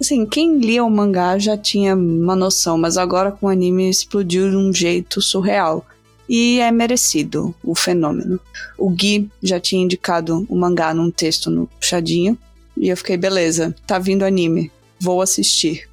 [0.00, 4.48] Assim, quem lia o mangá já tinha uma noção, mas agora com o anime explodiu
[4.48, 5.84] de um jeito surreal.
[6.28, 8.38] E é merecido o fenômeno.
[8.78, 12.38] O Gui já tinha indicado o mangá num texto no puxadinho.
[12.76, 14.70] E eu fiquei, beleza, tá vindo anime,
[15.00, 15.89] vou assistir.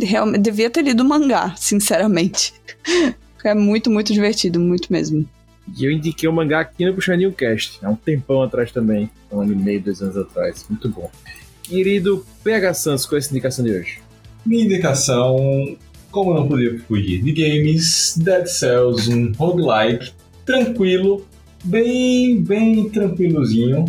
[0.00, 2.54] Realmente, devia ter lido o mangá, sinceramente.
[3.44, 5.26] É muito, muito divertido, muito mesmo.
[5.76, 9.40] E eu indiquei o mangá aqui no Puxadinho Cast, há um tempão atrás também, um
[9.40, 10.66] ano e meio, dois anos atrás.
[10.68, 11.10] Muito bom.
[11.62, 13.98] Querido PH Santos, qual é essa indicação de hoje?
[14.44, 15.76] Minha indicação,
[16.10, 20.12] como não podia fugir de games, Dead Cells, um roguelike
[20.44, 21.26] tranquilo,
[21.64, 23.84] bem, bem tranquilozinho.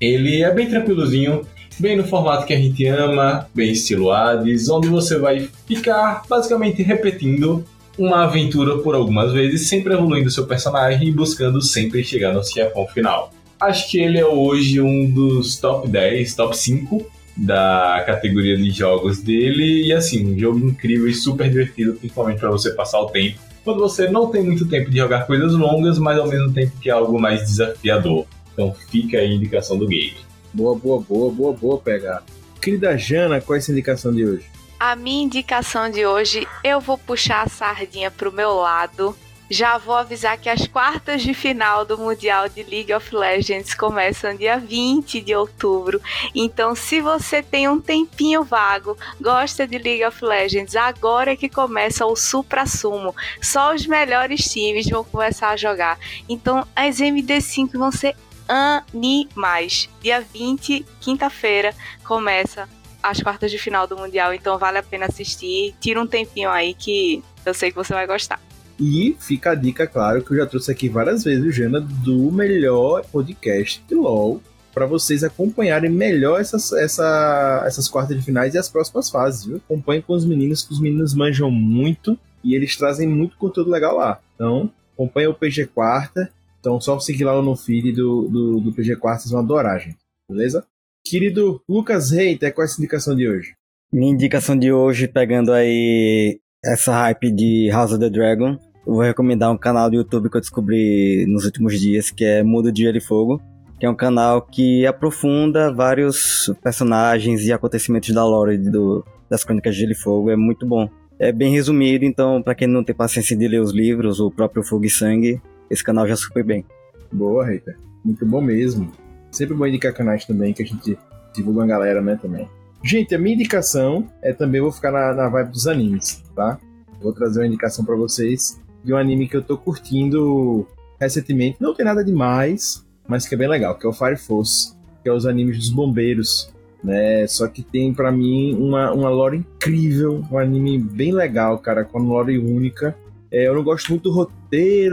[0.00, 1.44] Ele é bem tranquilozinho,
[1.78, 6.82] bem no formato que a gente ama, bem estilo Hades, onde você vai ficar basicamente
[6.82, 7.64] repetindo
[7.98, 12.86] uma aventura por algumas vezes, sempre evoluindo seu personagem e buscando sempre chegar no chefão
[12.88, 13.32] final.
[13.58, 19.22] Acho que ele é hoje um dos top 10, top 5 da categoria de jogos
[19.22, 19.86] dele.
[19.86, 23.38] E assim, um jogo incrível e super divertido, principalmente para você passar o tempo.
[23.64, 26.88] Quando você não tem muito tempo de jogar coisas longas, mas ao mesmo tempo que
[26.88, 28.26] é algo mais desafiador.
[28.52, 30.25] Então fica aí a indicação do game.
[30.56, 32.22] Boa, boa, boa, boa, boa, PH.
[32.62, 34.46] Querida Jana, qual é essa indicação de hoje?
[34.80, 39.14] A minha indicação de hoje, eu vou puxar a sardinha pro meu lado.
[39.50, 44.34] Já vou avisar que as quartas de final do Mundial de League of Legends começam
[44.34, 46.00] dia 20 de outubro.
[46.34, 51.50] Então, se você tem um tempinho vago, gosta de League of Legends, agora é que
[51.50, 53.14] começa o supra-sumo.
[53.42, 55.98] Só os melhores times vão começar a jogar.
[56.26, 58.16] Então, as MD5 vão ser
[58.48, 59.88] animais.
[60.02, 61.74] Dia 20, quinta-feira,
[62.04, 62.68] começa
[63.02, 65.74] as quartas de final do Mundial, então vale a pena assistir.
[65.80, 68.40] Tira um tempinho aí que eu sei que você vai gostar.
[68.78, 73.04] E fica a dica, claro, que eu já trouxe aqui várias vezes, Jana, do melhor
[73.06, 74.42] podcast de LoL,
[74.74, 79.60] para vocês acompanharem melhor essas, essa, essas quartas de finais e as próximas fases, viu?
[79.66, 84.20] Com os meninos, que os meninos manjam muito e eles trazem muito conteúdo legal lá.
[84.34, 86.30] Então, acompanha o PG Quarta.
[86.66, 89.98] Então, só seguir lá no feed do, do, do PG Quarta, vocês vão adorar, gente.
[90.28, 90.66] Beleza?
[91.06, 93.54] Querido Lucas Reiter, qual é essa indicação de hoje?
[93.92, 99.02] Minha indicação de hoje, pegando aí essa hype de House of the Dragon, eu vou
[99.02, 102.82] recomendar um canal do YouTube que eu descobri nos últimos dias, que é Mudo de
[102.82, 103.40] Gelo e Fogo,
[103.78, 109.72] que é um canal que aprofunda vários personagens e acontecimentos da lore do, das Crônicas
[109.72, 110.30] de Gelo e Fogo.
[110.30, 110.88] É muito bom.
[111.16, 114.64] É bem resumido, então para quem não tem paciência de ler os livros, o próprio
[114.64, 115.40] Fogo e Sangue,
[115.70, 116.64] esse canal já super bem.
[117.12, 117.76] Boa, Reiter.
[118.04, 118.92] Muito bom mesmo.
[119.30, 120.98] Sempre bom indicar canais também, que a gente
[121.34, 122.48] divulga a galera, né, também.
[122.82, 126.58] Gente, a minha indicação é também, vou ficar na, na vibe dos animes, tá?
[127.00, 130.66] Vou trazer uma indicação para vocês de um anime que eu tô curtindo
[131.00, 131.56] recentemente.
[131.60, 135.08] Não tem nada demais, mas que é bem legal, que é o Fire Force, que
[135.08, 136.52] é os animes dos bombeiros,
[136.82, 137.26] né?
[137.26, 141.98] Só que tem para mim uma, uma lore incrível, um anime bem legal, cara, com
[141.98, 142.96] uma lore única.
[143.30, 144.35] É, eu não gosto muito do roteiro,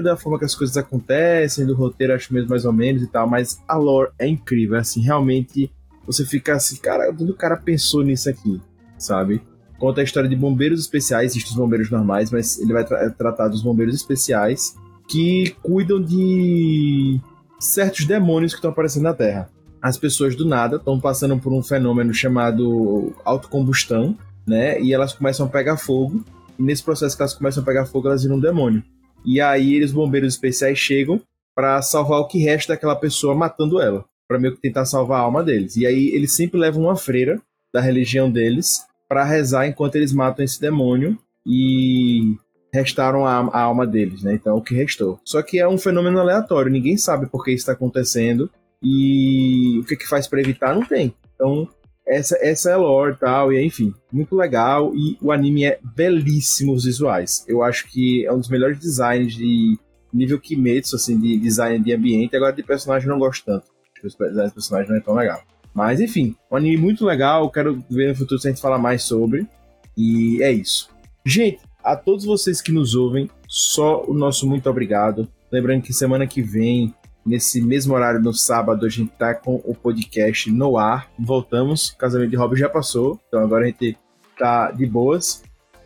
[0.02, 3.28] da forma que as coisas acontecem, do roteiro acho mesmo mais ou menos e tal,
[3.28, 5.72] mas a lore é incrível, assim, realmente
[6.06, 8.62] você fica assim, cara, onde o cara pensou nisso aqui,
[8.98, 9.42] sabe?
[9.78, 13.48] Conta a história de bombeiros especiais, existem os bombeiros normais, mas ele vai tra tratar
[13.48, 14.76] dos bombeiros especiais
[15.08, 17.20] que cuidam de
[17.60, 19.50] certos demônios que estão aparecendo na Terra.
[19.82, 24.18] As pessoas do nada estão passando por um fenômeno chamado autocombustão,
[24.48, 24.82] né?
[24.82, 26.24] E elas começam a pegar fogo.
[26.58, 28.84] E nesse processo que elas começam a pegar fogo, elas viram um demônio.
[29.26, 31.22] E aí os bombeiros especiais chegam
[31.56, 35.24] para salvar o que resta daquela pessoa matando ela, para meio que tentar salvar a
[35.24, 35.76] alma deles.
[35.78, 37.42] E aí eles sempre levam uma freira
[37.74, 41.18] da religião deles para rezar enquanto eles matam esse demônio.
[41.46, 42.36] E
[42.74, 44.34] restaram a, a alma deles, né?
[44.34, 45.20] Então, o que restou.
[45.24, 48.50] Só que é um fenômeno aleatório, ninguém sabe por que isso está acontecendo
[48.82, 51.14] e o que, que faz para evitar, não tem.
[51.36, 51.70] Então,
[52.06, 54.94] essa, essa é lore tal, e enfim, muito legal.
[54.96, 57.46] E o anime é belíssimo os visuais.
[57.48, 59.78] Eu acho que é um dos melhores designs de
[60.14, 62.36] nível Kimetsu, assim, de design de ambiente.
[62.36, 63.66] Agora, de personagem, não gosto tanto.
[64.06, 65.42] Acho que o design de personagem não é tão legal.
[65.74, 67.50] Mas, enfim, um anime muito legal.
[67.50, 69.48] Quero ver no futuro se a gente falar mais sobre.
[69.98, 70.90] E é isso.
[71.26, 75.28] Gente, a todos vocês que nos ouvem, só o nosso muito obrigado.
[75.52, 76.94] Lembrando que semana que vem,
[77.26, 81.10] nesse mesmo horário, no sábado, a gente tá com o podcast no ar.
[81.18, 83.98] Voltamos, o casamento de Rob já passou, então agora a gente
[84.38, 85.44] tá de boas.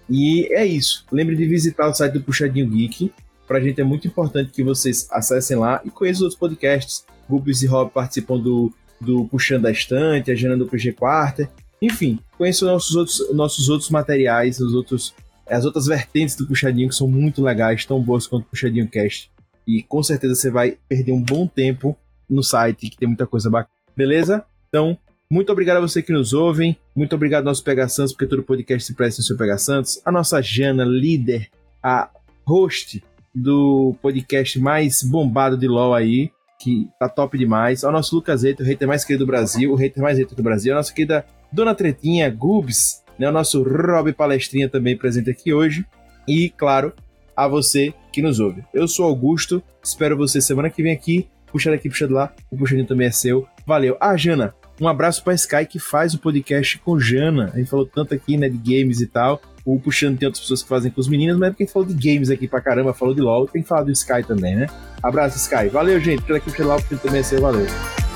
[0.10, 1.06] E é isso.
[1.12, 3.12] Lembre de visitar o site do Puxadinho Geek.
[3.48, 7.06] Pra gente é muito importante que vocês acessem lá e conheçam os outros podcasts.
[7.30, 11.50] Gubis e Rob participam do, do Puxando da Estante, a Jana do PG Quarter.
[11.82, 15.14] Enfim, conheçam nossos outros, nossos outros materiais, os outros
[15.50, 19.32] as outras vertentes do Puxadinho que são muito legais, tão boas quanto o Puxadinho Cast.
[19.68, 21.98] E com certeza você vai perder um bom tempo
[22.30, 23.72] no site, que tem muita coisa bacana.
[23.96, 24.46] Beleza?
[24.70, 24.98] Então,
[25.30, 26.78] muito obrigado a você que nos ouvem.
[26.96, 30.02] Muito obrigado ao nosso Pega Santos, porque todo podcast se presta no seu Pega Santos.
[30.06, 31.50] A nossa Jana, líder,
[31.84, 32.10] a
[32.46, 33.04] host
[33.36, 37.84] do podcast mais bombado de LoL aí, que tá top demais.
[37.84, 40.44] Ao nosso Lucas Eito, o hater mais querido do Brasil, o hater mais hater do
[40.44, 40.74] Brasil.
[40.74, 45.86] A nossa querida Dona Tretinha, Gubs, né, o nosso Rob Palestrinha também presente aqui hoje.
[46.28, 46.94] E, claro,
[47.38, 48.64] a você que nos ouve.
[48.74, 51.28] Eu sou Augusto, espero você semana que vem aqui.
[51.52, 53.48] Puxa daqui, puxa de lá, o puxadinho também é seu.
[53.66, 53.96] Valeu.
[54.02, 57.52] Ah, Jana, um abraço para Sky que faz o podcast com Jana.
[57.54, 59.40] A gente falou tanto aqui, né, de games e tal.
[59.64, 61.74] O Puxando tem outras pessoas que fazem com os meninos, mas é porque a gente
[61.74, 64.56] falou de games aqui pra caramba, falou de LoL, tem que falar do Sky também,
[64.56, 64.68] né?
[65.04, 65.70] Abraço, Sky.
[65.70, 66.22] Valeu, gente.
[66.22, 67.42] Puxa daqui, puxa de lá, o também é seu.
[67.42, 68.07] Valeu.